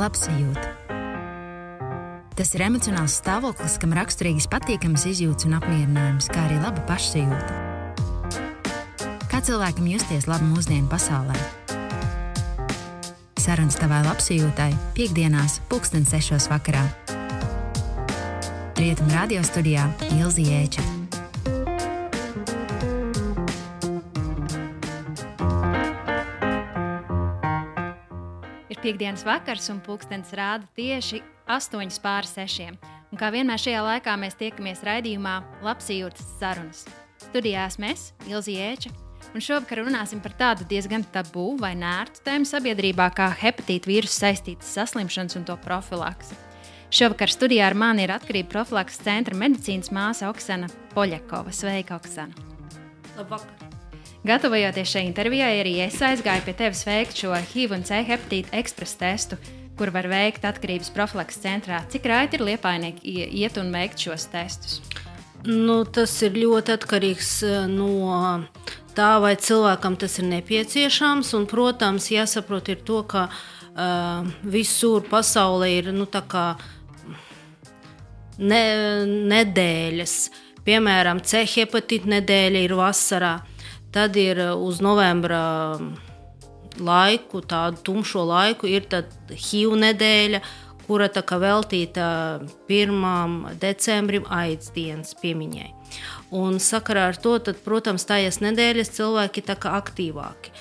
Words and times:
labsajūta. 0.00 0.68
Tas 2.40 2.54
ir 2.56 2.62
emocionāls 2.64 3.18
stāvoklis, 3.20 3.76
kam 3.80 3.92
raksturīgas 3.96 4.46
patīkamas 4.48 5.04
izjūtas 5.10 5.44
un 5.48 5.58
apmierinājums, 5.58 6.30
kā 6.32 6.46
arī 6.46 6.56
laba 6.62 6.80
pašsajūta. 6.88 7.52
Kā 9.28 9.42
cilvēkam 9.44 9.86
justies 9.92 10.24
labi 10.30 10.48
mūsdienu 10.48 10.88
pasaulē? 10.88 11.36
Sarunas 13.40 13.76
tavai 13.80 14.02
labsajūtai 14.04 14.72
piekdienās, 14.96 15.60
pulksten 15.68 16.04
sešos 16.08 16.48
vakarā. 16.52 16.84
Rietumu 18.80 19.12
radio 19.12 19.44
studijā 19.44 19.84
Ilzi 20.16 20.48
Jēča. 20.48 20.99
Piekdienas 28.90 29.22
vakars, 29.22 29.68
un 29.70 29.78
pulkstenis 29.86 30.32
rāda 30.34 30.66
tieši 30.74 31.20
8 31.46 32.00
pāri 32.02 32.26
6. 32.26 32.72
Un 33.10 33.18
kā 33.18 33.28
vienmēr 33.30 33.60
šajā 33.62 33.84
laikā 33.86 34.16
mēs 34.18 34.34
tiekamies 34.38 34.82
raidījumā 34.86 35.36
Labsajūtas 35.62 36.26
sarunas. 36.40 36.82
Studijā 37.22 37.68
esmu 37.70 37.86
es, 37.90 38.08
Ilzi 38.26 38.56
Jēča, 38.56 38.90
un 39.30 39.44
šovakar 39.44 39.84
runāsim 39.84 40.22
par 40.24 40.34
tādu 40.38 40.66
diezgan 40.66 41.06
tabū 41.14 41.52
vai 41.60 41.76
nērtu 41.78 42.24
tēmu 42.26 42.48
sabiedrībā 42.50 43.10
kā 43.14 43.30
hepatīta 43.44 43.90
vīrusu 43.90 44.24
saistītas 44.24 44.74
saslimšanas 44.74 45.38
un 45.38 45.46
to 45.46 45.58
profilaksi. 45.62 46.34
Šovakar 46.90 47.30
studijā 47.30 47.70
ar 47.70 47.78
mani 47.78 48.08
ir 48.08 48.16
atkarība 48.16 48.56
profilakses 48.56 49.04
centra 49.06 49.38
medicīnas 49.38 49.94
māsa 49.94 50.32
Oksana 50.32 50.70
Poļakova. 50.96 51.54
Sveika, 51.54 52.00
Oksana! 52.02 52.34
Labvakar! 53.14 53.59
Gatavojoties 54.26 54.90
šai 54.92 55.06
intervijai, 55.08 55.54
arī 55.62 55.78
es 55.86 55.96
aizgāju 56.04 56.44
pie 56.44 56.52
tevis 56.58 56.82
veikt 56.84 57.22
šo 57.22 57.32
HIV 57.32 57.72
un 57.78 57.84
C 57.88 58.02
hepatīta 58.04 58.52
ekspresa 58.60 58.98
testu, 59.00 59.38
kur 59.80 59.92
var 59.94 60.10
veikt 60.12 60.44
atkarības 60.44 60.92
profilakses 60.92 61.40
centrā. 61.40 61.80
Cik 61.88 62.08
raiti 62.10 62.36
ir 62.36 62.44
liepainieki 62.50 63.14
iet 63.40 63.56
un 63.60 63.72
veikt 63.72 64.04
šos 64.04 64.28
testus? 64.32 64.82
Nu, 65.46 65.86
tas 65.88 66.12
ir 66.20 66.36
ļoti 66.36 66.74
atkarīgs 66.76 67.30
eh, 67.48 67.62
no 67.72 68.44
tā, 68.96 69.14
vai 69.24 69.32
cilvēkam 69.40 69.96
tas 69.96 70.18
ir 70.20 70.28
nepieciešams. 70.28 71.32
Un, 71.38 71.46
protams, 71.48 72.10
jāsaprot 72.12 72.68
ir 72.72 72.82
to, 72.84 73.00
ka 73.08 73.26
uh, 73.30 74.28
visur 74.44 75.06
pasaulē 75.08 75.70
ir 75.78 75.90
nu, 75.96 76.04
ne, 78.38 78.62
nedēļas. 79.32 80.16
Piemēram, 80.66 81.22
C 81.24 81.46
hepatīta 81.48 82.10
nedēļa 82.18 82.66
ir 82.66 82.76
vasarā, 82.76 83.38
tad 83.92 84.16
ir 84.16 84.40
uz 84.54 84.80
novembra 84.84 85.42
laiku, 86.78 87.42
tādu 87.42 87.82
tumšo 87.84 88.24
laiku, 88.28 88.68
ir 88.70 88.86
HIV 89.30 89.76
nedēļa, 89.84 90.40
kura 90.90 91.06
veltīta 91.38 92.06
1. 92.66 93.58
decembrim 93.62 94.24
AIDS 94.26 94.72
dienas 94.74 95.14
piemiņai. 95.20 95.68
Un 96.34 96.58
sakarā 96.62 97.08
ar 97.10 97.18
to, 97.18 97.36
tad, 97.42 97.58
protams, 97.64 98.06
tājas 98.06 98.38
nedēļas 98.42 98.92
cilvēki 98.94 99.42
ir 99.42 99.54
aktīvāki. 99.70 100.52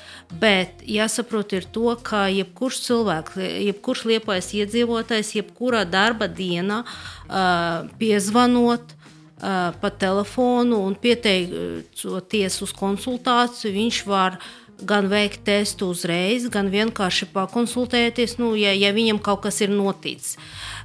Bet 0.41 0.83
jāsaprot, 0.85 1.53
ir 1.57 1.65
to, 1.73 1.93
ka 2.05 2.27
jebkurš 2.29 2.81
cilvēks, 2.85 3.37
jebkurš 3.69 4.05
liepais 4.09 4.49
iedzīvotājs, 4.57 5.35
jebkurā 5.37 5.83
darba 5.89 6.27
dienā 6.29 6.83
uh, 6.85 7.89
piezvanot, 8.01 8.93
pa 9.39 9.89
telefonu 9.89 10.81
un 10.83 10.95
pieteikties 10.99 12.61
uz 12.65 12.73
konsultāciju, 12.75 13.71
viņš 13.75 14.01
var 14.07 14.39
gan 14.83 15.07
veikt 15.11 15.43
testu 15.47 15.89
uzreiz, 15.93 16.47
gan 16.51 16.69
vienkārši 16.71 17.29
pakonsultēties, 17.33 18.37
nu, 18.39 18.53
ja, 18.59 18.71
ja 18.75 18.93
viņam 18.95 19.19
kaut 19.23 19.41
kas 19.47 19.61
ir 19.63 19.73
noticis. 19.73 20.37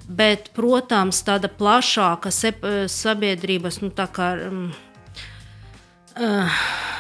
Bet, 0.05 0.51
protams, 0.57 1.23
tāda 1.25 1.49
plašāka 1.49 2.31
sabiedrības 2.91 3.81
nu, 3.85 3.91
kā, 3.95 4.29
uh, 6.19 6.59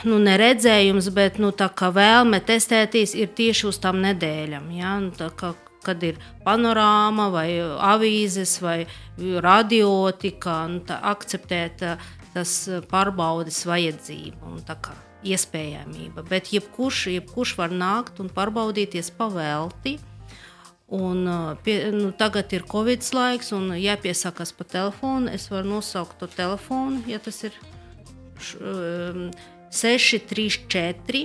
nu, 0.08 0.18
neredzējums, 0.22 1.10
bet 1.14 1.38
nu, 1.42 1.52
vēlme 1.98 2.40
testēties 2.40 3.14
ir 3.18 3.28
tieši 3.36 3.68
uz 3.68 3.78
tām 3.82 4.00
nedēļām. 4.04 4.70
Ja? 4.78 4.96
Nu, 5.02 5.12
kad 5.84 6.02
ir 6.06 6.20
panorāma, 6.46 7.30
vai 7.34 7.48
avīzes, 7.62 8.58
vai 8.64 8.84
radiotika, 9.18 10.64
nu, 10.72 10.84
tā, 10.88 11.00
akceptēt 11.14 11.84
tas 12.34 12.54
pārbaudes 12.90 13.62
vajadzību. 13.68 14.54
Un, 14.54 14.62
iespējamība. 15.24 16.24
Bet 16.28 16.52
jebkurš, 16.52 17.06
jebkurš 17.14 17.56
var 17.58 17.72
nākt 17.74 18.20
un 18.22 18.30
pārbaudīties 18.32 19.10
pavēlti. 19.18 19.96
Un, 20.94 21.24
uh, 21.26 21.54
pie, 21.64 21.78
nu, 21.94 22.10
tagad 22.12 22.52
ir 22.54 22.66
Covid 22.70 23.02
laiks, 23.16 23.50
un 23.56 23.72
jāpiesakās 23.78 24.52
pa 24.54 24.66
telefonu. 24.68 25.32
Es 25.32 25.48
varu 25.50 25.78
nosaukt 25.78 26.20
to 26.20 26.28
telefonu, 26.30 27.00
ja 27.08 27.18
tas 27.18 27.40
ir 27.48 27.56
um, 28.60 29.30
634, 29.74 31.24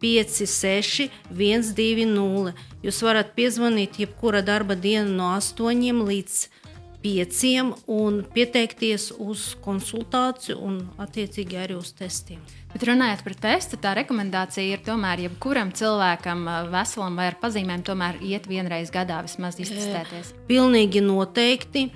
56, 0.00 1.08
120. 1.30 2.54
Jūs 2.84 3.02
varat 3.02 3.34
piezvanīt 3.38 3.98
jebkura 4.02 4.42
darba 4.46 4.76
diena 4.78 5.10
no 5.10 5.32
8 5.34 6.04
līdz 6.08 6.38
10 6.46 6.57
pieciem 7.02 7.72
un 7.86 8.22
pieteikties 8.34 9.12
uz 9.22 9.52
konsultāciju 9.62 10.56
un 10.58 10.80
attiecīgi 10.98 11.58
arī 11.60 11.76
uz 11.78 11.92
testiem. 11.96 12.40
Bet 12.68 12.82
runājot 12.84 13.22
par 13.24 13.34
testu, 13.40 13.78
tā 13.80 13.94
rekomendācija 13.96 14.74
ir 14.74 14.82
tomēr 14.84 15.22
jebkuram 15.24 15.70
cilvēkam, 15.72 16.42
veselam 16.72 17.16
vai 17.16 17.30
ar 17.30 17.38
pazīmēm, 17.40 17.84
tomēr 17.86 18.18
iet 18.20 18.48
vienreiz 18.50 18.92
gadā 18.92 19.22
vismaz 19.24 19.56
iztestēties. 19.62 20.34
Pilnīgi 20.50 21.00
noteikti. 21.04 21.86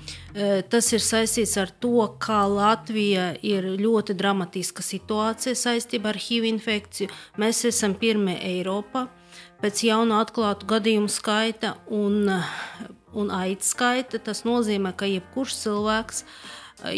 Tas 0.73 0.89
ir 0.97 1.05
saistīts 1.05 1.59
ar 1.61 1.75
to, 1.83 2.07
ka 2.23 2.47
Latvija 2.49 3.35
ir 3.45 3.69
ļoti 3.83 4.17
dramatiska 4.17 4.87
situācija 4.87 5.59
saistībā 5.59 6.15
ar 6.15 6.21
HIV 6.23 6.49
infekciju. 6.55 7.13
Mēs 7.43 7.67
esam 7.69 7.99
pirmie 7.99 8.39
Eiropā 8.55 9.11
pēc 9.61 9.85
jaunu 9.91 10.17
atklātu 10.23 10.67
gadījumu 10.73 11.13
skaita 11.13 11.77
un 11.93 12.33
un 13.15 13.31
aitu 13.35 13.67
skaita, 13.67 14.21
tas 14.23 14.45
nozīmē, 14.49 14.95
ka 14.97 15.09
jebkurš 15.11 15.59
cilvēks, 15.65 16.25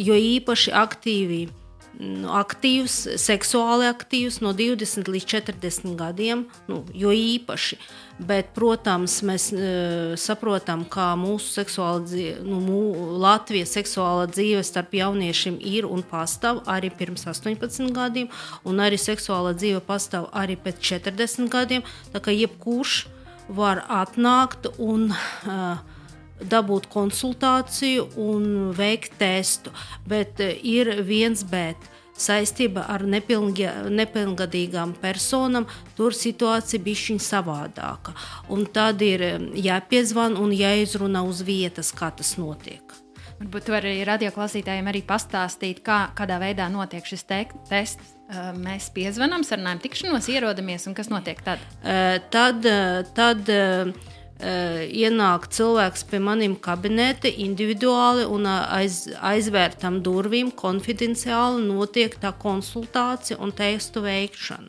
jo 0.01 0.17
īpaši 0.17 0.75
aktīvi, 0.77 1.43
nu, 2.01 2.31
aktīvs, 2.35 2.97
seksuāli 3.21 3.87
aktīvs 3.89 4.41
no 4.45 4.55
20 4.57 5.11
līdz 5.11 5.29
40 5.31 5.95
gadiem, 5.99 6.47
nu, 6.71 6.83
jo 6.95 7.13
īpaši. 7.15 7.79
Bet, 8.15 8.53
protams, 8.55 9.17
mēs 9.27 9.49
uh, 9.55 10.15
saprotam, 10.21 10.85
ka 10.91 11.13
mūsu 11.19 11.51
seksuāla 11.57 12.05
dzīve, 12.07 12.37
nu, 12.47 12.61
mū, 12.63 12.83
Latvijas 13.23 13.75
seksuālā 13.75 14.29
dzīve 14.31 14.63
starp 14.67 14.95
jauniešiem 14.95 15.59
ir 15.59 15.89
un 15.91 16.05
pastāv 16.07 16.63
arī 16.71 16.93
pirms 16.95 17.27
18 17.31 17.91
gadiem, 17.95 18.31
un 18.63 18.85
arī 18.85 19.01
seksuālā 19.01 19.55
dzīve 19.59 19.83
pastāv 19.87 20.31
arī 20.35 20.59
pēc 20.61 20.79
40 20.95 21.51
gadiem. 21.51 21.87
Tā 22.15 22.23
kā 22.23 22.35
jebkurš 22.35 23.05
var 23.49 23.83
atnākt 23.93 24.71
un 24.79 25.11
uh, 25.11 25.83
dabūt 26.41 26.89
konsultāciju 26.93 28.09
un 28.21 28.73
veikt 28.77 29.19
testu. 29.21 29.73
Bet 30.09 30.41
eh, 30.43 30.57
ir 30.63 31.03
viens 31.07 31.45
bet. 31.47 31.91
Saistība 32.15 32.85
ar 32.95 33.03
nepilngadīgām 33.03 34.93
personām, 35.03 35.65
tur 35.99 36.15
situācija 36.15 36.79
bija 36.79 37.19
savādāka. 37.19 38.15
Un 38.55 38.67
tad 38.71 39.03
ir 39.03 39.23
eh, 39.23 39.39
jāpiezvan 39.67 40.39
un 40.39 40.55
jāizrunā 40.55 41.25
uz 41.27 41.43
vietas, 41.43 41.91
kā 41.95 42.13
tas 42.15 42.37
notiek. 42.39 42.83
Varbūt 43.35 43.65
tu 43.67 43.75
arī 43.75 43.97
radioklausītājiem 44.07 44.87
arī 44.93 45.03
pastāstīt, 45.03 45.83
kā, 45.83 46.15
kādā 46.15 46.39
veidā 46.39 46.69
notiek 46.71 47.03
šis 47.07 47.27
te 47.27 47.43
tests. 47.67 48.15
Eh, 48.31 48.53
mēs 48.55 48.93
piezvanām, 48.95 49.43
sarunājam, 49.43 49.83
tikšanos, 49.83 50.31
ierodamies 50.31 50.87
un 50.87 50.95
kas 50.95 51.11
notiek 51.11 51.43
tad? 51.43 51.59
Tad, 52.31 52.63
tad 53.19 53.51
ienāk 54.41 55.47
cilvēks 55.55 56.05
pie 56.11 56.19
maniem 56.19 56.57
kabinete 56.59 57.31
individuāli 57.31 58.25
un 58.27 58.49
aiz, 58.51 59.05
aizvērtam 59.23 60.01
durvīm 60.03 60.51
konfidenciāli 60.51 61.63
notiek 61.69 62.17
tā 62.21 62.33
konsultācija 62.33 63.39
un 63.39 63.55
testu 63.55 64.03
veikšana. 64.05 64.69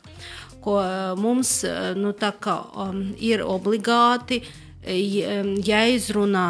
Ko 0.62 0.79
mums 1.17 1.63
nu, 1.97 2.13
kā, 2.13 2.56
um, 2.73 3.01
ir 3.17 3.44
obligāti 3.45 4.41
jāizrunā 4.85 6.50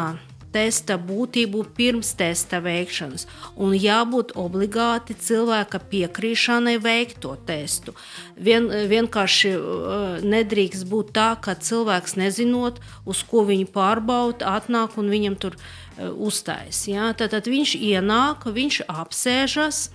testa 0.56 0.96
būtību 0.96 1.62
pirms 1.76 2.14
testa 2.18 2.62
veikšanas, 2.64 3.26
un 3.60 3.76
jābūt 3.76 4.34
obligāti 4.40 5.16
cilvēka 5.26 5.82
piekrišanai 5.92 6.76
veikt 6.82 7.20
to 7.24 7.34
testu. 7.48 7.96
Vien, 8.36 8.68
vienkārši 8.90 9.52
uh, 9.56 10.18
nedrīkst 10.24 10.88
būt 10.90 11.12
tā, 11.16 11.30
ka 11.40 11.56
cilvēks 11.68 12.16
nezinot, 12.20 12.80
uz 13.04 13.22
ko 13.28 13.44
viņu 13.48 13.68
pārbauda, 13.74 14.56
atnāk 14.56 14.96
un 15.00 15.12
viņam 15.12 15.38
tur 15.40 15.58
uh, 15.60 16.10
uzstājas. 16.12 16.86
Ja? 16.90 17.12
Tad, 17.12 17.34
tad 17.36 17.50
viņš 17.52 17.76
ienāk, 17.76 18.48
viņš 18.56 18.82
apsēžas. 18.88 19.88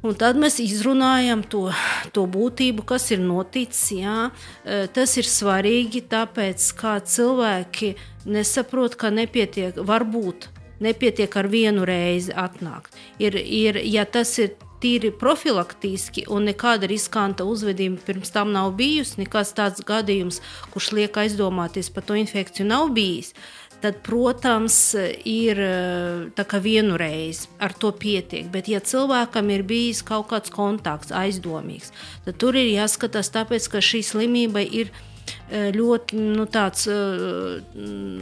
Un 0.00 0.14
tad 0.16 0.38
mēs 0.40 0.56
izrunājam 0.64 1.42
to, 1.44 1.66
to 2.16 2.24
būtību, 2.24 2.86
kas 2.88 3.10
ir 3.12 3.20
noticis. 3.20 3.90
Jā. 3.98 4.30
Tas 4.96 5.16
ir 5.20 5.28
svarīgi, 5.28 6.06
tāpēc, 6.08 6.70
kā 6.78 6.94
cilvēki 7.04 7.92
nesaprot, 8.32 8.96
ka 8.96 9.12
nepietiek, 9.12 9.76
varbūt 9.76 10.48
nepietiek 10.80 11.36
ar 11.36 11.50
vienu 11.52 11.84
reizi 11.84 12.32
atnākt. 12.32 12.96
Ir, 13.20 13.36
ir, 13.36 13.82
ja 13.84 14.06
tas 14.08 14.32
ir 14.40 14.56
tīri 14.80 15.10
profilaktiski 15.12 16.24
un 16.32 16.48
nekāda 16.48 16.88
riskanta 16.88 17.44
uzvedība 17.44 18.00
pirms 18.06 18.32
tam 18.32 18.54
nav 18.54 18.72
bijusi, 18.78 19.20
nekas 19.20 19.52
tāds 19.56 19.84
gadījums, 19.86 20.40
kurš 20.72 20.94
liek 20.96 21.18
aizdomāties 21.20 21.92
par 21.92 22.08
to 22.08 22.16
infekciju, 22.16 22.68
nav 22.70 22.88
bijis. 22.96 23.34
Tad, 23.80 24.02
protams, 24.04 24.74
ir 25.24 25.56
vienu 26.60 26.98
reizi 27.00 27.48
ar 27.64 27.72
to 27.72 27.94
pietiek. 27.96 28.50
Bet, 28.52 28.68
ja 28.68 28.80
cilvēkam 28.84 29.48
ir 29.54 29.64
bijis 29.64 30.02
kaut 30.04 30.28
kāds 30.32 30.52
kontakts, 30.52 31.14
aizdomīgs, 31.16 31.88
tad 32.26 32.36
tur 32.42 32.58
ir 32.60 32.68
jāskatās, 32.74 33.32
tāpēc, 33.32 33.70
ka 33.72 33.80
šī 33.80 34.02
slimība 34.04 34.60
ir 34.60 34.92
ielikās 34.92 35.09
ļoti 35.50 36.18
nu, 36.38 36.46
tāds 36.50 36.86
uh, 36.90 37.60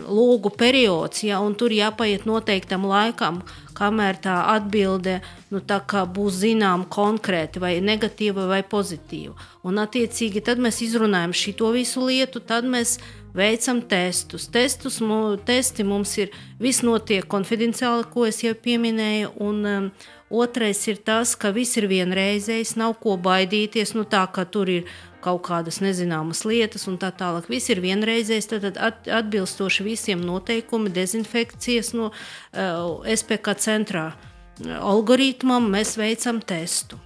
lūgu 0.08 0.52
periods, 0.58 1.22
ja, 1.26 1.40
un 1.44 1.56
tur 1.58 1.74
jāpaiet 1.74 2.26
noteiktam 2.28 2.86
laikam, 2.88 3.42
kamēr 3.78 4.18
tā 4.22 4.36
atbilde 4.54 5.18
nu, 5.52 5.60
tā 5.60 5.80
būs 6.14 6.40
zināma 6.42 6.88
konkrēti, 6.90 7.62
vai 7.62 7.78
negatīva 7.84 8.48
vai 8.50 8.62
pozitīva. 8.66 9.36
Un, 9.62 9.78
attiecīgi, 9.82 10.42
tad 10.44 10.60
mēs 10.62 10.82
izrunājam 10.86 11.36
šo 11.36 11.72
visu 11.76 12.04
lietu, 12.08 12.40
tad 12.40 12.64
mēs 12.64 12.98
veicam 13.36 13.82
testus. 13.82 14.48
Testus 14.50 15.00
testi 15.46 15.84
mums 15.84 16.16
ir 16.18 16.30
viss 16.60 16.82
notiek 16.82 17.26
konfidenciāli, 17.28 18.06
ko 18.12 18.26
es 18.26 18.42
jau 18.42 18.54
pieminēju. 18.54 19.34
Un, 19.40 19.66
um, 19.66 19.90
Otrais 20.28 20.82
ir 20.90 20.98
tas, 21.00 21.30
ka 21.40 21.48
viss 21.56 21.78
ir 21.80 21.86
vienreizējs, 21.88 22.74
nav 22.76 22.98
ko 23.00 23.14
baidīties. 23.16 23.94
Nu, 23.96 24.04
tā 24.04 24.26
kā 24.28 24.44
tur 24.44 24.68
ir 24.68 24.90
kaut 25.24 25.42
kādas 25.48 25.80
nezināmas 25.82 26.44
lietas, 26.48 26.86
un 26.90 26.98
tā 27.00 27.10
tālāk. 27.14 27.48
Viss 27.50 27.70
ir 27.72 27.82
vienreizējs, 27.84 28.50
tad 28.52 28.78
atbilstoši 28.78 29.86
visiem 29.86 30.22
noteikumiem, 30.24 30.92
dezinfekcijas 30.94 31.92
no 31.96 32.10
uh, 32.10 32.16
eh, 32.52 33.14
SPK 33.16 33.56
centrā 33.58 34.06
eh, 34.12 34.74
algoritmam 34.78 35.68
mēs 35.72 35.96
veicam 36.00 36.42
testu. 36.42 37.00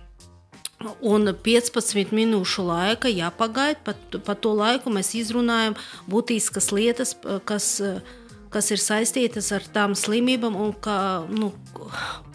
Un 0.98 1.30
15 1.30 2.10
minūšu 2.10 2.64
laika 2.66 3.10
jāpagaida. 3.10 3.78
Pa, 3.86 3.94
pa 4.26 4.34
to 4.34 4.50
laiku 4.58 4.90
mēs 4.90 5.12
izrunājam 5.14 5.76
būtiskas 6.10 6.72
lietas, 6.74 7.14
eh, 7.22 7.38
kas, 7.48 7.78
kas 8.52 8.70
ir 8.74 8.82
saistītas 8.82 9.52
ar 9.56 9.64
tām 9.72 9.96
slimībām, 9.96 10.58
un 10.58 10.74
ka, 10.74 11.24
nu, 11.30 11.52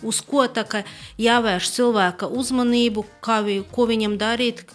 uz 0.02 0.24
ko 0.26 0.48
jāvērš 0.48 1.72
cilvēka 1.76 2.32
uzmanību, 2.34 3.06
kā, 3.22 3.42
vi, 3.46 3.62
ko 3.72 3.86
viņam 3.90 4.18
darīt, 4.18 4.66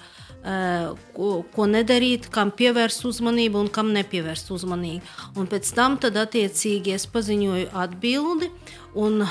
ko, 0.42 1.32
ko 1.54 1.66
nedarīt, 1.70 2.28
kam 2.34 2.50
pievērst 2.50 3.06
uzmanību 3.06 3.62
un 3.62 3.72
kam 3.72 3.92
nepievērst 3.94 4.50
uzmanību. 4.54 5.16
Un 5.38 5.50
pēc 5.50 5.72
tam 5.76 5.98
tad 6.02 6.18
attiecīgi 6.18 6.96
es 6.96 7.06
paziņoju 7.10 7.72
atbildi. 7.84 8.50
Un, 8.98 9.22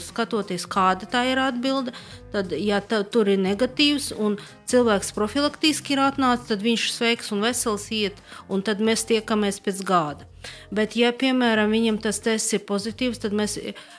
skatoties, 0.00 0.64
kāda 0.70 1.04
tā 1.10 1.24
ir 1.28 1.38
atbilde, 1.40 1.92
tad, 2.32 2.52
ja 2.56 2.80
tā, 2.80 3.02
tur 3.04 3.28
ir 3.28 3.40
negatīvs 3.42 4.10
un 4.16 4.38
cilvēks 4.70 5.12
profilaktiski 5.12 5.94
ir 5.94 6.00
atnācis, 6.06 6.48
tad 6.48 6.64
viņš 6.64 6.86
ir 6.86 6.94
sveiks 6.94 7.28
un 7.34 7.44
vesels 7.44 7.84
iet, 7.92 8.16
un 8.48 8.64
tad 8.64 8.80
mēs 8.80 9.04
tiekamies 9.10 9.60
pēc 9.60 9.84
gada. 9.84 10.24
Bet, 10.72 10.96
ja, 10.96 11.12
piemēram, 11.12 11.68
viņam 11.76 12.00
tas 12.00 12.22
tests 12.24 12.56
ir 12.56 12.64
pozitīvs, 12.64 13.20
tad 13.20 13.36
mēs 13.36 13.58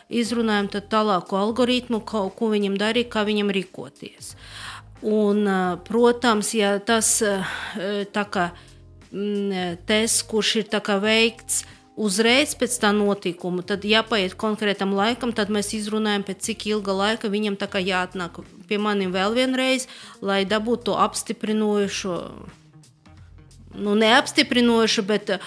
izrunājam 0.10 0.72
tālāko 0.90 1.38
algoritmu, 1.38 2.02
ko, 2.02 2.26
ko 2.34 2.50
viņam 2.56 2.80
darīt, 2.82 3.12
kā 3.14 3.22
viņam 3.28 3.54
rīkoties. 3.54 4.34
Uh, 4.34 4.61
Un, 5.02 5.48
protams, 5.88 6.54
ja 6.54 6.76
tas 6.78 7.16
kā, 8.14 8.52
mm, 9.10 9.82
tests, 9.90 10.22
kurš 10.30 10.56
ir 10.62 10.68
veikts 11.02 11.64
uzreiz 12.02 12.54
pēc 12.58 12.78
tā 12.82 12.92
notikuma, 12.96 13.64
tad 13.66 13.86
jāpaiet 13.86 14.38
konkrētam 14.40 14.94
laikam, 14.98 15.34
tad 15.36 15.52
mēs 15.54 15.74
izrunājam, 15.78 16.26
pēc 16.28 16.48
cik 16.48 16.68
ilga 16.72 16.96
laika 16.96 17.32
viņam 17.32 17.58
jāatnāk 17.82 18.42
pie 18.70 18.80
maniem 18.82 19.14
vēl 19.14 19.36
vienreiz, 19.38 19.88
lai 20.22 20.44
dabūtu 20.46 20.92
to 20.92 20.98
apstiprinošo. 21.02 22.18
Nu, 23.72 23.96
neapstiprinošu, 23.96 25.04
bet 25.08 25.30
uh, 25.32 25.42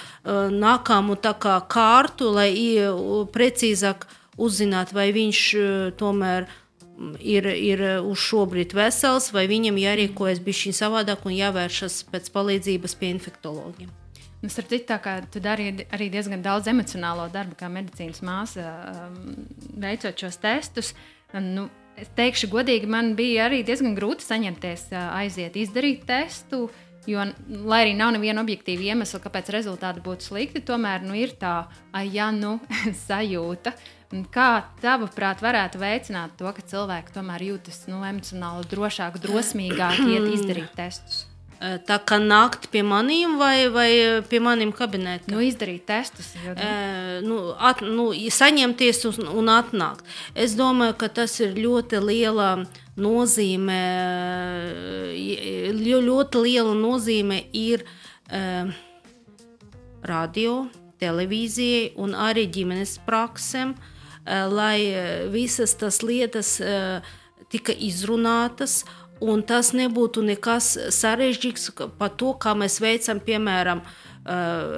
nākamu 0.51 1.19
kā 1.21 1.59
kārtu, 1.69 2.31
lai 2.33 2.51
uh, 2.81 3.25
precīzāk 3.29 4.07
uzzinātu, 4.41 4.97
vai 4.97 5.11
viņš 5.13 5.41
uh, 5.61 5.91
tomēr 6.01 6.47
ir 6.47 6.64
ir, 7.21 7.47
ir 7.47 7.83
uz 8.03 8.23
šo 8.23 8.45
brīdi 8.51 8.79
vesels, 8.79 9.31
vai 9.35 9.47
viņam 9.51 9.81
jārīkojas 9.81 10.43
bišķiņ 10.45 10.79
savādāk 10.79 11.27
un 11.27 11.37
jāvēršas 11.37 12.05
pēc 12.13 12.31
palīdzības 12.35 12.99
pie 13.01 13.13
infektologiem. 13.15 13.93
Nu, 14.45 14.51
starp 14.53 14.69
citu, 14.69 14.85
tā 14.91 14.99
kā 15.01 15.15
tu 15.33 15.41
dari 15.41 15.71
arī 15.95 16.11
diezgan 16.13 16.43
daudz 16.45 16.69
emocionālo 16.69 17.31
darbu, 17.33 17.57
kā 17.57 17.71
medicīnas 17.73 18.21
māsa, 18.27 18.65
um, 18.93 19.47
veicot 19.81 20.21
šos 20.21 20.37
testus. 20.43 20.91
Nu, 21.33 21.71
es 21.97 22.11
teikšu, 22.19 22.51
godīgi, 22.53 22.91
man 22.91 23.15
bija 23.17 23.47
arī 23.49 23.63
diezgan 23.65 23.97
grūti 23.97 24.27
saņemties, 24.27 24.91
uh, 24.93 25.15
aiziet, 25.23 25.57
izdarīt 25.57 26.05
testu. 26.11 26.67
Jo, 27.09 27.25
lai 27.69 27.83
arī 27.85 27.97
nav 27.97 28.15
neviena 28.15 28.41
objektīva 28.45 28.85
iemesla, 28.93 29.21
kāpēc 29.25 29.51
rezultāti 29.53 30.01
būtu 30.05 30.29
slikti, 30.29 30.63
tomēr 30.65 31.03
nu, 31.05 31.17
ir 31.17 31.35
tā, 31.41 31.57
ah, 31.69 32.05
ja 32.05 32.31
nu 32.33 32.59
sajūta. 33.07 33.75
Kā 34.35 34.49
tavuprāt, 34.79 35.41
varētu 35.43 35.81
veicināt 35.83 36.37
to, 36.39 36.47
ka 36.55 36.63
cilvēki 36.63 37.15
tomēr 37.17 37.43
jūtas 37.49 37.85
nu, 37.91 37.99
emocionāli 38.07 38.67
drošāk, 38.71 39.19
drosmīgāk 39.23 40.05
iet 40.13 40.29
izdarīt 40.37 40.75
testus? 40.79 41.25
Tā 41.89 41.97
kā 42.05 42.19
nākt 42.21 42.67
pie 42.69 42.83
maniem 42.85 43.39
vai, 43.41 43.71
vai 43.73 43.89
pie 44.29 44.41
maniem 44.43 44.73
kabinetiem. 44.75 45.33
Nu, 45.33 45.41
izdarīt 45.41 45.87
testus. 45.89 46.35
Jo, 46.45 46.53
nu. 46.53 46.61
E, 46.61 47.21
nu, 47.25 47.39
at, 47.57 47.81
nu, 47.81 48.11
saņemties 48.13 49.01
un, 49.09 49.31
un 49.41 49.49
atnākt. 49.49 50.05
Es 50.37 50.59
domāju, 50.59 50.97
ka 51.01 51.09
tas 51.23 51.39
ir 51.41 51.57
ļoti 51.57 52.03
liela 52.05 52.51
nozīme. 53.01 53.79
Ļoti 55.87 56.45
liela 56.45 56.77
nozīme 56.77 57.41
ir 57.57 57.87
e, 58.29 58.45
radio, 60.05 60.59
televīzijai 61.01 61.95
un 62.03 62.15
arī 62.29 62.45
ģimenes 62.59 62.99
praksēm. 63.09 63.73
E, 63.73 63.94
lai 64.27 64.87
eh, 64.89 65.27
visas 65.29 65.75
tas 65.77 66.03
lietas 66.03 66.57
eh, 66.61 67.01
tika 67.53 67.73
izrunātas, 67.73 68.85
un 69.21 69.45
tas 69.47 69.73
nebūtu 69.77 70.25
nekas 70.25 70.75
sarežģīts 70.93 71.71
par 71.99 72.17
to, 72.19 72.33
kā 72.41 72.57
mēs 72.59 72.81
veicam, 72.83 73.21
piemēram, 73.23 73.85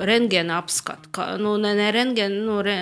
rentgena 0.06 0.56
apskatu. 0.58 1.08
Nu, 1.38 1.52
ne 1.62 1.70
ne 1.78 1.86
rentgenu, 1.94 2.40
nu, 2.48 2.56
re, 2.66 2.74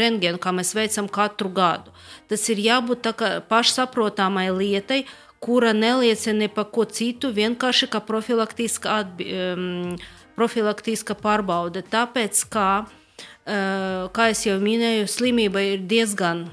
rentgenu, 0.00 0.40
kā 0.40 0.54
mēs 0.56 0.72
veicam 0.74 1.04
katru 1.12 1.52
gadu. 1.52 1.92
Tas 2.32 2.48
ir 2.48 2.62
jābūt 2.64 3.10
pašsaprotamai 3.48 4.48
lietai, 4.56 5.02
kura 5.44 5.74
neliecina 5.76 6.46
ne 6.46 6.48
par 6.48 6.70
ko 6.72 6.88
citu, 6.88 7.28
vienkārši 7.36 7.90
kā 7.92 8.00
profilaktiska, 8.00 8.96
atbi, 9.04 9.28
um, 9.36 9.98
profilaktiska 10.40 11.14
pārbaude. 11.20 11.84
Tāpēc, 11.92 12.40
kā 12.48 12.70
Eh, 12.80 12.97
kā 13.48 14.28
jau 14.44 14.58
minēju, 14.60 15.08
slimība 15.08 15.64
ir 15.64 15.82
diezgan 15.88 16.48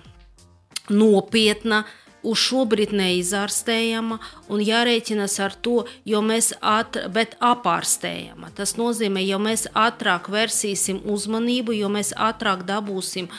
nopietna. 0.90 1.84
Uz 2.25 2.40
šobrīd 2.42 2.90
neizārstējama 2.98 4.16
un 4.50 4.62
jārēķinas 4.66 5.36
ar 5.46 5.54
to, 5.62 5.84
jo 6.10 6.24
mēs 6.25 6.56
ātrāk, 6.58 7.36
apārstējama. 7.38 8.50
Tas 8.58 8.74
nozīmē, 8.80 9.22
jo 9.22 9.38
mēs 9.38 9.68
ātrāk 9.78 10.32
versīsim 10.34 11.04
uzmanību, 11.06 11.75
jo 11.78 11.92
mēs 11.94 12.16
ātrāk 12.18 12.64
dabūsim, 12.66 13.30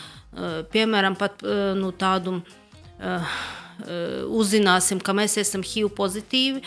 piemēram, 0.70 1.18
pat 1.18 1.42
nu, 1.42 1.90
tādu. 1.98 2.38
Uzzināsim, 4.32 5.02
ka 5.04 5.12
mēs 5.12 5.34
esam 5.42 5.66
HIV 5.66 5.90
pozitīvi, 5.98 6.62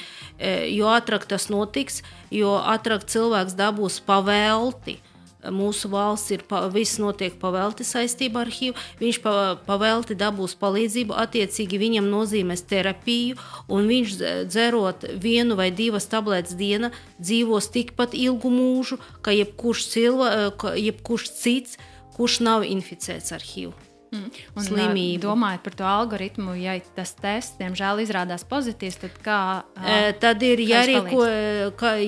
jo 0.76 0.92
ātrāk 0.92 1.24
tas 1.32 1.48
notiks, 1.50 2.04
jo 2.30 2.52
ātrāk 2.60 3.08
cilvēks 3.10 3.56
dabūs 3.58 4.04
pavēlti 4.06 5.00
Mūsu 5.40 5.88
valsts 5.88 6.34
ir 6.36 6.42
viss 6.74 6.98
notiek 7.00 7.38
pavelti 7.40 7.86
saistībā 7.88 8.42
ar 8.44 8.52
HIV. 8.52 8.80
Viņš 9.00 9.20
pa, 9.24 9.34
pavelti 9.64 10.18
dabūs 10.20 10.58
palīdzību, 10.60 11.16
attiecīgi 11.16 11.80
viņam 11.80 12.10
nozīmēs 12.12 12.66
terapiju, 12.68 13.40
un 13.72 13.88
viņš 13.88 14.18
dzerot 14.52 15.08
vienu 15.16 15.56
vai 15.56 15.70
divas 15.72 16.10
tabletes 16.12 16.58
dienā 16.60 16.92
dzīvos 17.22 17.72
tikpat 17.72 18.18
ilgu 18.20 18.52
mūžu, 18.52 19.00
kā 19.24 19.32
jebkurš, 19.38 19.86
cilva, 19.94 20.34
kā 20.60 20.76
jebkurš 20.76 21.32
cits, 21.40 21.80
kurš 22.18 22.42
nav 22.44 22.68
inficēts 22.68 23.32
ar 23.32 23.46
HIV. 23.46 23.72
Mm. 24.10 24.30
Un, 24.58 24.66
slimību. 24.66 25.22
Domājot 25.22 25.66
par 25.66 25.76
to 25.78 25.86
algoritmu, 25.86 26.56
ja 26.58 26.76
tas 26.98 27.14
tests, 27.16 27.60
diemžēl, 27.62 28.02
izrādās 28.04 28.44
pozitīvs, 28.50 28.98
tad 29.04 29.18
kā? 29.24 29.42
E, 29.78 30.00
tad 30.20 30.42
ir 30.46 30.62
jārīko, 30.66 31.24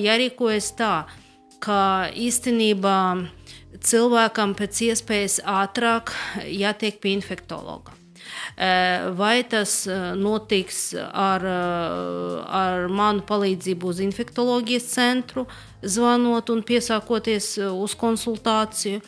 jārīkojas 0.02 0.72
tā 0.78 0.94
ka 1.62 2.10
īstenībā 2.18 2.98
cilvēkam 3.82 4.54
pēc 4.58 4.84
iespējas 4.90 5.40
ātrāk 5.48 6.12
jātiek 6.50 7.00
pie 7.02 7.16
infektologa. 7.16 7.96
Vai 9.18 9.42
tas 9.48 9.72
notiks 10.18 10.92
ar, 10.94 11.42
ar 11.42 12.88
manu 12.92 13.24
palīdzību 13.26 13.90
uz 13.90 14.00
infektoloģijas 14.04 14.88
centru, 14.92 15.46
zvanot 15.82 16.52
un 16.54 16.62
piesākoties 16.66 17.56
uz 17.72 17.96
konsultāciju. 17.98 19.02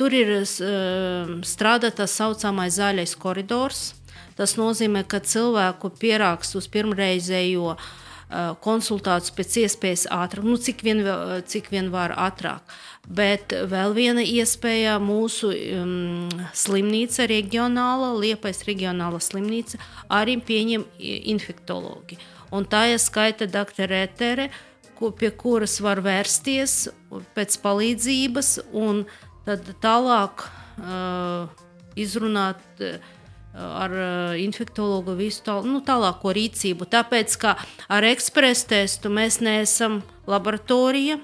Tur 0.00 0.16
ir 0.16 0.34
strādāt 0.48 1.98
tā 2.00 2.08
saucamais 2.08 2.78
zaļais 2.78 3.16
koridors. 3.20 3.90
Tas 4.38 4.56
nozīmē, 4.56 5.04
ka 5.04 5.20
cilvēku 5.20 5.90
pierakst 6.00 6.56
uz 6.56 6.70
pirmreizējo 6.72 7.74
konsultāciju 8.62 9.34
pēc 9.34 9.56
iespējas 9.64 10.06
ātrāk, 10.14 10.46
nu, 10.46 10.56
cik, 10.60 10.84
vien, 10.86 11.02
cik 11.50 11.70
vien 11.72 11.90
var 11.90 12.14
ātrāk. 12.14 12.62
Bet 13.10 13.50
vēl 13.50 13.94
viena 13.96 14.22
iespēja 14.22 14.98
mūsu 15.02 15.50
um, 15.50 16.28
slimnīca, 16.54 17.26
reģionāla, 17.30 18.12
Liepais 18.20 18.62
reģionāla 18.68 19.18
slimnīca, 19.24 19.80
arī 20.14 20.38
pieņem 20.46 20.86
infektologi. 21.34 22.20
Un 22.54 22.66
tā 22.70 22.86
ir 22.92 23.02
skaita 23.02 23.48
doktora 23.50 24.04
Etere, 24.06 24.50
pie 25.00 25.30
kuras 25.32 25.78
var 25.80 26.02
vērsties 26.04 26.90
pēc 27.34 27.56
palīdzības 27.62 28.58
un 28.76 29.06
tad 29.46 29.64
tālāk 29.82 30.44
uh, 30.44 31.48
izrunāt. 31.98 32.62
Uh, 32.78 33.00
ar 33.54 33.94
infektuologu 34.38 35.16
visu 35.18 35.42
tā, 35.46 35.56
nu, 35.66 35.80
tālāko 35.86 36.34
rīcību. 36.36 36.86
Tāpēc, 36.90 37.36
ka 37.42 37.56
ar 37.90 38.06
ekspresu 38.06 38.70
testu 38.70 39.12
mēs 39.12 39.40
neesam 39.44 40.00
laboratorija, 40.30 41.18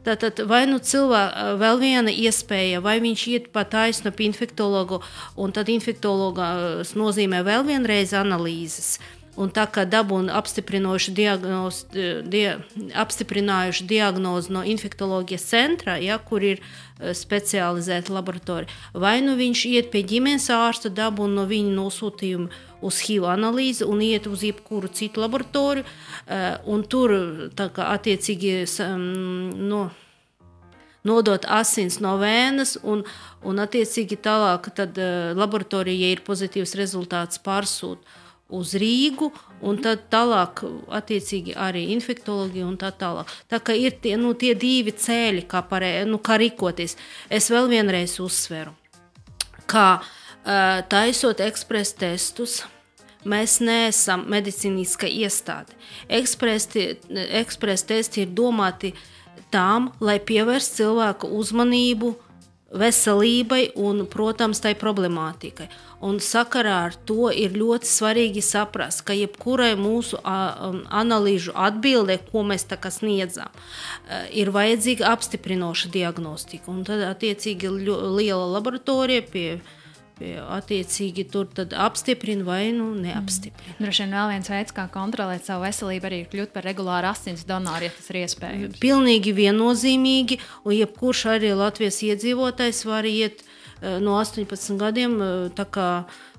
Tātad 0.00 0.38
vai 0.48 0.62
nu 0.64 0.78
cilvēkam 0.80 1.58
vēl 1.60 1.80
viena 1.82 2.12
iespēja, 2.12 2.80
vai 2.80 2.96
viņš 3.04 3.24
iet 3.34 3.48
pa 3.52 3.66
taisnu 3.68 4.08
pie 4.16 4.30
infektologu, 4.30 5.02
un 5.36 5.52
tad 5.52 5.68
infektologs 5.68 6.94
nozīmē 6.96 7.42
vēl 7.44 7.66
vienreiz 7.68 8.14
analīzes. 8.16 8.94
Un 9.38 9.52
tā 9.54 9.62
kā 9.70 9.84
dabūna 9.86 10.34
apstiprinājuši 10.40 11.12
diagnozi, 11.14 12.06
dia, 12.26 12.56
apstiprinājuši 12.98 13.86
diagnozi 13.86 14.50
no 14.52 14.64
infektoloģijas 14.66 15.44
centra, 15.52 15.94
ja, 16.02 16.18
kur 16.18 16.42
ir 16.42 16.64
specializēta 17.14 18.12
laboratorija, 18.12 18.68
vai 18.92 19.20
nu 19.24 19.36
viņš 19.38 19.62
iet 19.70 19.92
pie 19.94 20.02
ģimenes 20.04 20.50
ārsta, 20.52 20.90
dabūna 20.92 21.40
no 21.40 21.46
viņa 21.48 21.72
nosūtījumu 21.78 22.50
uz 22.84 23.00
HIV 23.06 23.28
analīzi 23.30 23.86
un 23.88 24.02
iet 24.04 24.26
uz 24.26 24.44
jebkuru 24.44 24.90
citu 24.92 25.22
laboratoriju. 25.22 25.86
Eh, 26.26 26.52
un 26.66 26.84
tur 26.84 27.14
kā, 27.56 27.86
attiecīgi 27.94 28.64
no, 29.70 29.82
nodot 31.06 31.46
asins 31.48 32.00
no 32.04 32.16
vēnas, 32.20 32.76
un, 32.82 33.04
un 33.46 33.62
attiecīgi 33.64 34.20
tālāk 34.20 34.72
tad, 34.74 34.98
eh, 34.98 35.30
laboratorija, 35.36 36.08
ja 36.08 36.16
ir 36.16 36.24
pozitīvs 36.26 36.76
rezultāts, 36.80 37.40
pārsūta 37.40 38.19
uz 38.56 38.74
Rīgu, 38.78 39.30
un 39.66 39.78
tad 39.82 40.06
tālāk, 40.12 40.62
attiecīgi, 41.00 41.54
arī 41.58 41.86
infektoloģija 41.96 42.66
un 42.66 42.78
tā 42.80 42.90
tālāk. 42.96 43.30
Tā 43.50 43.60
kā 43.64 43.76
ir 43.76 43.98
tie, 44.02 44.16
nu, 44.20 44.32
tie 44.38 44.54
divi 44.58 44.94
ceļi, 44.96 45.46
kā, 45.50 45.62
parē, 45.66 45.92
nu, 46.08 46.20
kā 46.22 46.38
rīkoties. 46.40 46.96
Es 47.30 47.50
vēl 47.52 47.70
vienreiz 47.72 48.18
uzsveru, 48.22 48.74
ka 49.70 49.86
uh, 50.00 50.82
taisot 50.90 51.42
ekspresa 51.44 52.04
testus. 52.06 52.60
Mēs 53.28 53.58
neesam 53.60 54.22
medicīniska 54.32 55.04
iestāde. 55.04 55.74
Ekspresa 56.08 57.88
testi 57.90 58.22
ir 58.24 58.30
domāti 58.32 58.94
tām, 59.52 59.90
lai 60.00 60.16
pievērstu 60.24 60.80
cilvēku 60.80 61.28
uzmanību 61.36 62.14
veselībai 62.70 63.72
un, 63.82 64.04
protams, 64.10 64.60
tai 64.62 64.76
problemātikai. 64.78 65.66
Un 66.06 66.20
sakarā 66.22 66.76
ar 66.86 66.94
to 67.08 67.28
ir 67.34 67.56
ļoti 67.58 67.88
svarīgi 67.88 68.42
saprast, 68.44 69.02
ka 69.08 69.16
jebkurai 69.16 69.72
mūsu 69.78 70.20
analīžu 70.24 71.52
atbildē, 71.58 72.20
ko 72.30 72.44
mēs 72.46 72.68
sniedzam, 72.70 73.50
ir 74.30 74.52
vajadzīga 74.54 75.10
apstiprinoša 75.10 75.90
diagnostika. 75.90 76.70
Un 76.70 76.84
tad, 76.86 77.02
attiecīgi, 77.10 77.68
liela 77.68 78.46
laboratorija 78.54 79.26
pie 79.26 79.48
attiecīgi 80.20 81.24
tur 81.32 81.48
apstiprina 81.80 82.44
vai 82.44 82.70
nu, 82.76 82.90
neapstiprina. 82.98 83.76
Mm. 83.78 83.84
Droši 83.86 84.04
vien 84.04 84.16
vēl 84.18 84.32
viens 84.34 84.50
veids, 84.52 84.74
kā 84.76 84.84
kontrolēt 84.92 85.46
savu 85.48 85.64
veselību, 85.64 86.08
arī 86.08 86.22
ir 86.24 86.30
kļūt 86.32 86.52
par 86.54 86.66
regulāru 86.68 87.08
asins 87.10 87.46
donoru, 87.48 87.88
ja 87.88 87.94
tas 87.94 88.10
ir 88.12 88.20
iespējams. 88.22 88.80
Pilnīgi 88.82 89.32
viennozīmīgi, 89.36 90.40
un 90.64 90.76
jebkurš 90.76 91.24
arī 91.36 91.54
Latvijas 91.56 92.02
iedzīvotājs 92.06 92.84
var 92.88 93.08
iet 93.08 93.44
no 93.80 94.18
18 94.20 94.76
gadiem. 94.80 95.20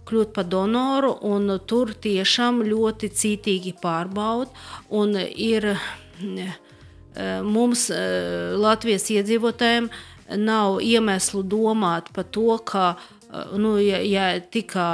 Kļūt 0.01 0.31
par 0.33 0.47
donoru, 0.49 1.11
un 1.29 1.59
tur 1.69 1.91
tiešām 1.93 2.63
ļoti 2.65 3.11
cītīgi 3.13 3.75
pārbauda. 3.83 4.49
Ir 5.37 5.67
mums, 7.45 7.83
Latvijas 8.65 9.05
iedzīvotājiem, 9.13 9.91
nav 10.41 10.79
iemeslu 10.81 11.43
domāt 11.43 12.09
par 12.15 12.25
to, 12.33 12.57
ka 12.65 12.95
nu, 13.57 13.75
ja, 13.81 14.01
ja 14.03 14.25
tika 14.39 14.87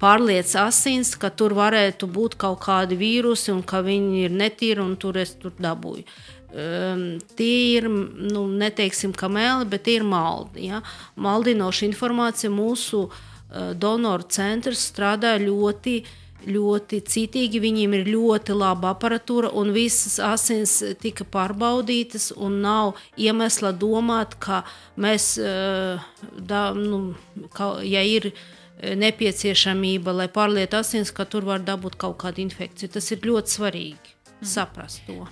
pārliec 0.00 0.50
asins, 0.60 1.14
ka 1.20 1.30
tur 1.32 1.54
varētu 1.56 2.08
būt 2.10 2.36
kaut 2.40 2.60
kādi 2.64 2.98
vīrusi 3.00 3.52
un 3.54 3.62
ka 3.62 3.82
viņi 3.84 4.26
ir 4.26 4.36
netīri 4.36 4.82
un 4.84 4.96
tur 5.00 5.20
es 5.20 5.34
tur 5.40 5.54
dabūju. 5.60 6.06
Um, 6.50 7.02
tie 7.38 7.76
ir, 7.76 7.84
nu, 7.86 8.48
neteiksim, 8.58 9.12
kamēli, 9.14 9.68
bet 9.70 9.84
tie 9.86 10.00
ir 10.00 10.06
maldi. 10.08 10.66
Ja? 10.66 10.80
Maldinoša 11.14 11.84
informācija 11.86 12.50
mūsu 12.50 13.04
uh, 13.06 13.70
donoru 13.78 14.26
centrs 14.26 14.82
strādā 14.90 15.36
ļoti 15.38 16.00
uh, 16.02 16.16
ļoti 16.46 17.00
citīgi. 17.06 17.62
Viņiem 17.62 17.96
ir 17.98 18.12
ļoti 18.12 18.56
laba 18.56 18.94
aparatūra, 18.94 19.52
un 19.56 19.72
visas 19.76 20.18
asins 20.22 20.78
tika 21.02 21.24
pārbaudītas. 21.24 22.30
Nav 22.60 22.96
iemesla 23.16 23.72
domāt, 23.72 24.38
ka 24.38 24.62
mēs, 24.96 25.36
eh, 25.38 26.00
da, 26.36 26.62
nu, 26.74 27.14
ka, 27.54 27.78
ja 27.82 28.02
ir 28.02 28.32
nepieciešamība, 28.80 30.12
lai 30.12 30.28
pārlietu 30.32 30.80
asins, 30.80 31.12
ka 31.12 31.24
tur 31.24 31.44
var 31.44 31.60
dabūt 31.60 31.98
kaut 32.00 32.18
kādu 32.22 32.44
infekciju. 32.46 32.94
Tas 32.96 33.10
ir 33.12 33.20
ļoti 33.28 33.58
svarīgi 33.58 34.16
mm. 34.16 34.48
saprast 34.54 35.04
to. 35.06 35.26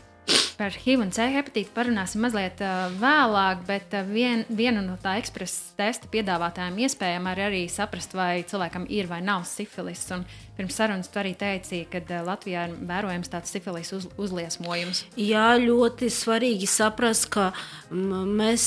Par 0.59 0.75
HIV 0.75 1.05
un 1.05 1.13
C 1.15 1.23
hepatītu 1.31 1.71
parunāsim 1.71 2.25
mazliet 2.25 2.59
uh, 2.67 2.89
vēlāk, 2.99 3.61
bet 3.69 3.93
uh, 3.95 4.03
vien, 4.03 4.41
viena 4.51 4.81
no 4.83 4.97
tā 4.99 5.13
ekspresa 5.21 5.77
testa 5.79 6.11
piedāvātājiem 6.11 6.81
iespējama 6.83 7.31
arī, 7.31 7.45
arī 7.47 7.61
saprast, 7.71 8.17
vai 8.19 8.43
cilvēkam 8.43 8.89
ir 8.91 9.07
vai 9.07 9.21
nav 9.23 9.45
sifilis. 9.47 10.03
Un 10.17 10.25
pirms 10.57 10.75
sarunas 10.81 11.13
tu 11.15 11.21
arī 11.23 11.37
teici, 11.39 11.85
ka 11.87 12.01
uh, 12.03 12.25
Latvijā 12.27 12.65
ir 12.67 12.75
vērojams 12.91 13.31
tāds 13.31 13.55
sifilis 13.55 13.95
uz, 13.95 14.09
uzliesmojums. 14.19 15.05
Jā, 15.15 15.53
ļoti 15.63 16.11
svarīgi 16.11 16.67
saprast, 16.67 17.29
ka 17.31 17.53
mēs 17.95 18.67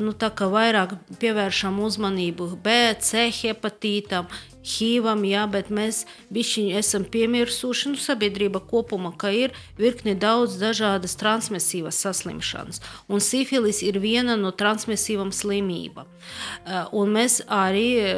nu, 0.00 0.16
vairāk 0.56 0.96
pievēršam 1.20 1.84
uzmanību 1.84 2.48
B, 2.64 2.78
C 3.04 3.28
hepatītam, 3.42 4.32
HIV, 4.60 5.08
jā, 5.24 5.46
bet 5.48 5.70
mēs 5.72 6.02
bišķiņi 6.34 6.76
esam 6.76 7.06
piemirsuši, 7.08 7.92
nu, 7.94 8.00
sabiedrība 8.00 8.60
kopumā, 8.68 9.12
ka 9.16 9.32
ir 9.32 9.54
virkni 9.80 10.12
daudz 10.18 10.58
dažādas 10.60 11.16
transmisīvas 11.20 12.00
saslimšanas. 12.04 12.82
Un 13.08 13.24
sifilis 13.24 13.80
ir 13.86 14.00
viena 14.02 14.36
no 14.36 14.52
transmisīvām 14.52 15.32
slimībām. 15.32 16.08
Eh, 16.08 16.92
un 16.92 17.14
mēs 17.16 17.40
arī 17.48 17.88
eh, 18.04 18.14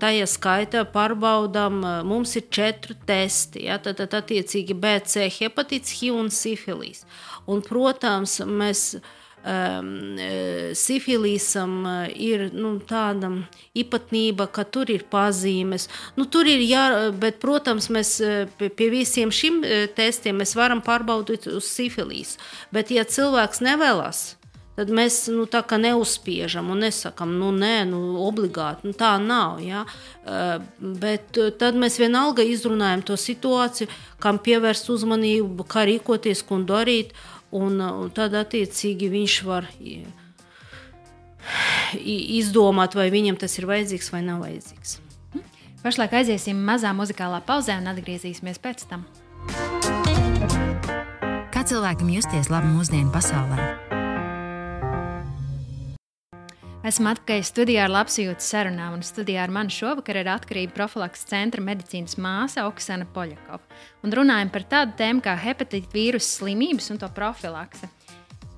tajā 0.00 0.28
skaitā 0.30 0.86
pārbaudām, 0.88 1.80
eh, 1.84 1.98
mums 2.08 2.36
ir 2.40 2.48
četri 2.48 2.96
testi, 3.06 3.66
jā, 3.68 3.76
tad, 3.82 4.00
tad 4.00 4.16
attiecīgi 4.22 4.76
BC 4.78 5.28
hepatīts, 5.40 5.98
HIV 6.00 6.22
un 6.24 6.32
sifilis. 6.32 7.04
Un, 7.50 7.60
protams, 7.66 8.38
mēs 8.46 8.94
um, 8.96 9.10
sifilisam 10.78 11.86
ir 12.14 12.44
nu, 12.54 12.76
tāda 12.86 13.30
īpatnība, 13.74 14.46
ka 14.54 14.64
tur 14.64 14.90
ir 14.94 15.02
pazīmes. 15.10 15.88
Nu, 16.16 16.26
tur 16.30 16.46
ir 16.46 16.62
jā, 16.62 16.84
bet, 17.10 17.40
protams, 17.42 17.90
mēs 17.90 18.16
pie, 18.58 18.68
pie 18.70 18.90
visiem 18.92 19.32
šiem 19.34 19.62
testiem 19.96 20.44
varam 20.54 20.84
pārbaudīt 20.84 21.48
uz 21.50 21.66
sifilis. 21.66 22.36
Bet, 22.70 22.94
ja 22.94 23.02
cilvēks 23.08 23.64
nevēlas, 23.64 24.22
tad 24.76 24.92
mēs 24.94 25.26
nu, 25.32 25.44
tā 25.50 25.60
kā 25.68 25.78
neuzspiežam 25.80 26.70
un 26.72 26.82
nesakām, 26.86 27.34
nu, 27.40 27.50
nē, 27.54 27.82
nu, 27.90 28.00
obligāti. 28.24 28.88
Nu, 28.88 28.96
tā 28.96 29.14
nav. 29.22 29.60
Ja? 29.64 29.84
Bet 30.78 31.38
tad 31.60 31.78
mēs 31.78 31.98
vienalga 32.00 32.44
izrunājam 32.46 33.04
to 33.12 33.18
situāciju, 33.20 33.90
kam 34.22 34.40
pievērst 34.42 34.90
uzmanību, 34.92 35.68
kā 35.68 35.86
rīkoties, 35.88 36.44
ko 36.48 36.62
darīt. 36.66 37.12
Un, 37.52 37.80
un 37.84 38.10
tad, 38.16 38.32
attiecīgi, 38.38 39.10
viņš 39.12 39.38
var 39.44 39.68
izdomāt, 42.00 42.96
vai 42.96 43.10
viņam 43.12 43.36
tas 43.40 43.58
ir 43.58 43.68
vajadzīgs 43.68 44.12
vai 44.14 44.22
nav 44.24 44.44
vajadzīgs. 44.46 44.98
Pašlaik 45.82 46.14
aiziesim 46.14 46.60
mazā 46.62 46.92
muzikālā 46.94 47.42
pauzē 47.44 47.76
un 47.80 47.90
atgriezīsimies 47.92 48.62
pēc 48.62 48.86
tam. 48.88 49.02
Kā 51.52 51.66
cilvēkam 51.66 52.12
justies 52.14 52.52
labi 52.52 52.70
mūsdienu 52.70 53.10
pasaulē? 53.12 53.91
Esmu 56.82 57.12
atpakaļ 57.12 57.44
studijā 57.46 57.84
ar 57.86 57.92
labsajūtas 57.94 58.48
sarunām, 58.50 58.96
un 58.96 59.04
studijā 59.06 59.44
ar 59.44 59.52
mani 59.54 59.70
šovakar 59.70 60.16
ir 60.18 60.26
atkarība 60.32 60.74
profilaks 60.74 61.20
centra 61.30 61.62
medicīnas 61.62 62.16
māsa 62.18 62.64
Oksana 62.66 63.06
Poļakova. 63.14 63.62
Un 64.02 64.14
runājam 64.18 64.50
par 64.50 64.64
tādu 64.66 64.96
tēmu 64.98 65.22
kā 65.22 65.36
hepatīta 65.44 65.94
vīrusu 65.94 66.40
slimības 66.40 66.90
un 66.90 66.98
to 66.98 67.06
profilakse. 67.14 67.86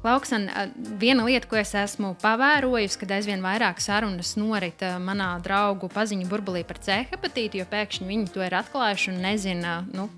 Lauksan, 0.04 0.48
viena 1.00 1.26
lieta, 1.28 1.50
ko 1.50 1.58
es 1.60 1.74
esmu 1.76 2.14
pavērojusi, 2.22 2.98
kad 3.02 3.12
aizvien 3.18 3.44
vairāk 3.44 3.84
sarunas 3.84 4.34
norit 4.40 4.80
manā 5.04 5.28
draugu 5.44 5.92
paziņu 5.92 6.24
burbulī 6.28 6.64
par 6.64 6.80
C 6.80 7.02
hepatītu, 7.12 7.60
jo 7.60 7.68
pēkšņi 7.68 8.08
viņi 8.08 8.32
to 8.32 8.44
ir 8.44 8.56
atklājuši 8.56 9.12
un 9.12 9.20
nezina, 9.24 9.76
nu, 9.92 10.08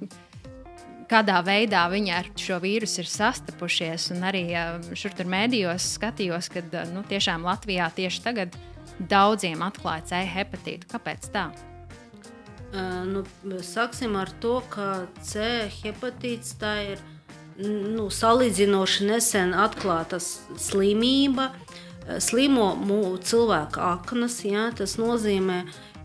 kādā 1.11 1.39
veidā 1.47 1.87
viņi 1.93 2.13
ar 2.15 2.29
šo 2.41 2.59
vīrusu 2.63 3.03
ir 3.03 3.11
sastapušies. 3.11 4.11
Arī 4.27 4.45
šur 4.99 5.15
tur 5.17 5.31
mēdījos 5.31 5.93
skatījos, 5.97 6.51
ka 6.53 6.65
nu, 6.93 7.05
tiešām 7.07 7.47
Latvijā 7.47 7.89
tieši 7.97 8.23
tagad 8.25 8.59
daudziem 8.99 9.63
atklāja 9.67 10.07
C 10.11 10.23
hepatītu. 10.35 10.89
Kāpēc 10.91 11.31
tā? 11.35 11.49
Nu, 13.07 13.23
sāksim 13.65 14.17
ar 14.19 14.31
to, 14.43 14.59
ka 14.73 15.07
C 15.25 15.71
hepatīts 15.81 16.57
tā 16.61 16.75
ir 16.93 17.05
nu, 17.63 18.09
salīdzinoši 18.13 19.07
nesen 19.09 19.55
atklāta 19.57 20.19
slimība. 20.21 21.53
Slimo 22.23 22.69
cilvēku 23.27 23.81
aknas, 23.83 24.39
ja, 24.47 24.69
tas 24.77 24.95
nozīmē, 25.01 25.65
ka 25.67 25.96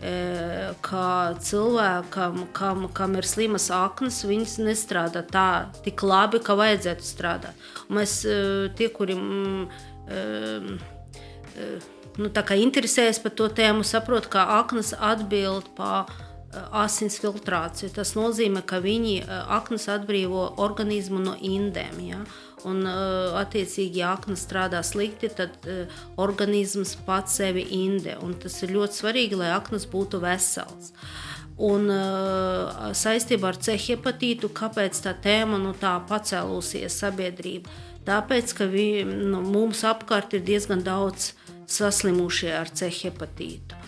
ka 0.81 1.07
cilvēkam, 1.37 2.47
kam, 2.57 2.87
kam 2.89 3.17
ir 3.19 3.27
slimas 3.29 3.67
aknas, 3.73 4.23
viņas 4.25 4.57
nestrādā 4.65 5.21
tā 5.21 5.49
tik 5.85 6.01
labi, 6.01 6.41
kā 6.41 6.55
vajadzētu 6.57 7.05
strādāt. 7.05 7.67
Mēs 7.93 8.21
tie, 8.79 8.89
kuri 8.89 9.17
mm, 9.19 9.67
nu, 12.17 12.31
interesējas 12.57 13.21
par 13.21 13.35
to 13.37 13.49
tēmu, 13.61 13.85
saprot, 13.85 14.25
ka 14.31 14.47
aknas 14.57 14.95
atbild 14.97 15.69
par 15.77 16.09
asins 16.75 17.19
filtrāciju. 17.21 17.91
Tas 17.95 18.15
nozīmē, 18.17 18.63
ka 18.67 18.81
viņi 18.83 19.21
aknas 19.29 19.87
atbrīvo 19.91 20.49
organismu 20.61 21.21
no 21.23 21.35
indēm. 21.39 21.99
Ja? 22.09 22.23
un 22.67 22.85
uh, 22.85 23.33
attiecīgi, 23.41 24.01
ja 24.01 24.13
akna 24.15 24.37
strādā 24.39 24.81
slikti, 24.85 25.29
tad 25.33 25.55
uh, 25.69 25.99
organisms 26.21 26.95
pats 27.07 27.39
sevi 27.39 27.65
inde. 27.81 28.17
Tas 28.41 28.59
ir 28.63 28.73
ļoti 28.75 29.01
svarīgi, 29.01 29.39
lai 29.39 29.51
aknas 29.55 29.87
būtu 29.89 30.21
vesels. 30.23 30.93
Un 31.61 31.89
uh, 31.93 32.91
saistībā 32.97 33.51
ar 33.51 33.59
C 33.61 33.77
hepatītu, 33.77 34.49
kāpēc 34.57 35.03
tā 35.03 35.13
tēma 35.23 35.59
nu, 35.61 35.75
tā 35.77 35.97
pacēlusies 36.09 37.01
sabiedrība? 37.03 37.69
Tāpēc, 38.07 38.55
ka 38.57 38.65
vi, 38.69 39.03
nu, 39.05 39.43
mums 39.45 39.83
apkārt 39.85 40.33
ir 40.33 40.45
diezgan 40.47 40.81
daudz 40.85 41.33
saslimušie 41.69 42.49
ar 42.57 42.73
C 42.73 42.89
hepatītu. 42.89 43.80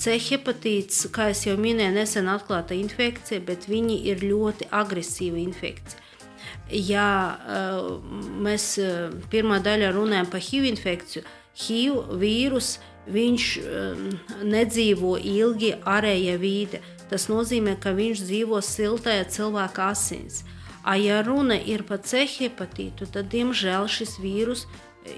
C 0.00 0.14
hepatīts, 0.24 1.02
kā 1.12 1.30
jau 1.36 1.56
minēju, 1.60 1.92
nesen 1.96 2.30
atklāta 2.32 2.76
infekcija, 2.78 3.42
bet 3.44 3.66
viņi 3.68 3.98
ir 4.12 4.24
ļoti 4.24 4.70
agresīva 4.72 5.40
infekcija 5.42 6.06
ja 6.70 7.06
mēs 8.40 8.74
pirmā 9.32 9.60
daļā 9.64 9.90
runājam 9.94 10.30
par 10.30 10.42
HIV 10.44 10.70
infekciju, 10.74 11.24
HIV 11.60 12.16
vīrus 12.20 12.78
viņš 13.10 13.46
nedzīvo 14.46 15.16
ilgi 15.18 15.74
ārējā 15.88 16.38
vide. 16.40 16.80
Tas 17.10 17.26
nozīmē, 17.26 17.74
ka 17.82 17.90
viņš 17.96 18.22
dzīvo 18.22 18.60
siltajā 18.62 19.24
cilvēka 19.34 19.88
asins. 19.90 20.44
A, 20.86 20.94
ja 20.96 21.18
runa 21.26 21.58
ir 21.58 21.82
par 21.84 22.00
C 22.06 22.22
hepatītu, 22.24 23.08
tad 23.10 23.28
diemžēl 23.32 23.88
šis 23.90 24.14
vīrus 24.22 24.64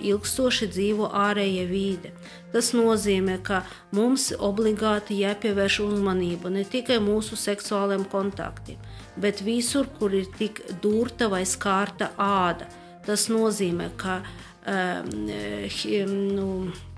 ilgstoši 0.00 0.68
dzīvo 0.72 1.08
ārējā 1.16 1.64
vide. 1.70 2.12
Tas 2.52 2.72
nozīmē, 2.76 3.38
ka 3.44 3.62
mums 3.96 4.30
obligāti 4.36 5.22
jāpievērš 5.22 5.80
uzmanība 5.86 6.52
ne 6.52 6.64
tikai 6.68 6.98
mūsu 7.00 7.38
seksuāliem 7.40 8.04
kontaktiem, 8.12 8.80
bet 9.16 9.40
visur, 9.44 9.88
kur 9.98 10.14
ir 10.14 10.28
tik 10.38 10.60
durta 10.82 11.30
vai 11.32 11.44
skārta 11.48 12.12
āda. 12.20 12.68
Tas 13.06 13.26
nozīmē, 13.32 13.88
ka 13.98 14.20
um, 14.22 15.08
nu, 16.36 16.48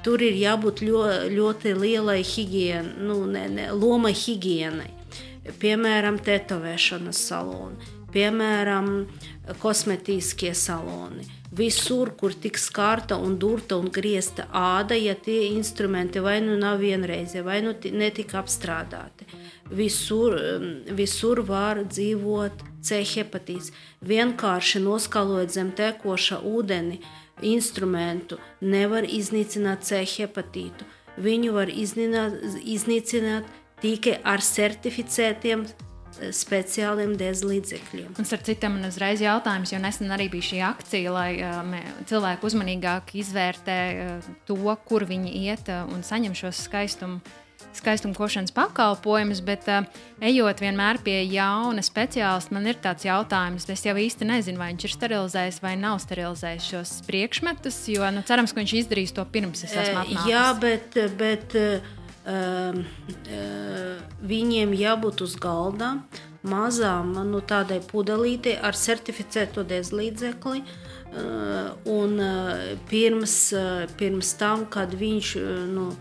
tur 0.05 0.23
ir 0.23 0.37
jābūt 0.37 0.83
ļoti, 0.85 1.31
ļoti 1.33 1.75
lielai 1.79 2.21
higienai, 2.21 2.99
nu, 3.09 3.23
ne, 3.31 3.47
ne, 3.49 3.71
loma 3.73 4.13
higienai. 4.13 4.91
Piemēram, 5.61 6.19
tetovēšanas 6.25 7.19
saloni, 7.29 7.93
piemēram, 8.15 8.93
kosmetiskie 9.61 10.55
saloni. 10.57 11.27
Visur, 11.55 12.11
kur 12.19 12.35
tik 12.35 12.57
skarta 12.59 13.19
un 13.21 13.37
durta 13.39 13.77
un 13.79 13.91
griezta 13.95 14.49
āda, 14.51 14.97
ja 14.99 15.15
tie 15.15 15.53
instrumenti 15.53 16.23
vai 16.23 16.41
nu 16.43 16.57
nav 16.59 16.81
vienreizie, 16.83 17.45
vai 17.47 17.61
nu 17.63 17.75
netika 17.93 18.41
apstrādāti 18.41 19.29
visur, 19.71 20.37
visur 20.91 21.43
var 21.47 21.83
dzīvot 21.89 22.65
C 22.85 23.01
hepatīts. 23.09 23.73
Vienkārši 24.05 24.83
noskalojot 24.85 25.55
zem 25.55 25.73
tekoša 25.73 26.41
ūdeni 26.45 27.01
instrumentu, 27.43 28.39
nevar 28.61 29.05
iznīcināt 29.05 29.85
C 29.89 30.05
hepatītu. 30.05 30.87
Viņu 31.17 31.55
var 31.55 31.71
iznīcināt, 31.71 32.61
iznīcināt 32.61 33.49
tikai 33.81 34.19
ar 34.25 34.43
certificētiem 34.43 35.67
eh, 36.21 36.33
speciāliem 36.35 37.15
dēzlīdzekļiem. 37.21 38.17
Un 38.19 38.29
ar 38.37 38.45
citam 38.47 38.77
man 38.79 38.89
uzreiz 38.91 39.23
jautājums, 39.25 39.75
jo 39.75 39.81
nesen 39.83 40.13
arī 40.15 40.29
bija 40.33 40.49
šī 40.51 40.61
akcija, 40.71 41.15
lai 41.15 41.31
uh, 41.39 41.79
cilvēki 42.11 42.51
uzmanīgāk 42.51 43.15
izvērtē 43.23 43.79
uh, 43.95 44.29
to, 44.49 44.61
kur 44.89 45.07
viņi 45.09 45.35
iet 45.45 45.73
uh, 45.73 45.85
un 45.95 46.07
saņem 46.07 46.37
šos 46.39 46.67
skaistumu 46.69 47.23
skaistumkošanas 47.75 48.53
pakalpojumus, 48.55 49.41
bet 49.45 49.67
uh, 49.71 49.87
ejot 50.23 50.63
vienmēr 50.63 51.01
pie 51.05 51.17
jauna 51.27 51.83
speciālista, 51.85 52.55
man 52.55 52.69
ir 52.71 52.79
tāds 52.83 53.07
jautājums, 53.07 53.67
es 53.73 53.85
jau 53.87 53.97
īsti 53.99 54.29
nezinu, 54.29 54.61
vai 54.61 54.71
viņš 54.73 54.87
ir 54.87 54.95
sterilizējis 54.95 55.61
vai 55.65 55.75
nav 55.81 55.99
sterilizējis 56.05 56.71
šos 56.71 56.95
priekšmetus, 57.09 57.81
jo 57.95 58.11
nu, 58.15 58.23
cerams, 58.27 58.55
ka 58.55 58.63
viņš 58.63 58.77
izdarīs 58.85 59.15
to 59.17 59.27
pirms 59.27 59.67
es 59.67 59.75
esmu 59.75 60.05
atnācis. 60.05 60.31
Jā, 60.31 60.47
bet, 60.61 60.99
bet 61.19 61.59
uh, 61.59 61.93
viņiem 64.25 64.73
jābūt 64.73 65.25
uz 65.27 65.35
galda 65.37 65.99
mazām, 66.45 67.13
nu, 67.29 67.41
tādai 67.45 67.81
pudelītei 67.85 68.57
ar 68.61 68.77
certificēto 68.77 69.65
dezlīdzekli. 69.69 70.65
Uh, 70.65 70.95
un 71.87 72.19
pirms, 72.91 73.55
pirms 73.99 74.35
tam, 74.39 74.67
kad 74.67 74.95
viņš 74.99 75.35
nu, 75.71 75.93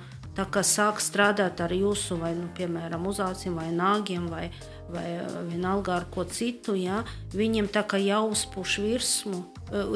sāk 0.65 1.01
strādāt 1.01 1.61
ar 1.61 1.71
jūsu, 1.71 2.17
vai, 2.17 2.33
nu, 2.35 2.49
piemēram, 2.57 3.05
uzāciem, 3.07 3.55
vai 3.55 3.69
nāgiem, 3.71 4.27
vai, 4.27 4.49
vai 4.89 5.21
vienalga 5.49 5.99
ar 5.99 6.05
ko 6.09 6.25
citu, 6.25 6.73
ja, 6.75 7.03
viņiem 7.33 7.69
tā 7.69 7.83
kā 7.85 7.97
jāuzpuš 8.01 8.79
virsmu, 8.81 9.43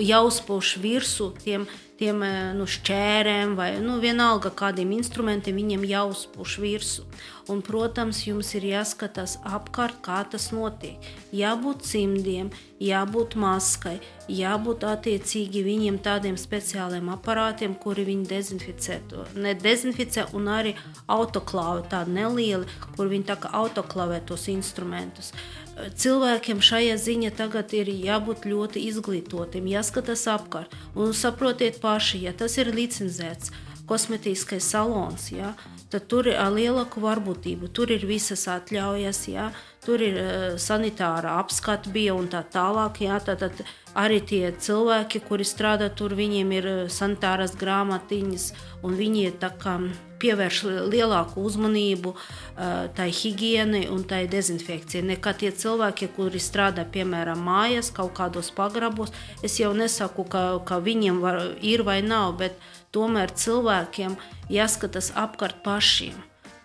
jāuzpuš 0.02 0.78
virsmu 0.82 1.32
tiem 1.42 1.68
tiem 1.98 2.22
eh, 2.26 2.38
nu, 2.58 2.68
šķērēm 2.70 3.56
vai 3.58 3.72
nu, 3.84 3.98
vienalga 4.04 4.52
kādiem 4.54 4.94
instrumentiem, 4.98 5.58
viņiem 5.58 5.86
jāuzpuš 5.88 6.58
virsū. 6.64 7.08
Un, 7.48 7.62
protams, 7.64 8.26
jums 8.28 8.50
ir 8.60 8.66
jāskatās 8.68 9.38
apkārt, 9.48 10.02
kā 10.04 10.18
tas 10.28 10.50
notiek. 10.52 11.04
Jābūt 11.32 11.86
cimdiem, 11.88 12.50
jābūt 12.84 13.38
maskai, 13.40 13.96
jābūt 14.28 14.84
attiecīgi 14.84 15.62
viņiem 15.64 16.02
tādiem 16.04 16.36
speciāliem 16.40 17.08
aparātiem, 17.14 17.78
kuri 17.80 18.04
viņi 18.10 18.28
dezinficē. 18.34 19.00
To. 19.14 19.24
Ne 19.40 19.56
dezinficē, 19.56 20.28
un 20.36 20.52
arī 20.52 20.76
autoklāvi 21.08 21.88
tādi 21.94 22.18
nelieli, 22.20 22.68
kur 22.98 23.08
viņi 23.14 23.30
tā 23.32 23.40
kā 23.40 23.54
autoklavē 23.64 24.20
tos 24.28 24.50
instrumentus. 24.52 25.32
Uh, 25.32 25.67
cilvēkiem 25.78 26.62
šajā 26.64 26.98
ziņā 27.02 27.32
tagad 27.38 27.74
ir 27.78 27.90
jābūt 27.92 28.48
ļoti 28.50 28.84
izglītotiem, 28.90 29.70
jāskatās 29.72 30.26
apkārt. 30.32 30.74
Un 30.98 31.14
saprotiet 31.14 31.82
paši, 31.84 32.24
ja 32.28 32.34
tas 32.38 32.58
ir 32.58 32.74
licencēts 32.74 33.54
kosmetiskais 33.88 34.68
salons, 34.68 35.30
ja, 35.32 35.54
tad 35.92 36.10
tur 36.12 36.28
ir 36.28 36.42
lielāka 36.52 37.00
varbūtība, 37.00 37.70
tur 37.72 37.94
ir 37.96 38.04
visas 38.10 38.44
atļaujas, 38.52 39.22
ja, 39.32 39.52
tur 39.88 40.04
ir 40.04 40.18
sanitāra 40.60 41.38
apskata 41.40 41.92
bija 41.96 42.16
un 42.18 42.28
tā 42.32 42.44
tālāk. 42.44 43.00
Ja, 43.08 43.22
tad, 43.24 43.46
tad 43.46 43.64
arī 43.96 44.20
tie 44.20 44.52
cilvēki, 44.52 45.24
kuri 45.24 45.48
strādā 45.48 45.88
tur, 45.90 46.18
viņiem 46.18 46.52
ir 46.60 46.68
sanitāras 46.92 47.56
grāmatiņas 47.58 48.52
un 48.84 49.00
viņi 49.00 49.32
tā 49.40 49.54
kā 49.58 49.80
pievērš 50.22 50.62
lielāku 50.92 51.44
uzmanību 51.46 52.14
uh, 52.14 52.88
tai 52.98 53.08
higiēnai 53.14 53.86
un 53.94 54.04
tai 54.10 54.24
dezinfekcijai. 54.32 55.06
Nekā 55.14 55.34
tie 55.42 55.52
cilvēki, 55.54 56.10
kuri 56.18 56.42
strādā 56.42 56.86
piemēram 56.90 57.42
mājās, 57.48 57.92
kaut 57.96 58.16
kādos 58.18 58.52
pagrabos. 58.56 59.14
Es 59.46 59.60
jau 59.62 59.74
nesaku, 59.78 60.26
ka, 60.30 60.44
ka 60.68 60.82
viņiem 60.84 61.22
var, 61.24 61.42
ir 61.62 61.86
vai 61.88 62.00
nav, 62.06 62.38
bet 62.42 62.58
tomēr 62.96 63.34
cilvēkiem 63.38 64.18
jāskatās 64.54 65.12
apkārt 65.18 65.62
pašiem, 65.66 66.18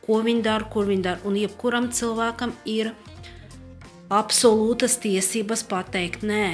ko 0.07 0.23
viņi 0.25 0.45
dara, 0.49 0.69
kur 0.73 0.89
viņi 0.89 1.09
dara. 1.09 1.25
Un 1.29 1.39
jebkuram 1.41 1.91
cilvēkam 1.93 2.57
ir 2.65 2.93
absolūtas 4.13 4.99
tiesības 5.01 5.63
pateikt 5.69 6.25
nē, 6.27 6.53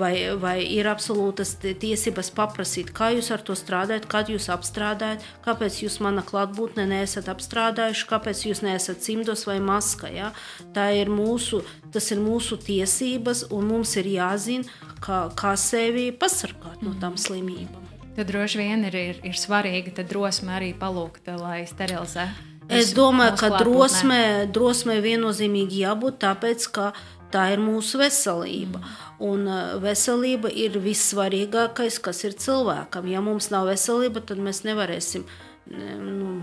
vai, 0.00 0.14
vai 0.40 0.56
ir 0.64 0.88
absolūtas 0.88 1.54
tiesības 1.60 2.30
paprasīt, 2.36 2.92
kā 2.96 3.10
jūs 3.14 3.30
ar 3.34 3.44
to 3.44 3.56
strādājat, 3.58 4.08
kad 4.10 4.30
jūs 4.32 4.48
apstrādājat, 4.52 5.24
kāpēc 5.44 5.82
jūs 5.82 5.98
mana 6.04 6.24
klātbūtne 6.26 6.86
neesat 6.88 7.28
apstrādājuši, 7.32 8.08
kāpēc 8.10 8.44
jūs 8.48 8.64
neesat 8.64 9.04
cimdos 9.04 9.44
vai 9.48 9.58
maskā. 9.64 10.12
Ja? 10.14 10.32
Tā 10.76 10.90
ir 10.96 11.12
mūsu, 11.12 11.62
tas 11.92 12.08
ir 12.14 12.22
mūsu 12.24 12.58
tiesības, 12.64 13.48
un 13.54 13.68
mums 13.74 13.96
ir 14.00 14.08
jāzina, 14.14 14.68
kā, 15.04 15.26
kā 15.36 15.54
sevi 15.60 16.08
pasargāt 16.16 16.84
no 16.84 16.96
tām 17.00 17.20
slimībām. 17.20 17.82
Tad 18.14 18.28
droši 18.30 18.60
vien 18.60 18.84
ir, 18.86 18.94
ir, 18.94 19.22
ir 19.26 19.38
svarīga 19.38 20.04
drosme 20.06 20.54
arī 20.54 20.70
palūgt, 20.78 21.32
lai 21.34 21.64
sterilizētu 21.66 22.53
Es 22.72 22.94
domāju, 22.96 23.36
ka 23.40 23.50
drosmē, 23.58 24.46
drosmē 24.52 24.98
viennozīmīgi 25.04 25.82
jābūt, 25.84 26.18
tāpēc 26.24 26.66
ka 26.72 26.92
tā 27.34 27.48
ir 27.52 27.60
mūsu 27.62 28.00
veselība. 28.00 28.80
Mm. 28.80 29.12
Un 29.28 29.46
uh, 29.50 29.76
veselība 29.82 30.50
ir 30.50 30.78
vissvarīgākais, 30.82 32.00
kas 32.02 32.24
ir 32.24 32.38
cilvēkam. 32.40 33.08
Ja 33.10 33.22
mums 33.24 33.50
nav 33.52 33.68
veselība, 33.70 34.24
tad 34.24 34.40
mēs 34.42 34.62
nevarēsim, 34.66 35.26
nu, 35.68 36.34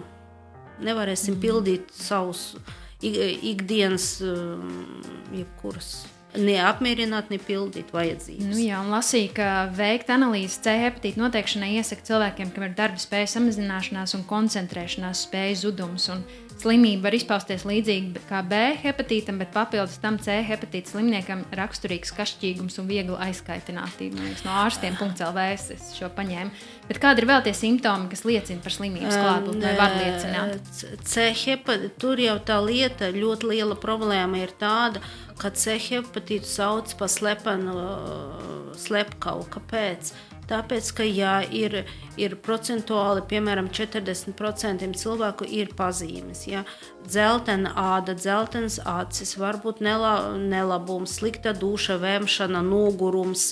nevarēsim 0.84 1.36
mm. 1.36 1.42
pildīt 1.44 1.92
savus 1.96 2.52
ikdienas, 3.02 4.14
um, 4.22 5.02
jebkuras 5.34 6.04
neapmierināt, 6.38 7.32
ne 7.34 7.40
pildīt 7.42 7.92
vajadzības. 7.96 8.52
Nu, 8.52 8.60
jā, 8.62 8.80
un 8.84 8.92
lasīju, 8.94 9.34
ka 9.38 9.50
veikt 9.76 10.12
analīzes 10.14 10.62
C 10.64 10.76
hepatīta 10.86 11.22
noteikšanai 11.22 11.74
iesaka 11.80 12.08
cilvēkiem, 12.08 12.54
kam 12.56 12.68
ir 12.68 12.78
darba 12.78 13.02
spēja 13.02 13.34
samazināšanās 13.38 14.16
un 14.18 14.28
koncentrēšanās 14.30 15.26
spēja 15.28 15.60
zudums. 15.66 16.08
Un 16.14 16.24
Slimība 16.62 17.08
var 17.08 17.16
izpausties 17.18 17.64
līdzīgi 17.66 18.22
kā 18.30 18.42
B 18.46 18.58
hepatītam, 18.84 19.40
bet 19.42 19.50
papildus 19.54 19.98
tam 20.02 20.20
C 20.22 20.36
hepatīta 20.46 20.94
slimniekam 20.94 21.42
raksturīgs 21.58 22.14
kašķīgums 22.14 22.78
un 22.82 22.90
viegla 22.90 23.18
aizkaitinātība. 23.26 24.28
No 24.46 24.54
ārstiem 24.62 25.00
.lv 25.00 25.46
es 25.56 25.96
šo 25.96 26.12
paņēmu. 26.14 26.54
Bet 26.86 27.00
kādi 27.02 27.24
ir 27.24 27.30
vēl 27.32 27.42
tie 27.48 27.56
simptomi, 27.58 28.10
kas 28.12 28.26
liecina 28.28 28.62
par 28.62 28.76
slimības 28.76 29.18
klātbūtni 29.18 29.66
vai 29.66 29.74
var 29.80 29.98
liecināt? 29.98 30.72
C 31.08 31.32
hepatīta, 31.46 31.96
tur 32.04 32.22
jau 32.22 32.38
tā 32.46 32.60
lieta, 32.62 33.10
ļoti 33.16 33.54
liela 33.56 33.80
problēma 33.82 34.44
ir 34.44 34.54
tāda, 34.62 35.02
ka 35.42 35.50
C 35.58 35.78
hepatītu 35.82 36.48
sauc 36.48 36.94
par 37.00 37.10
slepenu 37.10 37.74
slepkavu. 38.78 39.48
Kāpēc? 39.56 40.14
Tāpēc, 40.52 40.88
ka 40.98 41.06
jā, 41.08 41.36
ir, 41.56 41.78
ir 42.20 42.36
procentuāli, 42.44 43.24
piemēram, 43.30 43.70
40% 43.72 44.98
cilvēku 45.00 45.48
ir 45.48 45.72
pazīmes. 45.78 46.44
Ja? 46.50 46.66
Dzeltena 47.08 47.74
āda, 47.76 48.16
dzeltenas 48.16 48.80
acis, 48.88 49.36
varbūt 49.40 49.82
nelabums, 49.82 51.18
slikta 51.20 51.54
duša, 51.58 51.98
vēmšana, 52.02 52.62
nogurums. 52.66 53.52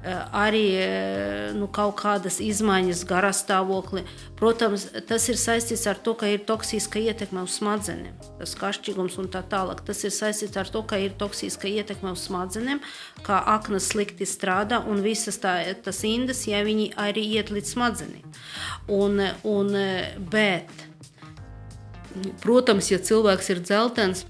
Eh, 0.00 0.16
arī 0.32 0.64
eh, 0.80 1.50
nu, 1.52 1.66
kaut 1.68 1.98
kādas 2.00 2.38
izmaiņas 2.40 3.02
garā 3.04 3.34
stāvoklī. 3.36 4.06
Protams, 4.38 4.86
tas 5.04 5.26
ir 5.28 5.36
saistīts 5.36 5.84
ar 5.90 6.00
to, 6.00 6.14
ka 6.16 6.30
ir 6.32 6.40
toksiska 6.48 7.02
ietekme 7.02 7.42
uz 7.44 7.58
smadzenēm, 7.58 8.14
tas 8.38 8.54
kašķīgums 8.56 9.18
un 9.20 9.28
tā 9.28 9.42
tālāk. 9.44 9.82
Tas 9.84 10.00
ir 10.08 10.14
saistīts 10.16 10.56
ar 10.56 10.72
to, 10.72 10.80
ka 10.88 10.96
ir 10.96 11.12
toksiska 11.20 11.68
ietekme 11.68 12.14
uz 12.16 12.24
smadzenēm, 12.30 12.80
kā 13.26 13.42
aknas 13.52 13.90
slikti 13.92 14.24
strādā 14.24 14.80
un 14.88 15.04
visas 15.04 15.36
tā, 15.42 15.58
tas 15.84 16.00
indas, 16.08 16.46
ja 16.48 16.64
viņi 16.64 16.94
arī 16.96 17.26
iet 17.36 17.52
līdz 17.52 17.76
smadzenēm. 17.76 18.38
Un, 18.96 19.20
un, 19.44 19.76
bet, 20.32 20.72
protams, 22.42 22.90
ja 22.92 22.98
cilvēks 22.98 23.50
ir 23.54 23.62
dzeltens, 23.64 24.24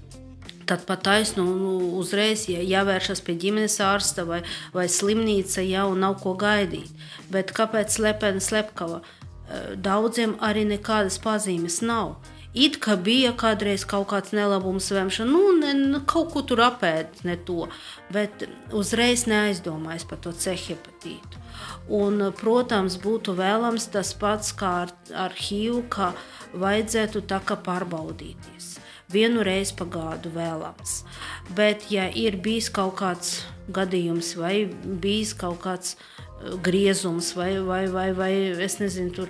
tad 0.69 0.85
pat 0.87 1.03
taisnu 1.03 1.43
nu, 1.45 1.71
uzreiz 1.99 2.45
ja 2.49 2.61
jāvēršas 2.63 3.23
pie 3.25 3.35
ģimenes 3.39 3.79
ārsta 3.83 4.25
vai, 4.27 4.41
vai 4.75 4.87
slimnīca 4.91 5.63
jau 5.65 5.89
nav 5.99 6.19
ko 6.23 6.35
gaidīt. 6.39 6.91
Bet 7.31 7.51
kāpēc 7.55 7.97
slepena 7.97 8.43
slepkava? 8.43 9.01
Eh, 9.01 9.73
daudziem 9.75 10.37
arī 10.39 10.63
nekādas 10.69 11.19
pazīmes 11.23 11.81
nav. 11.83 12.15
It 12.53 12.81
kā 12.83 12.97
bija 12.99 13.31
kādreiz 13.31 13.85
kaut 13.87 14.09
kāds 14.11 14.33
nelabums, 14.35 14.89
vēmšana, 14.91 15.31
nu, 15.31 15.53
ne, 15.59 15.71
nu, 15.93 16.01
kaut 16.07 16.33
ko 16.33 16.41
tur 16.43 16.59
apēst, 16.65 17.23
ne 17.23 17.37
to, 17.47 17.69
bet 18.11 18.43
uzreiz 18.75 19.23
neaizdomājas 19.31 20.03
par 20.07 20.19
to 20.23 20.33
cehepatītu. 20.35 21.39
Un, 21.91 22.23
protams, 22.39 22.95
būtu 23.01 23.35
vēlams 23.35 23.89
tas 23.91 24.13
pats 24.15 24.53
kā 24.55 24.71
ar, 24.85 24.93
ar 25.25 25.35
HIV, 25.35 25.81
ka 25.91 26.13
vajadzētu 26.55 27.25
tā 27.27 27.41
kā 27.43 27.57
pārbaudīties 27.59 28.77
vienu 29.11 29.43
reizi 29.43 29.75
pagādu 29.75 30.31
vēlams. 30.31 31.01
Bet, 31.57 31.89
ja 31.91 32.07
ir 32.07 32.37
bijis 32.43 32.69
kaut 32.71 32.95
kāds 33.01 33.41
gadījums, 33.75 34.35
vai 34.39 34.69
bijis 35.03 35.33
kaut 35.35 35.59
kāds 35.65 35.97
uh, 35.97 36.21
griezums, 36.63 37.33
vai, 37.35 37.59
vai, 37.59 37.87
vai, 37.87 38.11
vai 38.13 38.31
es 38.65 38.79
nezinu, 38.81 39.11
tur 39.15 39.29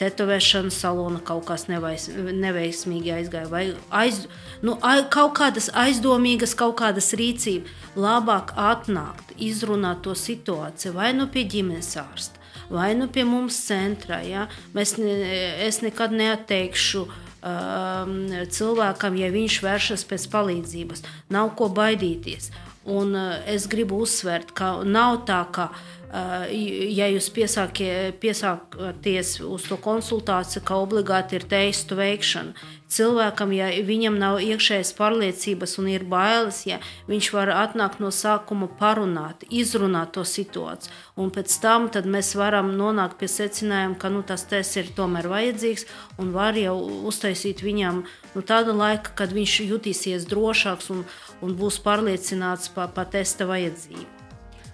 tetovēšanas 0.00 0.78
salona 0.80 1.20
kaut 1.24 1.44
kas 1.50 1.66
nevais, 1.68 2.08
neveiksmīgi 2.14 3.12
aizgāja, 3.18 3.50
vai 3.52 3.64
aiz, 3.92 4.24
nu, 4.64 4.78
kaut 5.12 5.34
kādas 5.38 5.68
aizdomīgas, 5.76 6.56
kaut 6.58 6.78
kādas 6.80 7.12
rīcības, 7.20 7.78
labāk 8.00 8.54
atnākt, 8.56 9.34
izrunāt 9.40 10.04
to 10.06 10.14
situāciju 10.16 10.94
vai 10.96 11.12
nu 11.16 11.26
pie 11.32 11.44
ģimenes 11.48 11.92
ārsta, 12.00 12.40
vai 12.70 12.92
nu 12.96 13.10
pie 13.12 13.26
mums 13.28 13.58
centrā. 13.66 14.22
Ja? 14.24 14.46
Mēs, 14.76 14.96
es 15.00 15.82
nekad 15.84 16.14
neatteikšu 16.16 17.04
um, 17.04 18.16
cilvēkam, 18.56 19.20
ja 19.20 19.30
viņš 19.34 19.60
vēršas 19.66 20.06
pēc 20.08 20.26
palīdzības. 20.32 21.06
Nav 21.34 21.54
ko 21.58 21.68
baidīties. 21.76 22.52
Un 22.90 23.12
uh, 23.12 23.40
es 23.50 23.66
gribu 23.68 24.00
uzsvērt, 24.06 24.54
ka 24.56 24.78
nav 24.88 25.24
tā, 25.28 25.42
ka 25.52 25.68
uh, 25.68 25.99
ja 26.10 27.06
jūs 27.06 27.28
piesākties 27.30 29.30
uz 29.46 29.66
to 29.68 29.76
konsultāciju, 29.78 30.64
ka 30.66 30.78
obligāti 30.82 31.38
ir 31.38 31.46
teistu 31.46 31.98
veikšana. 31.98 32.66
Cilvēkam, 32.90 33.52
ja 33.54 33.68
viņam 33.86 34.16
nav 34.18 34.40
iekšējas 34.42 34.90
pārliecības 34.98 35.76
un 35.78 35.92
ir 35.92 36.02
bailes, 36.10 36.64
ja 36.66 36.80
viņš 37.06 37.30
var 37.36 37.52
atnākt 37.54 38.02
no 38.02 38.10
sākuma 38.10 38.66
parunāt, 38.66 39.46
izrunāt 39.46 40.16
to 40.16 40.26
situāciju. 40.26 40.90
Un 41.14 41.30
pēc 41.30 41.54
tam 41.62 41.86
mēs 42.10 42.34
varam 42.34 42.74
nonākt 42.74 43.20
pie 43.20 43.30
secinājuma, 43.30 43.94
ka 43.94 44.10
nu, 44.10 44.26
tas 44.26 44.42
tests 44.50 44.82
ir 44.82 44.90
tomēr 44.96 45.30
vajadzīgs 45.30 45.86
un 46.18 46.34
var 46.34 46.58
jau 46.58 46.74
uztaisīt 47.06 47.62
viņam 47.62 48.02
nu, 48.34 48.42
tādu 48.42 48.74
laiku, 48.74 49.14
kad 49.14 49.30
viņš 49.30 49.60
jutīsies 49.70 50.26
drošāks 50.26 50.90
un, 50.90 51.04
un 51.38 51.54
būs 51.54 51.78
pārliecināts 51.86 52.74
par 52.74 52.90
pa 52.96 53.06
testa 53.06 53.46
vajadzību. 53.46 54.19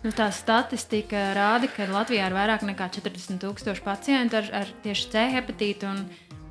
Nu, 0.07 0.13
tā 0.15 0.29
statistika 0.31 1.33
rāda, 1.35 1.67
ka 1.67 1.83
Latvijā 1.91 2.29
ir 2.29 2.35
vairāk 2.37 2.63
nekā 2.63 2.87
40 2.95 3.41
tūkstoši 3.43 3.83
pacientu 3.83 4.37
ar, 4.39 4.51
ar 4.55 4.69
tieši 4.85 5.09
C 5.11 5.25
hepatītu. 5.33 5.89
Un, 5.91 6.05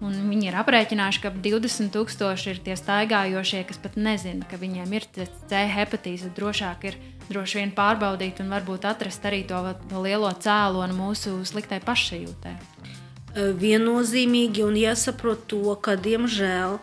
un 0.04 0.18
viņi 0.28 0.50
ir 0.50 0.58
aprēķinājuši, 0.60 1.22
ka 1.24 1.32
20 1.46 1.94
tūkstoši 1.94 2.52
ir 2.52 2.60
tie 2.66 2.76
staigājošie, 2.76 3.62
kas 3.70 3.80
pat 3.80 3.96
nezina, 3.96 4.44
ka 4.44 4.60
viņiem 4.60 4.98
ir 5.00 5.08
C 5.16 5.64
hepatīts. 5.72 6.28
Drošāk 6.36 6.84
ir 6.90 7.00
droši 7.30 7.62
vien 7.62 7.72
pārbaudīt 7.80 8.44
un 8.44 8.52
varbūt 8.52 8.90
atrast 8.92 9.24
arī 9.24 9.46
to, 9.48 9.64
to 9.88 10.04
lielo 10.04 10.36
cēloni 10.36 11.00
mūsu 11.00 11.40
sliktai 11.48 11.80
pašsajūtai. 11.88 12.58
Viennozīmīgi 13.64 14.68
un 14.68 14.84
jāsaprot 14.84 15.48
to, 15.48 15.64
ka 15.80 15.96
diemžēl 15.96 16.82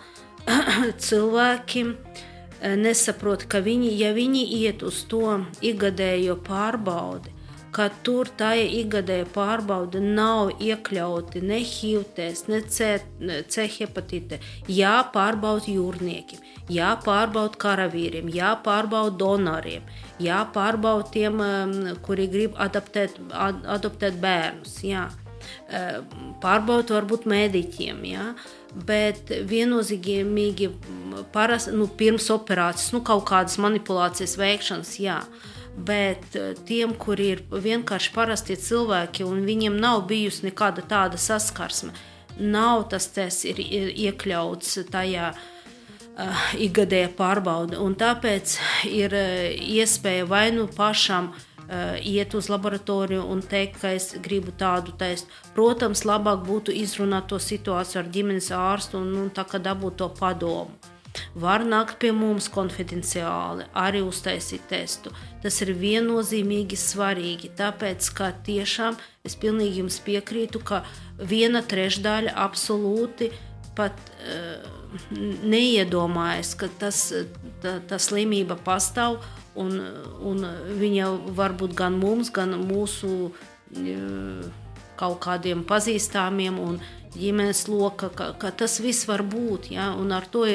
cilvēkiem 1.10 1.96
ir 1.98 2.31
nesaprot, 2.62 3.46
ka 3.50 3.60
viņi, 3.64 3.92
ja 3.98 4.12
viņi 4.16 4.42
iet 4.62 4.82
uz 4.86 5.02
to 5.10 5.40
ikgadējo 5.64 6.36
pārbaudi, 6.46 7.32
ka 7.72 7.88
tur 8.04 8.28
tā 8.38 8.52
ikgadēja 8.60 9.26
pārbaude 9.32 10.00
nav 10.02 10.52
iekļauti 10.60 11.40
ne 11.42 11.60
HIV, 11.64 12.20
ne 12.52 12.60
C, 12.68 12.90
C 13.48 13.66
hepatīte. 13.78 14.38
Jā, 14.68 14.98
pārbauda 15.14 15.72
jūrniekiem, 15.72 16.42
jā, 16.72 16.92
pārbauda 17.04 17.58
karavīriem, 17.64 18.28
jā, 18.32 18.52
pārbauda 18.64 19.16
donoriem, 19.24 19.88
jā, 20.20 20.42
pārbauda 20.54 21.08
tiem, 21.16 21.42
kuri 22.04 22.28
grib 22.32 22.60
adaptēt, 22.60 23.18
adoptēt 23.32 24.20
bērnus. 24.22 24.78
Jā. 24.86 25.08
Pārbauda 26.42 27.00
varbūt 27.00 27.24
mediķiem. 27.26 28.04
Jā. 28.06 28.26
Bet 28.72 29.28
viennozīmīgi 29.48 30.70
paras, 31.34 31.66
nu, 31.68 31.86
pirms 31.86 32.30
operācijas, 32.32 32.92
nu, 32.94 33.02
kaut 33.04 33.26
kādas 33.28 33.58
manipulācijas 33.60 34.38
veikšanas, 34.40 34.94
jā. 35.02 35.18
Bet 35.76 36.36
eh, 36.36 36.54
tiem, 36.68 36.94
kuri 36.96 37.28
ir 37.34 37.42
vienkārši 37.52 38.12
parasti 38.16 38.56
cilvēki 38.60 39.26
un 39.28 39.44
viņiem 39.44 39.76
nav 39.80 40.06
bijusi 40.08 40.48
nekāda 40.48 40.84
tāda 40.88 41.20
saskarsme, 41.20 41.92
nav 42.40 42.88
tas 42.92 43.10
tests 43.12 43.44
ir, 43.48 43.60
ir 43.60 43.92
iekļauts 44.08 44.78
tajā 44.92 45.30
uh, 45.32 46.42
ikgadējā 46.56 47.12
pārbauda. 47.16 47.80
Un 47.80 47.96
tāpēc 48.00 48.56
ir 48.88 49.16
uh, 49.16 49.48
iespēja 49.52 50.28
vai 50.28 50.46
nu 50.56 50.64
pašam 50.76 51.32
uh, 51.32 51.51
iet 52.02 52.34
uz 52.34 52.48
laboratoriju 52.52 53.24
un 53.32 53.42
teikt, 53.42 53.80
ka 53.80 53.92
es 53.96 54.12
gribu 54.22 54.52
tādu 54.58 54.94
testu. 54.98 55.30
Protams, 55.56 56.04
labāk 56.08 56.42
būtu 56.46 56.74
izrunāt 56.74 57.30
to 57.32 57.38
situāciju 57.40 58.02
ar 58.02 58.10
ģimenes 58.12 58.50
ārstu 58.56 59.00
un, 59.00 59.12
un 59.24 59.30
tā 59.30 59.46
kā 59.48 59.62
dabūt 59.62 60.00
to 60.02 60.10
padomu. 60.18 60.74
var 61.34 61.60
nākt 61.64 61.98
pie 62.00 62.12
mums 62.16 62.48
konfidenciāli, 62.52 63.66
arī 63.76 64.00
uztaisīt 64.06 64.64
testu. 64.70 65.12
Tas 65.42 65.60
ir 65.64 65.74
viennozīmīgi 65.76 66.78
svarīgi, 66.78 67.52
tāpēc, 67.58 68.08
ka 68.16 68.30
tiešām 68.46 68.96
es 69.24 69.36
pilnīgi 69.36 69.82
jums 69.82 69.98
piekrītu, 70.04 70.62
ka 70.64 70.82
viena 71.18 71.62
trešdaļa 71.62 72.32
absolūti 72.46 73.28
pat 73.76 73.96
uh, 74.24 74.64
neiedomājas, 75.44 76.54
ka 76.60 76.68
tas, 76.80 77.06
tā, 77.62 77.78
tā 77.88 78.00
slimība 78.00 78.58
pastāv, 78.60 79.20
un, 79.54 79.78
un 80.22 80.46
viņa 80.80 81.08
var 81.36 81.56
būt 81.58 81.76
gan 81.78 81.98
mums, 82.00 82.30
gan 82.32 82.56
mūsu 82.66 83.12
uh, 83.28 84.50
kaut 85.02 85.18
kādiem 85.24 85.64
pazīstamiem 85.66 86.58
un 86.62 86.78
ģimenes 87.12 87.66
loka, 87.68 88.08
ka, 88.14 88.30
ka 88.40 88.52
tas 88.56 88.78
viss 88.82 89.06
var 89.08 89.24
būt. 89.26 89.70
Ja? 89.74 89.90
Ar, 89.92 90.26
to 90.32 90.46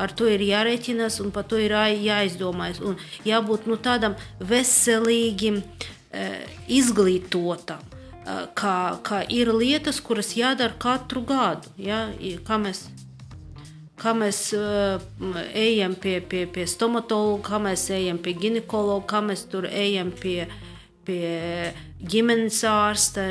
ar 0.00 0.14
to 0.16 0.28
ir 0.30 0.44
jārēķinās 0.44 1.20
un 1.24 1.32
par 1.34 1.46
to 1.48 1.60
ir 1.60 1.74
jāizdomājas. 1.76 2.82
Un 2.84 2.98
jābūt 3.28 3.68
nu, 3.70 3.78
tādam 3.80 4.16
veselīgam, 4.40 5.62
eh, 6.10 6.44
izglītotam. 6.68 7.80
Eh, 8.22 8.46
kā, 8.54 8.76
kā 9.02 9.22
ir 9.32 9.52
lietas, 9.56 10.00
kuras 10.00 10.34
jādara 10.38 10.76
katru 10.78 11.24
gadu. 11.26 11.72
Ja? 11.76 12.08
Kā 12.46 12.60
mēs, 12.60 12.86
kā 14.02 14.12
mēs 14.18 14.42
uh, 14.58 15.00
ejam 15.54 15.94
pie, 15.94 16.18
pie, 16.20 16.44
pie 16.50 16.66
stomatologa, 16.68 17.44
kā 17.52 17.62
mēs 17.62 17.88
ejam 17.94 18.18
pie 18.22 18.34
ginekologa, 18.38 19.06
kā 19.14 19.22
mēs 19.24 19.46
tur 19.52 19.70
ejam 19.70 20.12
pie 20.18 20.46
pie 21.06 21.72
ģimenes 22.02 22.60
ārsta. 22.68 23.24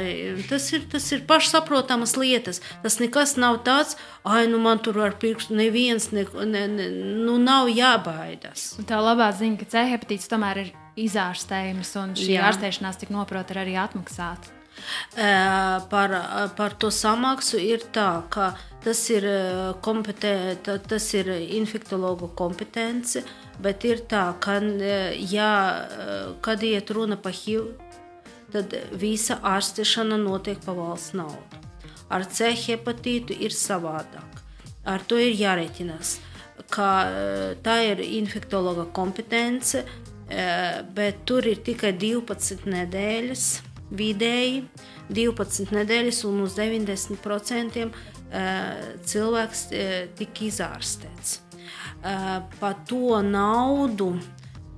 Tas 0.50 0.68
ir, 0.76 0.86
tas 0.92 1.08
ir 1.16 1.24
pašsaprotamas 1.28 2.16
lietas. 2.20 2.62
Tas 2.84 3.00
nekas 3.00 3.38
nav 3.40 3.62
tāds, 3.68 3.98
ah, 4.24 4.42
nu 4.50 4.62
man 4.64 4.82
tur 4.84 5.00
ar 5.06 5.16
pirkstu 5.22 5.58
neviens 5.58 6.12
ne, 6.16 6.26
ne, 6.48 6.66
ne, 6.68 6.88
nu 7.26 7.38
nav 7.42 7.72
jābaidās. 7.72 8.74
Un 8.82 8.88
tā 8.90 9.02
labā 9.02 9.32
ziņa, 9.36 9.60
ka 9.62 9.70
C 9.72 9.86
hepatīts 9.94 10.32
tomēr 10.32 10.66
ir 10.66 10.74
izārstējums, 11.00 11.94
un 12.02 12.18
šī 12.20 12.34
Jā. 12.36 12.50
ārstēšanās 12.50 13.00
tik 13.02 13.14
noprot 13.16 13.54
ir 13.54 13.64
arī 13.64 13.78
atmaksāta. 13.80 14.61
Par, 15.92 16.16
par 16.58 16.76
to 16.80 16.92
samaksu 16.92 17.60
ir 17.62 17.86
tā, 17.94 18.24
ka 18.34 18.54
tas 18.84 19.02
ir, 19.14 19.28
kompetē, 19.86 20.34
tas 20.64 21.08
ir 21.18 21.30
infektologu 21.60 22.32
kompetence. 22.38 23.24
Bet 23.62 23.86
ir 23.86 24.02
tā, 24.10 24.32
ka, 24.42 24.58
ja, 25.32 25.52
kad 26.42 26.64
iet 26.66 26.90
runa 26.96 27.18
par 27.22 27.36
HIV, 27.36 27.68
tad 28.52 28.74
visa 29.00 29.38
ārstēšana 29.46 30.18
notiek 30.20 30.60
pa 30.66 30.74
valsts 30.76 31.16
naudu. 31.16 31.62
Ar 32.12 32.26
C 32.28 32.52
hepatītu 32.58 33.38
ir 33.40 33.54
savādāk. 33.56 34.42
Ar 34.84 35.04
to 35.08 35.20
ir 35.22 35.38
jārēķinās, 35.38 36.18
ka 36.74 36.90
tā 37.64 37.78
ir 37.92 38.02
infektologa 38.04 38.88
kompetence, 38.92 39.86
bet 40.96 41.22
tur 41.30 41.46
ir 41.48 41.62
tikai 41.64 41.94
12 42.00 42.66
nedēļas 42.72 43.46
vidēji, 43.92 44.64
12 45.12 45.76
nedēļas 45.76 46.24
un 46.30 46.42
uz 46.46 46.56
90% 46.56 47.92
cilvēks 49.12 49.64
tika 50.16 50.46
izārstēts. 50.48 51.42
Eh, 52.04 52.42
par 52.60 52.76
to 52.88 53.22
naudu. 53.22 54.20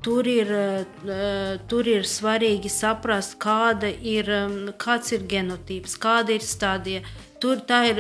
Tur 0.04 0.28
ir, 0.28 0.52
eh, 0.52 1.58
tur 1.68 1.88
ir 1.88 2.04
svarīgi 2.04 2.68
saprast, 2.68 3.38
kāda 3.38 3.88
ir, 3.88 4.26
mm, 4.26 4.74
kāds 4.78 5.14
ir 5.14 5.22
genotīps, 5.22 5.98
kāda 5.98 6.32
ir 6.32 6.42
stadija. 6.42 7.02
Tur 7.40 7.58
tā 7.58 7.88
ir 7.88 7.98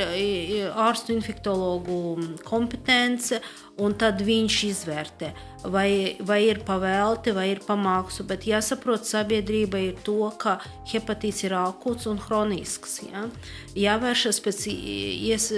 ārstu 0.75 1.15
infektologu 1.15 2.43
kompetence, 2.43 3.39
un 3.81 3.95
tad 3.97 4.21
viņš 4.21 4.57
izvērtē, 4.67 5.31
vai, 5.73 6.15
vai 6.21 6.39
ir 6.45 6.59
pavēlti, 6.65 7.33
vai 7.33 7.47
ir 7.53 7.61
pamāksu. 7.65 8.25
Bet 8.29 8.45
jāsaprot, 8.45 9.07
sabiedrība 9.07 9.79
ir 9.81 9.97
to, 10.05 10.27
ka 10.37 10.59
hepatīts 10.91 11.43
ir 11.47 11.55
akūts 11.57 12.05
un 12.11 12.21
hronisks. 12.21 12.99
Ja? 13.07 13.25
Jāvēršas 13.77 14.41
pēc, 14.45 14.61
ies, 14.69 15.49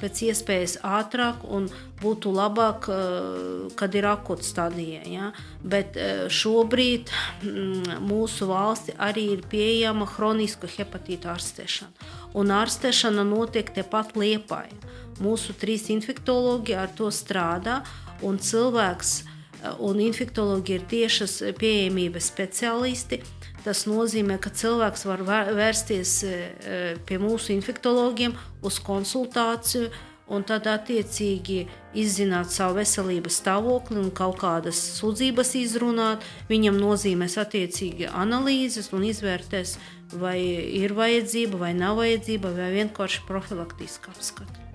pēc 0.00 0.22
iespējas 0.30 0.78
ātrāk 0.86 1.44
un 1.44 1.68
būtu 2.00 2.32
labāk, 2.32 2.88
eh, 2.88 3.68
kad 3.76 3.96
ir 3.98 4.08
akūts 4.14 4.54
stadija. 4.54 5.02
Ja? 5.04 5.32
Bet 5.60 5.98
eh, 6.00 6.24
šobrīd 6.32 7.12
mm, 7.44 7.98
mūsu 8.08 8.48
valsti 8.48 8.96
arī 8.96 9.28
ir 9.36 9.44
pieejama 9.50 10.08
hronisku 10.16 10.70
hepatītu 10.78 11.28
ārstēšana. 11.34 12.14
Un 12.38 12.52
ārstēšana 12.54 13.24
notiek 13.28 13.68
tepat 13.76 14.16
Liepājā 14.16 14.96
mūsu 15.24 15.54
trīs 15.58 15.88
infektologi 15.92 16.76
ar 16.78 16.92
to 16.94 17.10
strādā, 17.14 17.82
un 18.22 18.38
cilvēks 18.38 19.14
eh, 19.22 19.72
un 19.78 20.00
infektologi 20.02 20.78
ir 20.78 20.86
tiešas 20.90 21.40
pieejamības 21.58 22.30
speciālisti. 22.32 23.22
Tas 23.64 23.84
nozīmē, 23.90 24.38
ka 24.40 24.52
cilvēks 24.54 25.02
var 25.08 25.24
vērsties 25.26 26.12
eh, 26.24 27.00
pie 27.06 27.18
mūsu 27.22 27.52
infektologiem 27.56 28.36
uz 28.62 28.78
konsultāciju, 28.84 29.90
un 30.28 30.44
tad 30.44 30.66
attiecīgi 30.68 31.62
izzināt 31.96 32.52
savu 32.52 32.78
veselības 32.78 33.40
stāvokli 33.40 33.98
un 34.02 34.10
kaut 34.14 34.38
kādas 34.42 34.80
sūdzības 34.98 35.54
izrunāt. 35.62 36.24
Viņam 36.52 36.78
nozīmēs 36.80 37.38
attiecīgi 37.40 38.10
analīzes 38.12 38.92
un 38.96 39.08
izvērtēs, 39.08 39.76
vai 40.20 40.38
ir 40.82 40.96
vajadzība 40.96 41.64
vai 41.64 41.74
nav 41.76 42.00
vajadzība, 42.02 42.54
vai 42.56 42.72
vienkārši 42.76 43.26
profilaktiski 43.28 44.12
apskati. 44.14 44.67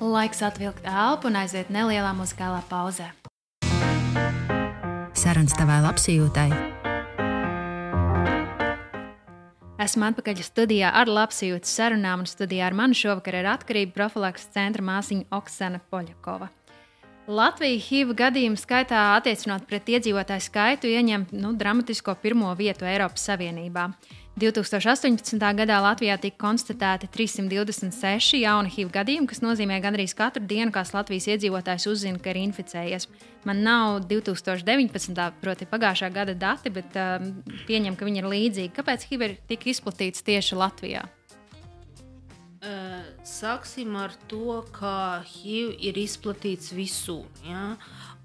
Laiks 0.00 0.40
atvilkt 0.40 0.86
elpu 0.88 1.28
un 1.28 1.34
aiziet 1.36 1.68
nelielā 1.68 2.14
muzikālā 2.16 2.62
pauzē. 2.70 3.10
Sarunas 5.12 5.52
tavai 5.52 5.82
labsajūtai. 5.84 6.46
Esmu 9.84 10.06
atpakaļ 10.08 10.40
studijā 10.44 10.88
ar 10.96 11.08
labsajūtas 11.08 11.74
sarunām, 11.76 12.24
un 12.24 12.30
studijā 12.32 12.70
ar 12.70 12.78
mani 12.80 12.96
šovakar 12.96 13.42
ir 13.42 13.50
atkarība 13.52 13.92
profilaks 13.98 14.48
centra 14.56 14.84
māsiņa 14.88 15.28
Oksana 15.36 15.82
Poļakova. 15.92 16.48
Latvija 17.28 17.84
HIV 17.84 18.16
gadījumu 18.16 18.56
skaitā 18.56 19.02
attiecinot 19.18 19.68
pret 19.68 19.92
iedzīvotāju 19.92 20.46
skaitu 20.48 20.88
ieņem 20.88 21.28
nu, 21.36 21.52
dramatisko 21.60 22.16
pirmo 22.24 22.48
vietu 22.56 22.88
Eiropas 22.88 23.28
Savienībā. 23.28 23.90
2018. 24.38 25.36
gadā 25.58 25.80
Latvijā 25.82 26.14
tika 26.20 26.38
konstatēti 26.40 27.08
326 27.10 28.38
jauni 28.40 28.70
HIV 28.70 28.92
gadījumi, 28.94 29.28
kas 29.28 29.42
nozīmē 29.42 29.80
gandrīz 29.82 30.14
katru 30.16 30.46
dienu, 30.46 30.70
kāds 30.72 30.94
Latvijas 30.94 31.26
iedzīvotājs 31.34 31.88
uzzina, 31.90 32.20
ka 32.22 32.30
ir 32.30 32.38
inficējies. 32.46 33.08
Man 33.44 33.64
nav 33.66 34.04
2019. 34.08 35.26
proti 35.42 35.66
pagājušā 35.68 36.12
gada 36.14 36.36
dati, 36.38 36.70
bet 36.72 36.94
um, 36.96 37.32
pieņem, 37.66 37.98
ka 37.98 38.06
viņi 38.06 38.22
ir 38.22 38.28
līdzīgi. 38.32 38.74
Kāpēc 38.76 39.08
HIV 39.10 39.26
ir 39.26 39.38
tik 39.50 39.66
izplatīts 39.74 40.24
tieši 40.24 40.60
Latvijā? 40.60 41.02
Uh, 42.60 43.00
sāksim 43.24 43.94
ar 43.96 44.14
to, 44.30 44.60
ka 44.76 45.24
HIV 45.26 45.74
ir 45.90 45.98
izplatīts 46.00 46.70
visur. 46.76 47.26
Ja? 47.48 47.74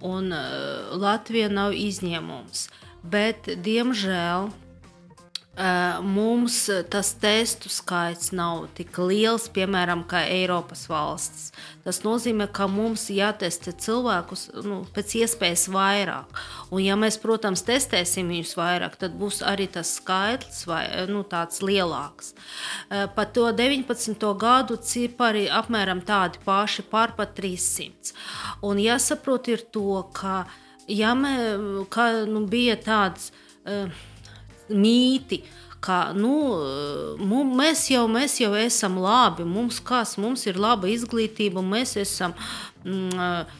Un 0.05 0.29
uh, 0.35 0.93
Latvija 0.99 1.49
nav 1.49 1.73
izņēmums. 1.75 2.67
Bet, 3.05 3.47
diemžēl, 3.63 4.51
mums 6.03 6.57
tas 6.91 7.13
testu 7.15 7.69
skaits 7.71 8.33
nav 8.35 8.65
tik 8.75 8.97
liels, 8.99 9.47
piemēram, 9.55 10.03
kā 10.07 10.25
Eiropas 10.27 10.85
valsts. 10.91 11.53
Tas 11.85 12.01
nozīmē, 12.03 12.49
ka 12.51 12.67
mums 12.67 13.07
jātestē 13.13 13.71
cilvēkus 13.79 14.49
nu, 14.65 14.81
pēc 14.95 15.15
iespējas 15.21 15.67
vairāk. 15.71 16.41
Un, 16.71 16.81
ja 16.83 16.97
mēs, 16.99 17.17
protams, 17.23 17.63
testēsim 17.63 18.33
viņus 18.33 18.55
vairāk, 18.59 18.97
tad 18.99 19.15
būs 19.15 19.39
arī 19.47 19.69
tas 19.71 19.93
skaitlis 19.99 20.65
vai, 20.67 20.83
nu, 21.07 21.23
tāds 21.23 21.61
lielāks. 21.63 22.33
Par 22.89 23.31
to 23.31 23.47
19. 23.55 24.25
gadu 24.41 24.75
cipari 24.83 25.45
apmēram 25.47 26.03
tādi 26.03 26.41
paši, 26.43 26.83
pār 26.91 27.15
pat 27.15 27.31
300. 27.39 28.11
Un 28.67 28.81
jāsaprot 28.83 29.47
ir 29.53 29.63
to, 29.71 30.03
ka 30.11 30.43
ja 30.91 31.15
mē, 31.15 31.37
ka, 31.93 32.09
nu, 32.27 32.43
bija 32.49 32.75
tāds. 32.81 33.31
Uh, 33.65 33.87
mīti, 34.69 35.41
ka 35.85 35.99
nu, 36.17 36.33
mēs, 37.57 37.85
jau, 37.93 38.05
mēs 38.11 38.39
jau 38.41 38.53
esam 38.57 38.97
labi, 39.01 39.45
mums, 39.47 39.81
kas, 39.85 40.15
mums 40.21 40.45
ir 40.49 40.59
laba 40.61 40.89
izglītība, 40.91 41.63
mēs 41.65 41.95
esam 42.01 42.33
mm, 42.83 43.53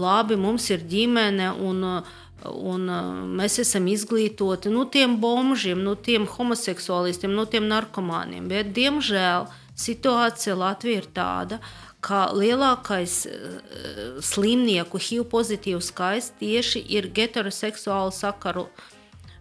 labi, 0.00 0.40
mums 0.40 0.70
ir 0.72 0.88
ģimene. 0.88 1.52
Un, 1.60 1.86
Un 2.40 2.86
mēs 3.36 3.58
esam 3.60 3.84
izglītoti 3.92 4.70
no 4.72 4.78
nu, 4.78 4.84
tiem 4.88 5.18
bombžiem, 5.20 5.76
no 5.76 5.90
nu, 5.90 5.98
tiem 6.00 6.22
homoseksuālistiem, 6.24 7.34
no 7.34 7.42
nu, 7.42 7.50
tiem 7.52 7.66
narkomāniem. 7.68 8.46
Bet, 8.48 8.70
diemžēl, 8.72 9.44
situācija 9.76 10.54
Latvijā 10.56 11.02
ir 11.02 11.08
tāda, 11.12 11.58
ka 12.00 12.30
lielākais 12.32 13.18
slimnieku 14.24 15.02
HIV 15.04 15.26
pozitīvu 15.34 15.84
skaits 15.84 16.30
tieši 16.40 16.80
ir 16.96 17.10
heteroseksuālu 17.12 18.16
sakaru 18.16 18.64
uh, 18.70 18.88
Eh, 18.89 18.89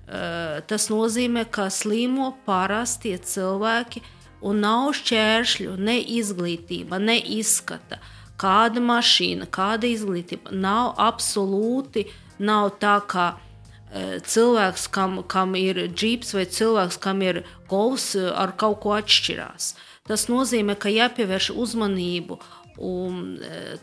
tas 0.10 0.88
nozīmē, 0.90 1.46
ka 1.54 1.68
slimo 1.70 2.32
parastie 2.46 3.18
cilvēki 3.18 4.02
un 4.42 4.64
nav 4.64 4.94
šķēršļu, 4.98 5.76
ne 5.78 6.00
izglītība, 6.18 7.00
ne 7.02 7.18
izskata, 7.20 8.00
kāda 8.40 8.82
mašīna, 8.84 9.50
kāda 9.52 9.90
izglītība. 9.90 10.56
Nav 10.56 10.96
absolūti, 11.02 12.08
nav 12.40 12.72
tā 12.82 12.96
kā 13.12 13.28
e, 13.36 14.20
cilvēks, 14.24 14.88
kam, 14.96 15.20
kam 15.30 15.58
ir 15.60 15.86
džips 15.92 16.34
vai 16.38 16.48
cilvēks, 16.48 17.00
kam 17.04 17.22
ir 17.26 17.44
golfs, 17.70 18.14
e, 18.16 18.26
ar 18.32 18.56
kaut 18.58 18.80
ko 18.86 18.96
atšķirās. 18.98 19.74
Tas 20.10 20.26
nozīmē, 20.32 20.80
ka 20.80 20.90
jāpievērš 20.90 21.52
uzmanību 21.54 22.40
un, 22.80 23.36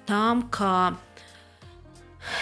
tām, 0.09 0.47
kā 0.51 0.97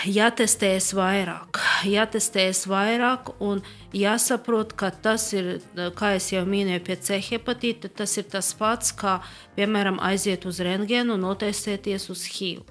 jātestējas 0.09 0.92
vairāk, 0.97 1.61
jātestējas 1.88 2.64
vairāk 2.70 3.33
un 3.44 3.62
jāsaprot, 3.94 4.75
ka 4.79 4.90
tas 4.90 5.27
ir, 5.37 5.59
kā 5.99 6.14
jau 6.18 6.44
minēju, 6.49 6.85
pie 6.87 6.97
C 6.97 7.20
hepatīta, 7.29 7.88
tas 7.88 8.16
ir 8.20 8.29
tas 8.33 8.53
pats, 8.59 8.94
kā, 8.97 9.18
piemēram, 9.59 10.01
aiziet 10.03 10.47
uz 10.49 10.61
rentgenu 10.64 11.16
un 11.16 11.27
notestēties 11.27 12.09
uz 12.12 12.25
HIV. 12.37 12.64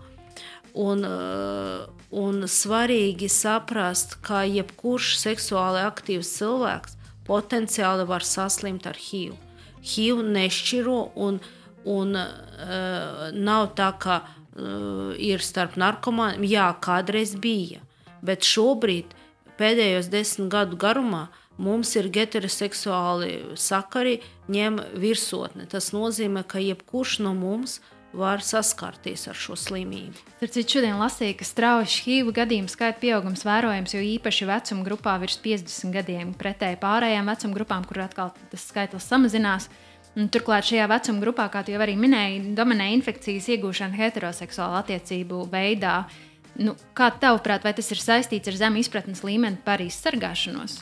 Un, 0.74 1.06
un 2.10 2.46
svarīgi 2.50 3.30
saprast, 3.30 4.18
ka 4.26 4.42
jebkurš 4.50 5.14
seksuāli 5.22 5.84
aktīvs 5.86 6.32
cilvēks 6.40 6.98
potenciāli 7.28 8.08
var 8.10 8.26
saslimt 8.26 8.88
ar 8.90 8.98
HIV. 8.98 9.36
HIV 9.84 10.24
nešķiro 10.34 10.98
un, 11.20 11.38
un 11.86 12.18
uh, 12.18 13.30
nav 13.36 13.70
tā, 13.78 13.92
ka 14.02 14.18
uh, 14.24 14.40
ir 15.18 15.44
starp 15.44 15.78
narkomāniem. 15.80 16.46
Jā, 16.46 16.68
kādreiz 16.84 17.36
bija, 17.40 17.82
bet 18.26 18.46
šobrīd, 18.46 19.16
pēdējos 19.60 20.12
desmit 20.14 20.52
gadu 20.54 20.78
garumā, 20.80 21.28
mums 21.62 21.94
ir 21.98 22.10
heteroseksuāli 22.14 23.58
sakari, 23.60 24.20
ņem 24.52 24.80
virsotni. 25.02 25.68
Tas 25.70 25.92
nozīmē, 25.94 26.46
ka 26.48 26.62
jebkurš 26.62 27.20
no 27.26 27.34
mums 27.38 27.80
var 28.14 28.44
saskarties 28.46 29.26
ar 29.30 29.38
šo 29.38 29.56
slimību. 29.58 30.20
Turpretī 30.38 30.64
šodien 30.70 31.00
lasīju, 31.02 31.38
ka 31.40 31.48
strauji 31.48 31.90
HIV 31.96 32.30
gadījumu 32.38 32.70
skaita 32.70 33.02
pieaugums 33.02 33.46
vērojams, 33.48 33.96
jo 33.96 34.02
īpaši 34.06 34.48
vecuma 34.50 34.86
grupā 34.86 35.16
virs 35.22 35.40
50 35.42 35.96
gadiem, 35.96 36.36
pretēji 36.38 36.78
pārējām 36.82 37.32
vecuma 37.32 37.58
grupām, 37.58 37.88
kur 37.90 38.04
atkal 38.06 38.34
tas 38.52 38.68
skaitlis 38.70 39.10
samazinās. 39.10 39.70
Un, 40.14 40.28
turklāt 40.30 40.68
šajā 40.68 40.86
vecuma 40.92 41.24
grupā, 41.24 41.48
kā 41.50 41.64
jau 41.66 41.80
arī 41.82 41.96
minēji, 41.98 42.54
dominē 42.58 42.92
infekcijas 42.94 43.48
iegūšana 43.56 43.98
heteroseksuālu 43.98 44.78
attiecību 44.84 45.48
veidā. 45.50 46.04
Nu, 46.62 46.76
kā 46.94 47.08
tavuprāt, 47.18 47.66
vai 47.66 47.74
tas 47.74 47.90
ir 47.90 48.02
saistīts 48.02 48.52
ar 48.52 48.60
zemu 48.60 48.84
izpratnes 48.84 49.24
līmeni 49.26 49.58
par 49.66 49.82
izsargāšanos? 49.82 50.78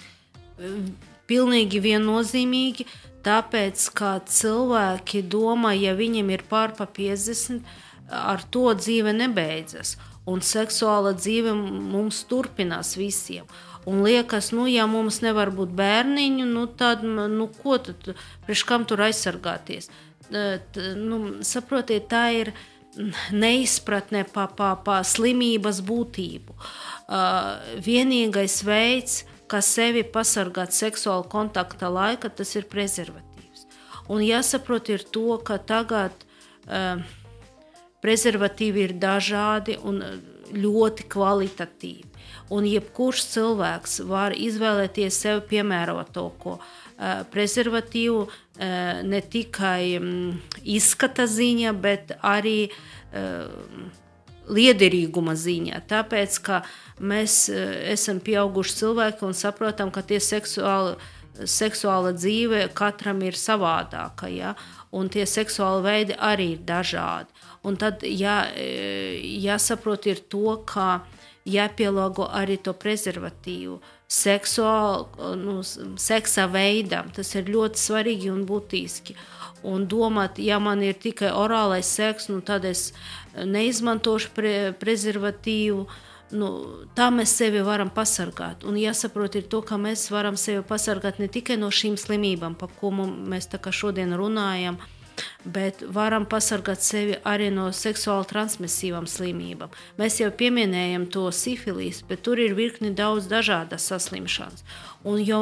Pilnīgi 1.31 1.79
viennozīmīgi, 1.79 2.89
tāpēc, 3.23 3.85
ka 3.95 4.17
cilvēki 4.27 5.23
domā, 5.31 5.71
ja 5.79 5.95
viņiem 5.95 6.33
ir 6.35 6.43
pārpa 6.51 6.89
50, 6.91 7.63
ar 8.11 8.43
to 8.51 8.67
dzīve 8.75 9.15
nebeidzas. 9.15 9.95
Un 10.27 10.43
seksuāla 10.45 11.15
dzīve 11.17 11.55
mums 11.55 12.19
turpinās 12.29 12.97
visiem. 12.99 13.47
Un 13.85 14.03
liekas, 14.05 14.51
nu, 14.53 14.67
ja 14.69 14.85
mums 14.85 15.21
nevar 15.25 15.49
būt 15.55 15.71
bērniņu, 15.73 16.45
nu, 16.45 16.67
tad 16.77 17.01
nu, 17.05 17.47
ko 17.63 17.79
tad, 17.81 18.11
priekš 18.45 18.65
kam 18.69 18.85
tur 18.85 19.01
aizsargāties? 19.07 19.89
T, 20.29 20.83
nu, 20.99 21.41
saprotiet, 21.45 22.05
tā 22.11 22.27
ir 22.37 22.53
neizpratne 23.33 24.21
par 24.29 24.51
pa, 24.57 24.75
pa 24.85 24.99
slimības 25.07 25.81
būtību. 25.87 26.53
Uh, 26.53 27.57
vienīgais 27.81 28.59
veids, 28.67 29.23
kā 29.49 29.63
sevi 29.65 30.03
pasargāt 30.03 30.75
seksuāla 30.75 31.25
kontakta 31.31 31.89
laika, 31.91 32.29
tas 32.29 32.53
ir 32.55 32.69
prezervatīvs. 32.71 33.65
Un 34.11 34.21
jāsaprot 34.27 34.91
ir 34.93 35.07
to, 35.09 35.39
ka 35.47 35.57
tagad 35.57 36.13
uh, 36.67 37.01
prezervatīvi 38.03 38.85
ir 38.85 38.95
dažādi 39.01 39.79
un 39.81 40.03
ļoti 40.51 41.09
kvalitatīvi 41.09 42.10
un 42.51 42.67
jebkurš 42.67 43.23
cilvēks 43.31 44.01
var 44.09 44.35
izvēlēties 44.35 45.19
sev 45.23 45.43
piemērotāko 45.49 46.57
uh, 46.57 47.23
prezervatīvu 47.31 48.25
uh, 48.25 48.33
ne 49.07 49.21
tikai 49.23 49.95
um, 49.99 50.11
izskata 50.63 51.27
ziņa, 51.31 51.73
bet 51.79 52.11
arī 52.19 52.57
uh, 52.67 53.47
liederīguma 54.51 55.37
ziņā. 55.37 55.79
Tāpēc, 55.87 56.37
ka 56.43 56.61
mēs 56.99 57.45
esam 57.93 58.19
pieauguši 58.19 58.77
cilvēki 58.81 59.23
un 59.23 59.37
saprotam, 59.37 59.93
ka 59.93 60.03
tie 60.03 60.19
seksuāli, 60.19 60.97
seksuāla 61.47 62.11
dzīve 62.17 62.65
katram 62.75 63.21
ir 63.23 63.37
savādāka, 63.39 64.27
ja? 64.27 64.55
un 64.91 65.07
tie 65.13 65.23
seksuāli 65.29 65.85
veidi 65.85 66.17
arī 66.19 66.49
ir 66.57 66.65
dažādi. 66.67 67.31
Un 67.63 67.77
tad 67.79 68.03
jā, 68.03 68.41
jāsaprot 69.45 70.09
ir 70.09 70.19
to, 70.27 70.57
ka 70.67 70.89
uh, 70.97 71.20
jāpielāgo 71.47 72.27
arī 72.29 72.57
to 72.61 72.73
prezervatīvu 72.77 73.79
seksuālu, 74.11 75.35
nu, 75.39 75.61
seksa 75.99 76.47
veidam. 76.51 77.11
Tas 77.15 77.33
ir 77.39 77.49
ļoti 77.51 77.79
svarīgi 77.79 78.31
un 78.33 78.45
būtiski. 78.47 79.15
Un 79.63 79.85
domāt, 79.87 80.39
ja 80.41 80.57
man 80.59 80.81
ir 80.83 80.97
tikai 80.97 81.29
orālais 81.37 81.87
seks, 81.87 82.27
nu, 82.33 82.41
tad 82.41 82.65
es 82.65 82.91
neizmantošu 83.37 84.31
pre 84.35 84.55
prezervatīvu. 84.81 85.85
Nu, 86.31 86.49
tā 86.95 87.09
mēs 87.11 87.33
sevi 87.35 87.61
varam 87.63 87.91
pasargāt. 87.91 88.63
Un 88.67 88.79
jāsaprot, 88.79 89.35
ir 89.35 89.49
to, 89.51 89.61
ka 89.67 89.77
mēs 89.79 90.07
varam 90.13 90.37
sevi 90.39 90.63
pasargāt 90.67 91.19
ne 91.19 91.27
tikai 91.31 91.59
no 91.59 91.67
šīm 91.71 91.97
slimībām, 91.99 92.55
par 92.59 92.71
ko 92.79 92.91
mēs 92.95 93.49
šodien 93.51 94.15
runājam, 94.15 94.79
bet 94.79 95.00
varam 95.93 96.25
pasargāt 96.29 96.83
sevi 96.85 97.17
arī 97.27 97.49
no 97.53 97.69
seksuāli 97.75 98.29
transmisīvām 98.29 99.07
slimībām. 99.09 99.73
Mēs 99.99 100.21
jau 100.21 100.31
pieminējam 100.31 101.07
to 101.11 101.27
sifilīs, 101.35 102.03
bet 102.07 102.23
tur 102.27 102.39
ir 102.39 102.55
virkni 102.57 102.93
daudz 102.95 103.29
dažādas 103.31 103.87
saslimšanas. 103.91 104.65
Un 105.03 105.21
jo, 105.25 105.41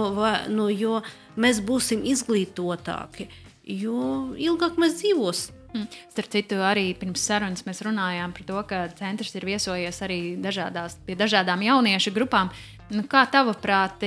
nu, 0.50 0.70
jo 0.72 1.02
mēs 1.39 1.62
būsim 1.65 2.04
izglītotāki, 2.08 3.30
jo 3.63 4.34
ilgāk 4.38 4.80
mēs 4.82 5.00
dzīvosim. 5.02 5.56
Mm. 5.70 5.86
Starp 6.10 6.32
citu, 6.34 6.58
arī 6.65 6.88
pirms 6.98 7.22
sarunas 7.22 7.62
mēs 7.68 7.84
runājām 7.86 8.32
par 8.34 8.46
to, 8.48 8.62
ka 8.72 8.82
centrs 8.98 9.36
ir 9.38 9.46
viesojies 9.46 10.02
arī 10.06 10.20
dažādās, 10.42 10.98
pie 11.06 11.13
dažādām 11.20 11.62
jauniešu 11.62 12.13
grupām. 12.15 12.50
Nu, 12.89 13.04
kā 13.06 13.28
tavuprāt, 13.30 14.02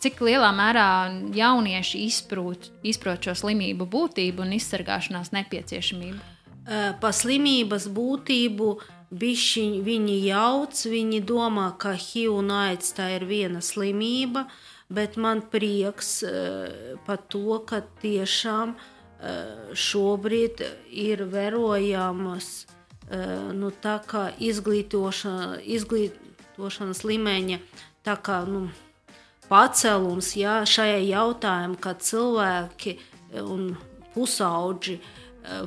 cik 0.00 0.20
lielā 0.24 0.50
mērā 0.56 0.88
jaunieši 1.36 2.04
izprot, 2.06 2.70
izprot 2.86 3.24
šo 3.26 3.36
slimību 3.44 3.86
būtību 3.90 4.44
un 4.44 4.54
izsargāšanās 4.56 5.32
nepieciešamību? 5.36 6.20
Pa 7.00 7.10
slimības 7.16 7.88
būtību 7.90 8.70
bišķi, 9.10 9.64
viņi 9.84 10.16
jauc, 10.28 10.82
viņi 10.86 11.20
domā, 11.26 11.70
ka 11.80 11.96
HIV 11.98 12.36
un 12.38 12.52
AIDS 12.54 12.94
tā 12.94 13.10
ir 13.16 13.26
viena 13.26 13.62
slimība, 13.64 14.46
bet 14.90 15.18
man 15.18 15.42
prieks 15.50 16.20
par 17.06 17.22
to, 17.32 17.58
ka 17.66 17.82
tiešām 18.02 18.76
šobrīd 19.76 20.62
ir 20.94 21.26
vērojamas 21.28 22.52
nu, 23.58 23.72
izglītošana, 24.50 25.58
izglītošanas 25.66 27.02
līmeņa 27.04 27.58
tā 28.06 28.14
kā, 28.22 28.44
nu, 28.48 28.68
pacēlums 29.50 30.34
jā, 30.38 30.60
šajā 30.68 31.00
jautājumā, 31.10 31.80
ka 31.82 31.96
cilvēki 31.98 32.96
un 33.42 33.72
pusauģi 34.14 34.94
e, 34.96 35.02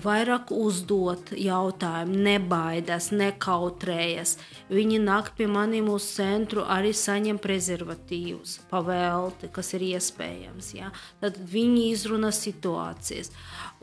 vairāk 0.03 0.51
uzdot 0.55 1.33
jautājumu, 1.39 2.17
nebaidās, 2.27 3.09
nekautrējas. 3.15 4.35
Viņi 4.71 5.01
nāk 5.03 5.33
pie 5.37 5.47
maniem 5.51 5.89
uz 5.91 6.07
centru, 6.15 6.63
arī 6.67 6.93
saņem 6.95 7.39
prezervatīvus, 7.43 8.57
pavēlti, 8.71 9.51
kas 9.55 9.73
ir 9.77 9.85
iespējams. 9.93 10.73
Ja? 10.79 10.91
Tad 11.23 11.39
viņi 11.39 11.85
izrunā 11.91 12.33
situācijas. 12.35 13.31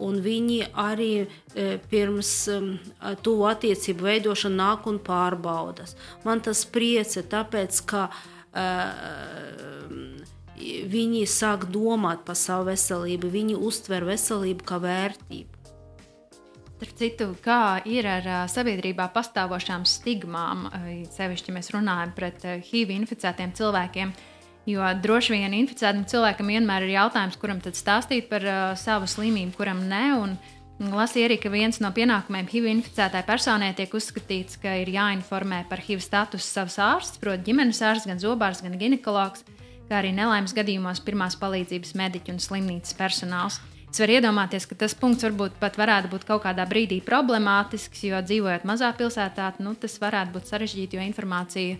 Un 0.01 0.21
viņi 0.25 0.63
arī 0.81 1.13
e, 1.21 1.71
pirms 1.93 2.35
tuvu 3.25 3.49
attiecību 3.53 4.11
veidošana 4.11 4.61
nāk 4.65 4.89
un 4.89 5.01
pārbaudas. 5.05 5.97
Man 6.25 6.45
tas 6.45 6.65
priece, 6.69 7.25
tāpēc, 7.29 7.85
ka 7.89 8.07
uh, 8.09 8.29
viņi 10.91 11.23
sāk 11.31 11.69
domāt 11.73 12.25
par 12.27 12.37
savu 12.39 12.69
veselību, 12.71 13.31
viņi 13.31 13.57
uztver 13.57 14.05
veselību 14.09 14.67
kā 14.67 14.81
vērtību. 14.83 15.57
Starp 16.81 16.97
citu, 16.97 17.27
kā 17.45 17.83
ir 17.85 18.07
ar 18.09 18.27
sabiedrībā 18.49 19.11
pastāvošām 19.13 19.85
stigmām, 19.85 20.71
sevišķi 21.13 21.53
mēs 21.53 21.69
runājam 21.75 22.15
pret 22.17 22.47
HIV 22.71 22.95
inficētiem 23.03 23.53
cilvēkiem. 23.57 24.15
Jo 24.69 24.87
droši 25.03 25.35
vien 25.35 25.55
inficētam 25.57 26.07
cilvēkam 26.09 26.53
vienmēr 26.53 26.87
ir 26.87 26.95
jautājums, 26.95 27.37
kuram 27.41 27.61
tad 27.65 27.77
stāstīt 27.79 28.29
par 28.31 28.45
uh, 28.45 28.59
savu 28.79 29.09
slimību, 29.09 29.55
kuram 29.57 29.81
ne. 29.89 30.03
Un, 30.21 30.35
Lasīju 30.81 31.27
arī, 31.27 31.37
ka 31.37 31.51
viens 31.53 31.77
no 31.85 31.91
pienākumiem 31.93 32.47
HIV 32.49 32.67
inficētai 32.71 33.21
personai 33.29 33.75
tiek 33.77 33.93
uzskatīts, 33.93 34.57
ka 34.63 34.79
ir 34.81 34.89
jāinformē 34.89 35.67
par 35.69 35.83
HIV 35.85 36.01
statusu 36.01 36.47
savs 36.47 36.79
ārsts, 36.81 37.19
proti, 37.21 37.51
ģimenes 37.51 37.83
ārsts, 37.85 38.09
gan 38.09 38.23
zobārs, 38.23 38.63
gan 38.65 38.79
ginekologs, 38.81 39.45
kā 39.91 39.99
arī 39.99 40.15
nelaimes 40.17 40.55
gadījumos 40.57 41.03
pirmās 41.05 41.37
palīdzības 41.37 41.93
mediķi 42.01 42.33
un 42.33 42.41
slimnīcas 42.41 42.97
personāls. 42.97 43.59
Es 43.91 44.01
varu 44.01 44.15
iedomāties, 44.17 44.65
ka 44.71 44.79
tas 44.81 44.95
punkts 44.97 45.27
varbūt 45.27 45.59
pat 45.61 45.77
varētu 45.77 46.15
būt 46.15 46.25
kaut 46.25 46.47
kādā 46.47 46.65
brīdī 46.71 47.03
problemātisks, 47.05 48.07
jo 48.09 48.23
dzīvojot 48.25 48.65
mazā 48.65 48.89
pilsētā, 48.97 49.51
nu, 49.61 49.75
tas 49.77 49.99
varētu 50.01 50.39
būt 50.39 50.49
sarežģīti, 50.49 50.97
jo 50.97 51.05
informācija 51.05 51.77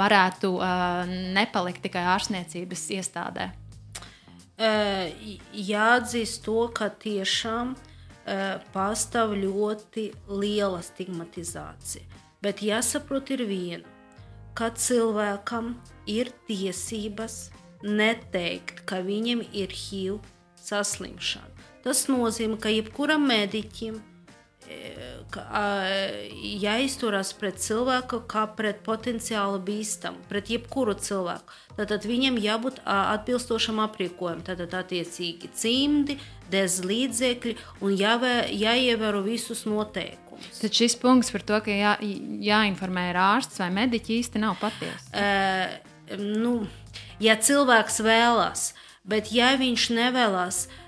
varētu 0.00 0.52
uh, 0.56 1.14
nepalikt 1.38 1.84
tikai 1.86 2.02
ārstniecības 2.16 2.84
iestādē. 2.98 3.48
Uh, 4.58 5.38
jāatzīst 5.54 6.42
to, 6.48 6.66
ka 6.74 6.90
tiešām 6.90 7.76
uh, 7.76 7.88
pastāv 8.74 9.34
ļoti 9.38 10.10
liela 10.28 10.82
stigmatizācija. 10.84 12.04
Bet 12.42 12.62
jāsaprot 12.62 13.30
ir 13.34 13.44
viena, 13.46 13.88
ka 14.58 14.70
cilvēkam 14.74 15.74
ir 16.10 16.32
tiesības 16.48 17.50
neteikt, 17.82 18.84
ka 18.86 19.00
viņam 19.02 19.42
ir 19.52 19.72
HIV 19.72 20.20
saslimšana. 20.62 21.50
Tas 21.82 22.06
nozīmē, 22.10 22.60
ka 22.62 22.70
jebkuram 22.70 23.24
mediķim 23.26 23.98
jāizturas 26.62 27.32
pret 27.38 27.60
cilvēku 27.62 28.22
kā 28.30 28.46
pret 28.56 28.82
potenciāli 28.86 29.60
bīstamu, 29.66 30.20
pret 30.30 30.50
jebkuru 30.52 30.94
cilvēku. 30.94 31.58
Tad 31.76 32.04
viņam 32.06 32.36
jābūt 32.42 32.82
atbilstošam 32.84 33.80
aprīkojumam, 33.86 34.42
tad 34.44 34.60
attiecīgi 34.66 35.50
cimdi, 35.56 36.18
dēļ 36.52 36.76
līdzekļi 36.90 37.54
un 37.84 37.96
jāvē, 37.96 38.34
jāievēro 38.52 39.22
visus 39.24 39.64
noteikumus. 39.68 40.60
Tad 40.60 40.76
šis 40.76 40.98
punkts 41.00 41.32
par 41.32 41.46
to, 41.48 41.62
ka 41.64 41.72
jā, 41.72 41.96
jāinformē 42.02 43.08
ārsts 43.16 43.62
vai 43.62 43.70
mediķis 43.72 44.18
īsti 44.26 44.42
nav 44.42 44.58
patiesa. 44.60 45.08
Uh, 45.14 46.18
nu, 46.20 46.54
ja 47.22 47.38
cilvēks 47.40 48.02
vēlās, 48.04 48.72
bet 49.08 49.32
ja 49.34 49.54
viņš 49.58 49.88
nevēlas, 49.96 50.66
eh, 50.66 50.81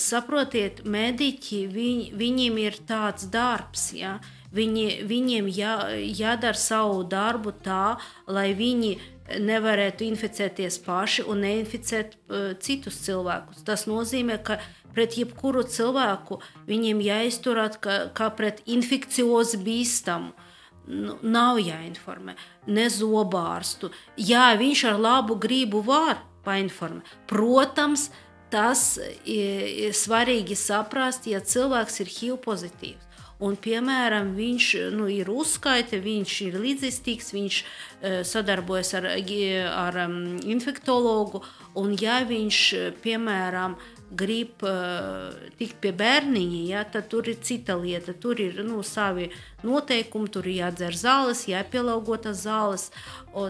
saprotiet, 0.00 0.82
mediķi, 0.84 1.64
viņ, 1.70 2.04
viņiem 2.18 2.60
ir 2.64 2.78
tāds 2.88 3.28
darbs, 3.32 3.90
ja? 3.96 4.18
viņi, 4.52 4.86
viņiem 5.08 5.48
jā, 5.54 5.76
jādara 6.18 6.58
savu 6.58 7.02
darbu 7.08 7.54
tā, 7.64 7.96
lai 8.26 8.50
viņi 8.58 8.92
nevarētu 9.40 10.04
inficēties 10.10 10.80
paši 10.84 11.24
un 11.30 11.44
neinficēt 11.46 12.16
uh, 12.18 12.52
citus 12.60 12.98
cilvēkus. 13.06 13.62
Tas 13.64 13.86
nozīmē, 13.88 14.42
ka 14.44 14.58
pret 14.92 15.16
jebkuru 15.16 15.62
cilvēku 15.64 16.42
viņiem 16.68 17.00
jāizturās 17.00 17.78
kā, 17.80 17.98
kā 18.12 18.28
pret 18.36 18.60
infekciozu 18.68 19.62
bīstamu. 19.64 20.34
Uh, 20.34 20.48
nu, 20.86 21.16
nav 21.22 21.60
jāinformē. 21.62 22.34
Ne 22.72 22.88
zobārstu. 22.92 23.92
Jā, 24.16 24.52
viņš 24.58 24.84
ar 24.92 25.00
labu 25.00 25.38
gribu 25.40 25.82
var 25.86 26.22
painformēt. 26.46 27.08
Protams, 27.30 28.10
tas 28.52 28.98
ir 29.24 29.96
svarīgi 29.96 30.58
saprast, 30.58 31.26
ja 31.30 31.40
cilvēks 31.40 32.02
ir 32.04 32.12
HIV 32.12 32.38
pozitīvs. 32.44 33.08
Un, 33.42 33.56
piemēram, 33.58 34.36
viņš 34.36 34.66
nu, 34.94 35.08
ir 35.10 35.26
uzskaita, 35.32 35.98
viņš 35.98 36.34
ir 36.44 36.58
līdzjūtīgs, 36.62 37.32
viņš 37.34 37.56
uh, 37.62 38.20
sadarbojas 38.26 38.92
ar, 39.00 39.08
ar 39.16 39.98
um, 40.04 40.20
infektuologu. 40.46 41.40
Un, 41.80 41.96
ja 41.98 42.20
viņš, 42.28 42.60
piemēram, 43.02 43.74
grib 44.14 44.62
uh, 44.62 45.32
tikt 45.58 45.80
pie 45.82 45.90
bērniņa, 45.96 46.60
ja, 46.68 46.84
tad 46.86 47.08
tur 47.10 47.32
ir 47.32 47.40
cita 47.42 47.74
lieta. 47.80 48.14
Tur 48.14 48.38
ir 48.44 48.62
nu, 48.62 48.78
savi 48.86 49.32
noteikumi, 49.66 50.30
tur 50.30 50.46
ir 50.46 50.60
jādzer 50.60 50.94
zāles, 51.02 51.48
jāpielāgotas 51.50 52.44
zāles. 52.44 52.90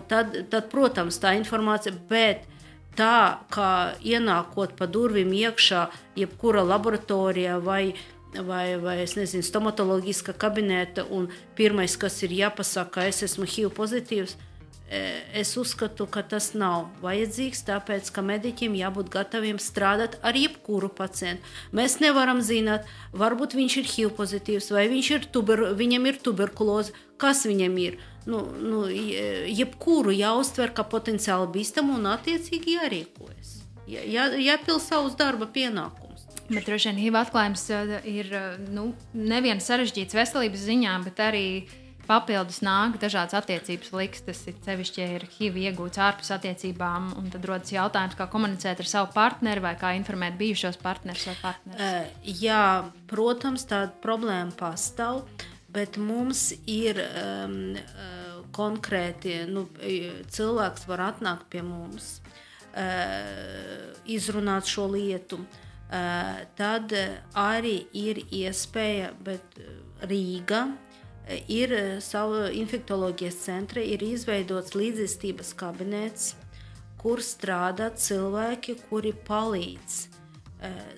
Tad, 0.08 0.38
tad, 0.48 0.72
protams, 0.72 1.20
tā 1.20 1.34
informācija, 1.36 1.92
bet 2.08 2.48
tā 2.98 3.40
kā 3.52 3.72
ienākot 4.04 4.76
pa 4.78 4.86
durvīm 4.86 5.32
iekšā, 5.32 5.86
jebkura 6.18 6.64
laboratorijā 6.66 7.58
vai 7.62 7.94
vai, 8.32 8.78
vai 8.80 9.02
nezinu, 9.04 9.44
stomatoloģiska 9.44 10.32
kabineta, 10.40 11.02
un 11.04 11.26
pirmais, 11.52 11.98
kas 12.00 12.22
ir 12.24 12.32
jāpasaka, 12.32 12.88
ka 12.94 13.04
es 13.04 13.20
esmu 13.26 13.44
HIV 13.44 13.74
pozitīvs, 13.76 14.38
E, 14.92 15.24
es 15.40 15.56
uzskatu, 15.56 16.04
ka 16.04 16.20
tas 16.28 16.50
nav 16.52 16.90
vajadzīgs, 17.00 17.62
tāpēc 17.64 18.10
ka 18.12 18.20
mediķiem 18.28 18.74
jābūt 18.76 19.08
gataviem 19.14 19.56
strādāt 19.56 20.18
ar 20.20 20.36
jebkuru 20.36 20.90
pacientu. 20.92 21.48
Mēs 21.72 21.96
nevaram 22.02 22.42
zināt, 22.44 22.84
varbūt 23.16 23.56
viņš 23.56 23.76
ir 23.80 23.88
HIV 23.88 24.12
pozitīvs 24.18 24.68
vai 24.76 24.84
viņš 24.92 25.08
ir 25.14 25.24
tuber, 25.32 25.64
viņam 25.78 26.10
ir 26.10 26.20
tuberkuloze, 26.26 26.92
kas 27.16 27.40
viņam 27.48 27.78
ir. 27.80 27.96
Nu, 28.28 28.44
nu, 28.54 28.84
jebkuru 28.86 30.14
jāuztver 30.14 30.70
kā 30.76 30.84
potenciāli 30.86 31.50
bīstamu 31.56 31.96
un 31.98 32.08
attiecīgi 32.12 32.76
jārīkojas. 32.78 33.58
Jā, 33.90 34.28
jāpild 34.38 34.82
savus 34.84 35.16
darba 35.18 35.48
pienākumus. 35.50 36.28
Bet 36.52 36.66
droši 36.68 36.90
vien 36.90 37.00
HIV 37.02 37.18
atklājums 37.18 37.64
e, 37.72 37.80
ir 38.12 38.30
e, 38.30 38.42
nu, 38.70 38.92
nevien 39.16 39.58
sarežģīts 39.62 40.14
veselības 40.14 40.66
ziņā, 40.68 40.94
bet 41.06 41.22
arī 41.24 41.46
uh, 41.62 41.74
Papildus 42.02 42.58
nāk 42.66 42.96
dažādas 43.00 43.36
attiecības 43.38 43.92
likstas, 43.94 44.40
ir 44.50 44.56
sevišķi, 44.64 45.00
ja 45.00 45.18
ir 45.18 45.26
HIV 45.36 45.58
iegūts 45.68 46.00
ārpus 46.02 46.32
attiecībām, 46.34 47.12
un 47.18 47.30
tad 47.30 47.46
rodas 47.46 47.70
jautājums, 47.72 48.16
kā 48.18 48.26
komunicēt 48.32 48.82
ar 48.82 48.90
savu 48.90 49.12
partneri 49.14 49.62
vai 49.62 49.76
kā 49.78 49.92
informēt 49.98 50.34
bijušos 50.40 50.80
partnerus 50.82 51.28
vai 51.30 51.36
partnerus. 51.44 51.78
Uh, 51.78 52.32
jā, 52.42 52.64
protams, 53.10 53.68
tāda 53.70 53.94
problēma 54.02 54.50
pastāv, 54.58 55.22
bet 55.72 55.96
mums 55.96 56.50
ir 56.68 57.00
um, 57.02 57.56
uh, 57.76 58.38
konkrēti, 58.52 59.42
nu, 59.48 59.66
cilvēks 60.32 60.86
var 60.90 61.06
atnākt 61.10 61.48
pie 61.52 61.64
mums, 61.64 62.20
uh, 62.76 63.92
izrunāt 64.04 64.68
šo 64.68 64.90
lietu. 64.92 65.40
Uh, 65.92 66.44
tad 66.56 66.92
arī 67.36 67.82
ir 67.92 68.22
iespēja, 68.32 69.12
bet 69.24 69.60
Rīga 70.08 70.66
ir 71.48 71.72
eh, 71.72 72.00
savu 72.00 72.46
infektuoloģijas 72.52 73.38
centra, 73.44 73.82
ir 73.82 74.02
izveidots 74.02 74.74
līdzjūtības 74.74 75.52
kabinets, 75.58 76.32
kur 77.02 77.22
strādā 77.22 77.90
cilvēki, 77.98 78.78
kuri 78.88 79.12
palīdz 79.26 80.11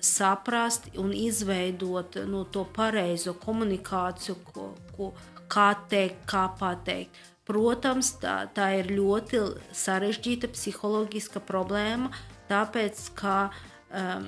saprast 0.03 0.89
un 1.01 1.13
izveidot 1.13 2.19
nu, 2.29 2.43
to 2.45 2.65
pareizo 2.75 3.33
komunikāciju, 3.41 4.35
ko, 4.51 4.67
ko, 4.95 5.11
kā 5.51 5.71
teikt, 5.89 6.25
kā 6.29 6.47
pateikt. 6.59 7.23
Protams, 7.45 8.15
tā, 8.21 8.39
tā 8.57 8.71
ir 8.79 8.89
ļoti 8.93 9.41
sarežģīta 9.77 10.49
psiholoģiska 10.53 11.43
problēma, 11.45 12.09
tāpēc 12.49 13.03
ka 13.17 13.35
um, 13.45 14.25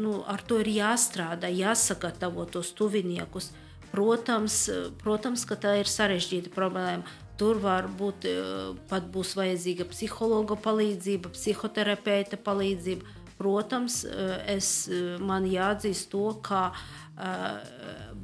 nu, 0.00 0.16
ar 0.24 0.40
to 0.48 0.62
ir 0.64 0.72
jāstrādā, 0.78 1.52
jāsagatavo 1.52 2.46
tos 2.48 2.72
tuviniekus. 2.76 3.50
Uh, 3.52 3.64
Protams, 3.94 4.54
protams, 4.98 5.44
ka 5.46 5.54
tā 5.54 5.76
ir 5.78 5.86
sarežģīta 5.86 6.50
problēma. 6.50 7.06
Tur 7.38 7.60
var 7.62 7.86
būt 7.86 8.24
eh, 8.26 8.72
pat 8.90 9.06
būs 9.14 9.36
vajadzīga 9.38 9.86
psihologa 9.90 10.56
palīdzība, 10.58 11.30
psihoterapeita 11.34 12.40
palīdzība. 12.42 13.13
Protams, 13.38 14.04
eh, 14.04 14.56
es, 14.56 14.88
eh, 14.88 15.18
man 15.18 15.44
jāatzīst 15.44 16.10
to, 16.10 16.34
ka 16.42 16.72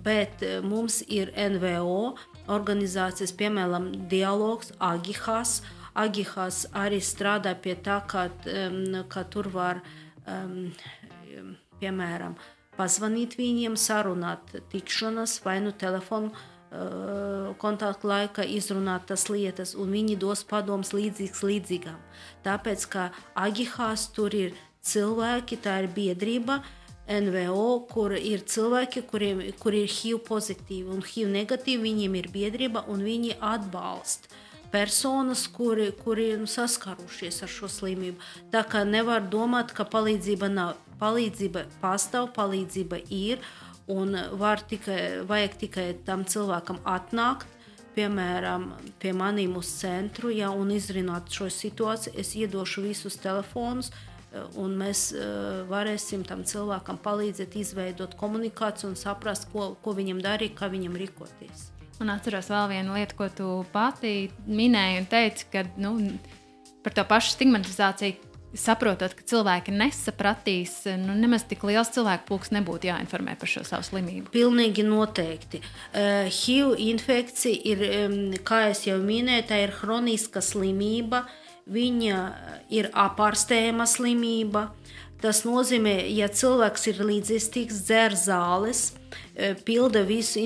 bet 0.03 0.43
mums 0.67 0.97
ir 1.07 1.29
NVO 1.39 2.17
organizācijas, 2.51 3.31
piemēram, 3.39 4.09
dialogs, 4.11 4.73
Agihas. 4.83 5.61
Agihas 5.95 6.65
arī 6.75 6.99
strādā 6.99 7.55
pie 7.55 7.77
tā, 7.77 8.01
ka, 8.11 8.25
ka 9.09 9.23
tur 9.31 9.47
var, 9.55 9.81
piemēram, 11.79 12.35
pazvanīt 12.75 13.37
viņiem, 13.39 13.79
sarunāt 13.79 14.59
tikšanās 14.73 15.39
vai 15.45 15.61
nu 15.61 15.71
telefonu 15.71 16.35
kontaktu 17.59 18.07
laikā 18.07 18.45
izrunāt 18.47 19.09
tas 19.11 19.27
lietas, 19.29 19.75
un 19.75 19.91
viņi 19.91 20.19
dos 20.19 20.45
padomus 20.47 20.93
līdzīgs 20.95 21.43
līdzīgām. 21.43 21.99
Tāpēc, 22.47 22.87
ka 22.91 23.11
Agihās 23.35 24.07
tur 24.15 24.35
ir 24.35 24.55
cilvēki, 24.87 25.61
tā 25.62 25.81
ir 25.85 25.91
biedrība, 25.95 26.61
NVO, 27.11 27.87
kur 27.91 28.14
ir 28.14 28.45
cilvēki, 28.47 29.03
kuriem 29.11 29.41
kur 29.59 29.74
ir 29.74 29.89
HIV 29.91 30.20
pozitīvi 30.28 30.95
un 30.95 31.03
HIV 31.03 31.33
negatīvi, 31.33 31.83
viņiem 31.89 32.14
ir 32.20 32.28
biedrība 32.31 32.85
un 32.93 33.03
viņi 33.03 33.35
atbalsta 33.41 34.31
personas, 34.70 35.49
kuri, 35.51 35.89
kuri 35.99 36.37
nu, 36.39 36.47
saskarušies 36.47 37.43
ar 37.43 37.51
šo 37.51 37.66
slimību. 37.66 38.20
Tā 38.53 38.62
kā 38.62 38.85
nevar 38.87 39.24
domāt, 39.26 39.74
ka 39.74 39.83
palīdzība 39.83 40.51
nav 40.53 40.76
palīdzība 41.01 41.64
pastāv, 41.83 42.31
palīdzība 42.37 43.01
ir, 43.11 43.41
un 43.91 44.14
var 44.39 44.62
tikai, 44.70 45.24
vajag 45.26 45.57
tikai 45.64 45.87
tam 46.07 46.22
cilvēkam 46.28 46.78
atnākt, 46.87 47.49
piemēram, 47.97 48.68
pie 49.03 49.12
maniem 49.16 49.57
uz 49.59 49.72
centru, 49.81 50.31
ja, 50.31 50.53
un 50.55 50.70
izrunāt 50.70 51.33
šo 51.35 51.49
situāciju. 51.51 52.14
Es 52.20 52.37
iedošu 52.39 52.85
visus 52.87 53.18
telefonus, 53.18 53.91
un 54.61 54.76
mēs 54.78 55.11
uh, 55.16 55.62
varēsim 55.70 56.22
tam 56.28 56.45
cilvēkam 56.47 57.01
palīdzēt 57.03 57.57
izveidot 57.61 58.16
komunikāciju 58.20 58.93
un 58.93 58.97
saprast, 58.99 59.49
ko, 59.53 59.74
ko 59.83 59.95
viņam 59.97 60.22
darīt, 60.24 60.57
kā 60.59 60.70
viņam 60.70 60.99
rīkoties. 61.01 61.68
Un 62.01 62.12
atceros 62.14 62.49
vēl 62.49 62.70
vienu 62.70 62.97
lietu, 62.97 63.16
ko 63.18 63.28
tu 63.28 63.49
pati 63.74 64.31
minēji 64.49 65.03
un 65.03 65.09
teici, 65.11 65.49
ka 65.53 65.66
nu, 65.76 65.97
par 66.85 66.95
to 66.97 67.05
pašu 67.09 67.35
stigmatizāciju 67.35 68.31
saprotot, 68.57 69.12
ka 69.14 69.26
cilvēki 69.31 69.72
nesapratīs, 69.74 70.72
nu, 70.99 71.14
nemaz 71.18 71.45
tik 71.49 71.62
liels 71.68 71.93
cilvēku 71.95 72.26
pulks 72.31 72.51
nebūtu 72.55 72.91
jāinformē 72.91 73.37
par 73.39 73.51
šo 73.51 73.62
savu 73.66 73.87
slimību. 73.87 74.31
Pilnīgi 74.35 74.85
noteikti. 74.87 75.61
Uh, 75.61 76.26
HIV 76.26 76.81
infekcija 76.91 77.61
ir, 77.72 77.85
um, 78.07 78.16
kā 78.47 78.64
jau 78.74 78.99
minēju, 79.03 79.47
tā 79.51 79.62
ir 79.66 79.74
hroniska 79.81 80.43
slimība. 80.45 81.24
Viņa 81.71 82.21
ir 82.75 82.91
apārstējama 82.99 83.87
slimība. 83.87 84.71
Tas 85.21 85.43
nozīmē, 85.45 85.99
ja 86.16 86.31
cilvēks 86.33 86.87
ir 86.91 87.03
līdzjūtīgs, 87.05 87.83
dzer 87.85 88.16
zāles, 88.16 88.95
pilda, 89.68 90.01
visu, 90.09 90.41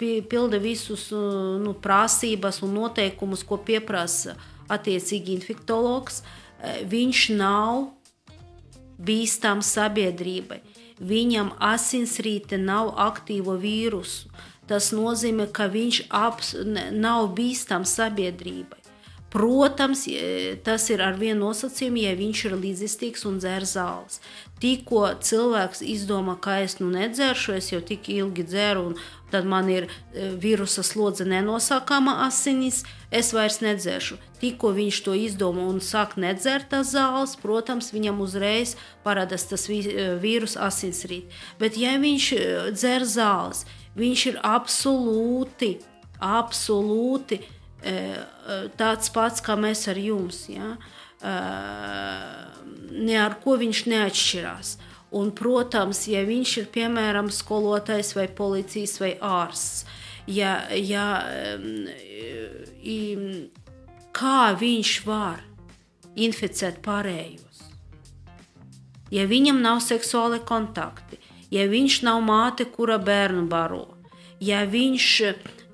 pilda 0.00 0.58
visus 0.62 1.10
nu, 1.12 1.74
prasības 1.76 2.62
un 2.64 2.72
noteikumus, 2.78 3.44
ko 3.44 3.60
pieprasa 3.60 4.38
attiecīgi 4.72 5.36
infektologs, 5.36 6.22
uh, 6.22 6.40
viņš 6.88 7.28
nav 7.36 7.90
bīstams 8.98 9.74
sabiedrībai. 9.76 10.60
Viņam 11.04 11.52
asinsrīte 11.58 12.58
nav 12.60 12.94
aktīvo 13.02 13.56
vīrusu. 13.60 14.30
Tas 14.68 14.92
nozīmē, 14.96 15.50
ka 15.52 15.66
viņš 15.68 16.04
aps, 16.08 16.54
nav 16.94 17.34
bīstams 17.36 17.98
sabiedrībai. 17.98 18.83
Protams, 19.34 20.04
tas 20.62 20.84
ir 20.94 21.00
ar 21.02 21.16
vienu 21.18 21.48
nosacījumu, 21.48 22.04
ja 22.04 22.12
viņš 22.14 22.40
ir 22.46 22.52
līdzjūtīgs 22.54 23.24
un 23.26 23.40
dzer 23.42 23.64
zāles. 23.66 24.20
Tikko 24.62 25.08
cilvēks 25.26 25.80
izdomā, 25.82 26.36
ka 26.38 26.60
es 26.62 26.76
nu 26.78 26.86
nedzeršu, 26.92 27.56
es 27.58 27.72
jau 27.72 27.80
tik 27.82 28.06
ilgi 28.14 28.44
dzeru, 28.46 28.84
un 28.92 29.24
tad 29.32 29.48
man 29.50 29.66
ir 29.72 29.88
e, 29.88 30.28
vīrusa 30.38 30.84
slodze 30.86 31.26
nenosākama 31.26 32.14
asinis, 32.28 32.84
es 33.10 33.32
vairs 33.34 33.58
nedzeršu. 33.64 34.20
Tikko 34.38 34.70
viņš 34.76 35.00
to 35.02 35.16
izdomā 35.18 35.66
un 35.72 35.82
sāk 35.82 36.14
nedzert 36.14 36.70
tās 36.70 36.92
zāles, 36.94 37.34
protams, 37.42 37.90
viņam 37.96 38.22
uzreiz 38.22 38.76
parādās 39.02 39.48
tas 39.50 39.66
e, 39.66 39.82
vīrus 40.22 40.54
asinsrīt. 40.54 41.34
Bet 41.58 41.74
ja 41.80 41.96
viņš 41.98 42.28
e, 42.38 42.46
dzer 42.78 43.02
zāles, 43.02 43.66
viņš 43.98 44.24
ir 44.30 44.40
absolūti, 44.46 45.74
absolūti 46.22 47.42
tāds 48.78 49.10
pats 49.14 49.44
kā 49.44 49.56
mēs 49.58 49.86
ar 49.90 50.00
jums. 50.00 50.44
Ja? 50.52 50.74
Ne 52.94 53.16
ar 53.20 53.38
ko 53.44 53.56
viņš 53.60 53.84
neatšķirās. 53.92 54.76
Un, 55.14 55.30
protams, 55.30 56.08
ja 56.10 56.24
viņš 56.26 56.52
ir 56.58 56.70
piemēram 56.74 57.28
skolotājs 57.30 58.16
vai 58.16 58.26
policijas 58.26 58.96
vai 58.98 59.12
ārsts, 59.22 59.84
ja, 60.26 60.56
ja, 60.74 61.22
kā 64.18 64.40
viņš 64.58 64.94
var 65.06 65.44
inficēt 66.18 66.82
pārējos? 66.82 67.62
Ja 69.14 69.28
viņam 69.30 69.62
nav 69.62 69.78
seksuāli 69.86 70.40
kontakti, 70.42 71.20
ja 71.54 71.68
viņš 71.70 72.00
nav 72.08 72.18
māte, 72.26 72.66
kura 72.66 72.98
bērnu 72.98 73.46
baro, 73.46 73.86
ja 74.42 74.64
viņš 74.66 75.10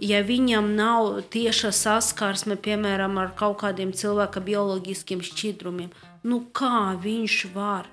ja 0.01 0.21
viņam 0.25 0.75
nav 0.77 1.21
tieša 1.33 1.71
saskarsme, 1.77 2.57
piemēram, 2.61 3.19
ar 3.21 3.33
kaut 3.37 3.61
kādiem 3.63 3.93
cilvēka 3.97 4.43
bioloģiskiem 4.45 5.23
šķidrumiem, 5.25 5.91
nu 6.25 6.45
kā 6.57 6.97
viņš 7.01 7.41
var? 7.55 7.89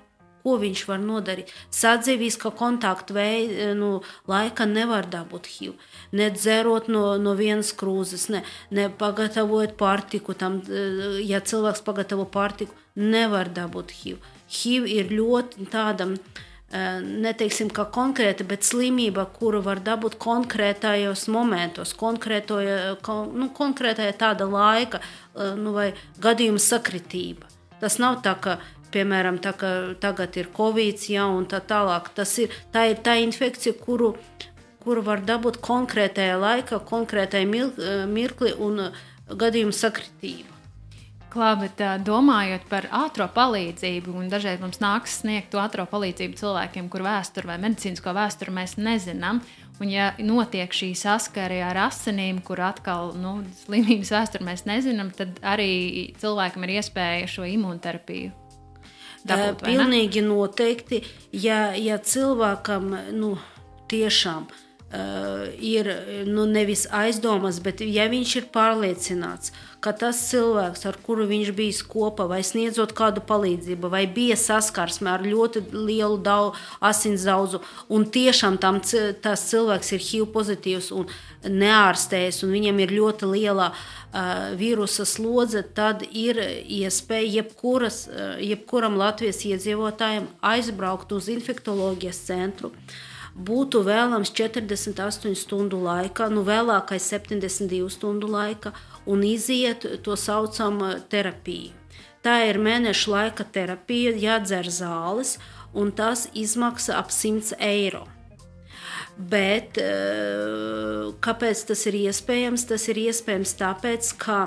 Ko 0.48 0.54
viņš 0.56 0.82
var 0.88 1.00
nodarīt? 1.02 1.50
Sadzīviska 1.74 2.54
kontakta 2.56 3.12
veidā, 3.12 3.74
nu, 3.76 3.98
laika 4.30 4.64
nevar 4.64 5.04
dabūt 5.10 5.50
HIV. 5.50 5.74
Ne 6.16 6.30
dzerot 6.32 6.88
no, 6.88 7.02
no 7.20 7.34
vienas 7.36 7.74
krūzes, 7.76 8.30
ne, 8.32 8.40
ne 8.72 8.86
pagatavojot 8.88 9.76
pārtiku. 9.76 10.38
Tam, 10.38 10.62
ja 11.20 11.42
cilvēks 11.44 11.84
pagatavo 11.84 12.24
pārtiku, 12.32 12.72
nevar 12.96 13.52
dabūt 13.52 13.92
HIV. 13.98 14.30
HIV 14.48 14.88
ir 14.94 15.12
ļoti 15.12 15.68
tāda 15.68 16.08
uh, 16.14 16.46
neteiksim, 16.68 17.70
ka 17.72 17.86
konkrēta, 17.88 18.44
bet 18.44 18.66
slimība, 18.66 19.24
kuru 19.32 19.62
var 19.64 19.80
dabūt 19.80 20.18
konkrētajos 20.20 21.28
momentos, 21.32 21.94
nu, 21.96 23.48
konkrētajā 23.56 24.16
tāda 24.20 24.44
laika 24.44 25.00
nu, 25.56 25.72
vai 25.72 25.94
gadījuma 26.20 26.60
sakritība. 26.60 27.48
Tas 27.80 27.96
nav 28.02 28.20
tā, 28.24 28.34
ka, 28.36 28.58
piemēram, 28.92 29.38
tā, 29.40 29.54
ka 29.56 29.94
tagad 30.00 30.36
ir 30.36 30.50
covid, 30.52 31.00
ja, 31.08 31.24
un 31.30 31.46
tā 31.48 31.62
tālāk. 31.64 32.12
Tas 32.14 32.36
ir, 32.42 32.52
tā 32.74 32.88
ir 32.90 33.00
tā 33.00 33.16
infekcija, 33.22 33.72
kuru, 33.80 34.12
kuru 34.84 35.06
var 35.06 35.24
dabūt 35.24 35.62
konkrētajā 35.64 36.36
laikā, 36.36 36.82
konkrētajā 36.84 37.48
mirkli 38.12 38.52
un 38.58 38.90
gadījuma 39.28 39.72
sakritība. 39.72 40.57
Klā, 41.28 41.52
bet 41.60 41.80
domājot 42.06 42.64
par 42.70 42.86
ātrā 43.04 43.26
palīdzību, 43.28 44.14
un 44.16 44.30
dažreiz 44.32 44.62
mums 44.62 44.80
nāks 44.80 45.18
sniegt 45.20 45.52
ātrā 45.60 45.84
palīdzību 45.88 46.38
cilvēkiem, 46.40 46.88
kur 46.88 47.04
vēsturi 47.04 47.50
vai 47.50 47.58
medicīnisko 47.66 48.14
vēsturi 48.16 48.54
mēs 48.56 48.78
nezinām. 48.80 49.42
Un, 49.78 49.90
ja 49.92 50.08
notiek 50.18 50.72
šī 50.74 50.90
saskare 50.98 51.60
ar 51.62 51.78
asinīm, 51.84 52.40
kur 52.42 52.62
atkal 52.66 53.12
nu, 53.20 53.36
slimības 53.60 54.10
vēsturi 54.16 54.48
mēs 54.48 54.64
nezinām, 54.66 55.12
tad 55.14 55.36
arī 55.46 56.14
cilvēkam 56.18 56.64
ir 56.66 56.78
iespēja 56.80 57.28
šo 57.30 57.46
imunterapiju. 57.46 58.32
Dabūt, 59.28 59.66
Pilnīgi 59.66 60.22
noteikti, 60.24 61.02
ja, 61.36 61.74
ja 61.76 61.98
cilvēkam 62.00 62.88
nu, 63.18 63.34
tiešām 63.90 64.48
uh, 64.92 65.46
ir 65.60 65.88
nu, 66.26 66.46
nevis 66.46 66.86
aizdomas, 66.94 67.60
bet 67.64 67.82
ja 67.84 68.08
viņš 68.10 68.34
ir 68.40 68.46
pārliecināts, 68.54 69.52
ka 69.84 69.92
tas 69.94 70.20
cilvēks, 70.30 70.84
ar 70.90 70.96
kuru 71.04 71.26
viņš 71.28 71.52
bija 71.54 71.84
kopā, 71.90 72.26
vai 72.30 72.40
sniedzot 72.46 72.94
kādu 72.96 73.22
palīdzību, 73.26 73.90
vai 73.92 74.06
bija 74.10 74.36
saskarsme 74.38 75.10
ar 75.12 75.24
ļoti 75.26 75.68
lielu 75.72 76.18
asins 76.80 77.26
daudzu, 77.28 77.60
un 77.88 78.08
tiešām 78.10 78.58
tam, 78.58 78.80
tas 79.22 79.46
cilvēks 79.50 79.92
ir 79.94 80.04
HIV 80.08 80.30
pozitīvs 80.34 80.90
un 80.96 81.06
neārstējas, 81.44 82.42
un 82.44 82.54
viņam 82.56 82.80
ir 82.82 82.94
ļoti 82.96 83.28
liela 83.30 83.68
uh, 83.70 84.56
vīrusa 84.58 85.06
slodze, 85.06 85.62
tad 85.62 86.02
ir 86.10 86.40
iespēja 86.64 87.42
jebkuras, 87.42 88.06
uh, 88.08 88.34
jebkuram 88.42 88.98
Latvijas 88.98 89.44
iedzīvotājam 89.46 90.26
aizbraukt 90.42 91.14
uz 91.14 91.30
infektoloģijas 91.30 92.24
centru. 92.32 92.72
Būtu 93.38 93.84
vēlams 93.86 94.32
48 94.34 95.36
stundu 95.38 95.78
laikā, 95.84 96.26
nu 96.32 96.42
vēlākais 96.42 97.04
72 97.12 97.86
stundu 97.94 98.26
laikā, 98.32 98.72
un 99.06 99.22
iziet 99.22 99.86
to 100.02 100.16
saucamu 100.18 100.96
terapiju. 101.10 101.76
Tā 102.22 102.40
ir 102.48 102.58
mēneša 102.58 103.10
laika 103.12 103.46
terapija, 103.46 104.10
jādzer 104.18 104.66
zāles, 104.74 105.36
un 105.70 105.92
tas 105.94 106.26
izmaksā 106.34 106.98
ap 106.98 107.12
100 107.14 107.54
eiro. 107.62 108.08
Bet 109.18 109.78
eh, 109.82 111.08
kāpēc 111.22 111.62
tas 111.70 111.86
ir 111.90 111.96
iespējams? 112.04 112.66
Tas 112.70 112.86
ir 112.90 113.00
iespējams 113.06 113.54
tāpēc, 113.58 114.12
ka 114.18 114.40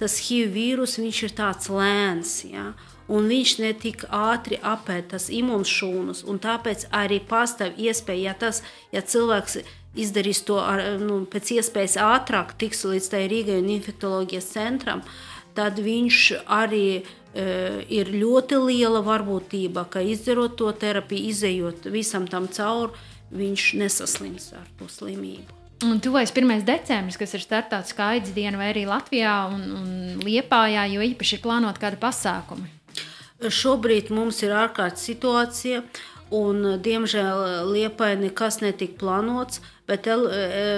tas 0.00 0.16
HIV 0.26 0.52
vīrus 0.52 0.98
ir 1.00 1.32
tāds 1.36 1.68
lēns. 1.72 2.38
Ja? 2.48 2.72
Un 3.12 3.26
viņš 3.28 3.58
netik 3.60 4.06
ātri 4.08 4.56
apēd 4.64 5.10
tas 5.12 5.28
imūnšūnas, 5.28 6.22
un 6.24 6.38
tāpēc 6.40 6.86
arī 6.94 7.18
pastāv 7.28 7.76
iespēja, 7.76 8.30
ja, 8.30 8.34
tas, 8.46 8.62
ja 8.94 9.02
cilvēks 9.04 9.58
izdarīs 9.94 10.40
to 10.48 10.56
ar, 10.62 10.82
nu, 11.02 11.22
pēc 11.30 11.54
iespējas 11.58 11.98
ātrāk, 12.00 12.54
tiks 12.58 12.84
līdz 12.88 13.10
tai 13.12 13.26
Rīgai 13.30 13.58
un 13.60 13.68
infektoloģijas 13.76 14.48
centram, 14.56 15.04
tad 15.54 15.78
viņš 15.84 16.20
arī 16.50 16.86
e, 16.96 17.02
ir 17.92 18.10
ļoti 18.14 18.60
liela 18.64 19.02
varbūtība, 19.04 19.84
ka 19.92 20.02
izdarot 20.02 20.56
to 20.58 20.70
terapiju, 20.72 21.28
izējot 21.30 21.90
visam 21.92 22.24
tam 22.30 22.48
cauri, 22.48 22.96
viņš 23.34 23.68
nesaslims 23.80 24.52
ar 24.56 24.64
to 24.78 24.88
slimību. 24.90 25.60
Un 25.84 25.98
tuvojas 26.00 26.32
1. 26.32 26.62
decembris, 26.64 27.18
kas 27.20 27.34
ir 27.36 27.42
starptautiskā 27.44 28.14
aids 28.14 28.32
diena, 28.32 28.56
vai 28.56 28.70
arī 28.72 28.86
Latvijā 28.88 29.34
un, 29.52 29.64
un 29.76 30.22
Liepājā, 30.24 30.86
jo 30.94 31.04
īpaši 31.04 31.36
ir 31.36 31.42
plānota 31.44 31.82
kāda 31.82 32.00
pasākuma. 32.00 32.70
Šobrīd 33.42 34.12
mums 34.14 34.42
ir 34.46 34.54
ārkārtas 34.54 35.04
situācija, 35.08 35.82
un, 36.34 36.76
diemžēl, 36.82 37.66
Liepai 37.72 38.14
nekas 38.20 38.60
netika 38.62 39.00
plānots 39.02 39.60
bet 39.86 40.06
e, 40.08 40.16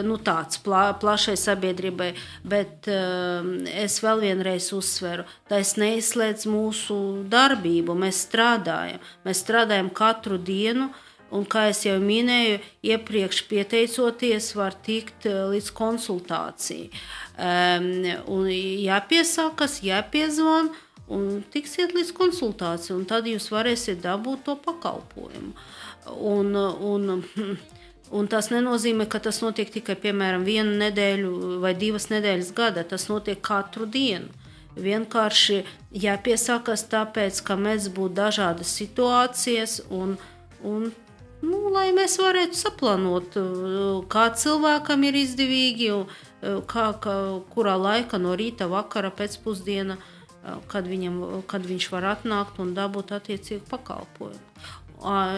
nu, 0.06 0.18
tāds 0.22 0.60
plā, 0.62 0.90
plašai 1.00 1.36
sabiedrībai. 1.38 2.12
Bet 2.46 2.88
um, 2.90 3.52
es 3.70 4.00
vēl 4.04 4.24
vienreiz 4.26 4.70
uzsveru, 4.74 5.26
tas 5.50 5.76
neizslēdz 5.80 6.46
mūsu 6.50 7.00
darbību. 7.32 7.96
Mēs 7.98 8.24
strādājam, 8.26 9.02
mēs 9.26 9.44
strādājam 9.46 9.92
katru 9.94 10.40
dienu. 10.42 10.90
Un, 11.34 11.42
kā 11.42 11.64
jau 11.74 11.96
minēju, 11.98 12.60
iepriekš 12.86 13.40
pieteicoties, 13.50 14.52
var 14.54 14.76
tikt 14.86 15.26
e, 15.26 15.32
līdz 15.50 15.72
konsultācijai. 15.74 16.86
Um, 17.34 17.88
jāpiesakās, 18.86 19.80
jāpiezvan, 19.82 20.70
un 21.12 21.42
tiksiet 21.52 21.94
līdz 21.96 22.12
konsultācijai, 22.16 22.98
un 22.98 23.06
tad 23.08 23.28
jūs 23.30 23.50
varēsiet 23.54 24.02
dabūt 24.04 24.46
to 24.48 24.56
pakalpojumu. 24.66 25.54
Un, 26.16 26.54
un, 26.56 27.24
Un 28.14 28.28
tas 28.30 28.52
nenozīmē, 28.52 29.08
ka 29.10 29.18
tas 29.18 29.40
notiek 29.42 29.70
tikai 29.74 29.96
piemēram 29.98 30.44
vienu 30.46 30.76
nedēļu 30.78 31.58
vai 31.62 31.72
divas 31.74 32.06
nedēļas 32.12 32.52
gadā. 32.54 32.84
Tas 32.86 33.08
notiek 33.10 33.40
katru 33.42 33.86
dienu. 33.86 34.30
vienkārši 34.76 35.62
jāpiesakās 35.96 36.82
tāpēc, 36.92 37.40
ka 37.42 37.56
mēs 37.56 37.88
būtu 37.96 38.14
dažādas 38.18 38.74
situācijas 38.76 39.78
un, 39.88 40.18
un 40.60 40.90
nu, 41.40 41.60
lai 41.72 41.88
mēs 41.96 42.18
varētu 42.20 42.58
saplānot, 42.60 43.38
kā 44.12 44.26
cilvēkam 44.36 45.06
ir 45.08 45.16
izdevīgi, 45.22 45.88
kā, 46.68 46.86
kā, 47.00 47.16
kurā 47.54 47.78
laika 47.80 48.20
no 48.20 48.36
rīta, 48.36 48.68
vakara, 48.68 49.10
pēcpusdiena, 49.16 49.96
kad, 50.70 50.88
viņam, 50.88 51.20
kad 51.50 51.66
viņš 51.66 51.88
var 51.92 52.10
atnākt 52.16 52.60
un 52.62 52.74
dabūt 52.76 53.14
attiecīgu 53.16 53.64
pakalpojumu. 53.70 54.42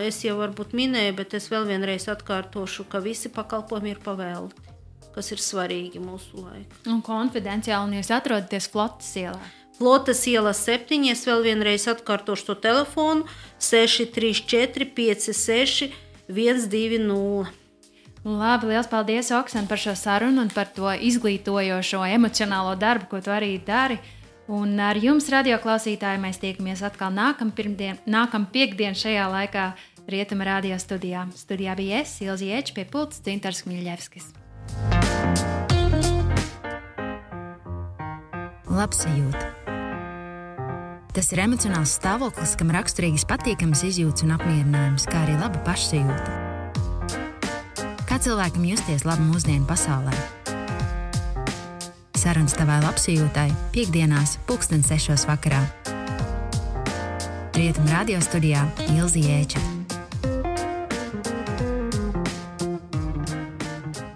Es 0.07 0.23
jau 0.23 0.39
varbūt 0.39 0.75
minēju, 0.77 1.15
bet 1.19 1.35
es 1.35 1.49
vēl 1.51 1.67
vienreiz 1.69 2.07
atkārtošu, 2.11 2.87
ka 2.89 3.03
visi 3.03 3.31
pakalpojumi 3.35 3.97
ir 3.97 4.03
pavēlti, 4.05 4.75
kas 5.15 5.33
ir 5.35 5.43
svarīgi 5.43 6.03
mūsu 6.03 6.45
laikā. 6.45 6.85
Un 6.93 7.03
konfidenciāli, 7.05 7.91
un 7.91 7.97
jūs 7.99 8.13
atrodaties 8.15 8.71
flotas 8.71 9.11
ielā. 9.19 9.41
Flotas 9.79 10.25
iela 10.27 10.51
7. 10.55 11.05
Es 11.11 11.23
vēl 11.27 11.45
vienreiz 11.47 11.85
atkārtošu 11.91 12.49
to 12.49 12.55
telefonu 12.59 13.27
634, 13.63 14.89
56, 14.95 15.93
120. 16.29 17.55
Labi, 18.27 18.67
liels 18.73 18.89
paldies, 18.91 19.31
Oksana, 19.33 19.69
par 19.71 19.79
šo 19.79 19.95
sarunu 19.97 20.43
un 20.43 20.51
par 20.51 20.67
to 20.75 20.91
izglītojošo 20.91 22.03
emocionālo 22.11 22.75
darbu, 22.77 23.07
ko 23.13 23.21
tu 23.23 23.31
arī 23.33 23.55
dari. 23.65 24.01
Un 24.49 24.79
ar 24.81 24.97
jums, 24.97 25.27
radioklausītāji, 25.29 26.21
mēs 26.23 26.39
tiekamies 26.41 26.81
atkal 26.87 27.13
nākamā 27.13 27.53
nākamā 28.09 28.49
piekdienā 28.55 28.97
šajā 28.97 29.27
laikā 29.29 29.65
Rietuma 30.09 30.47
radio 30.49 30.79
studijā. 30.81 31.27
Studijā 31.37 31.75
bija 31.77 32.01
es, 32.01 32.15
Ilzi 32.25 32.49
Eča, 32.57 32.73
pie 32.79 32.87
pults 32.89 33.21
Cintars 33.21 33.61
Kmiļevskis. 33.67 34.33
Labsajūta. 38.73 39.45
Tas 41.13 41.29
ir 41.35 41.45
emocionāls 41.45 41.93
stāvoklis, 41.99 42.57
kam 42.57 42.73
raksturīgas 42.73 43.29
patīkamas 43.29 43.85
izjūtas 43.85 44.25
un 44.25 44.33
apmierinājums, 44.39 45.05
kā 45.13 45.27
arī 45.27 45.37
laba 45.37 45.61
pašsajūta. 45.69 46.31
Kā 48.09 48.17
cilvēkam 48.17 48.65
justies 48.71 49.05
labi 49.05 49.29
mūsdienu 49.29 49.69
pasaulē? 49.69 50.17
Sarunas 52.19 52.57
tavai 52.59 52.81
labsajūtai 52.83 53.47
piekdienās, 53.71 54.39
pulksten 54.49 54.83
sešos 54.83 55.29
vakarā. 55.31 55.63
Rietumu 57.55 57.95
radio 57.95 58.19
studijā 58.25 58.67
Ilzi 58.97 59.29
Jēča. 59.29 59.78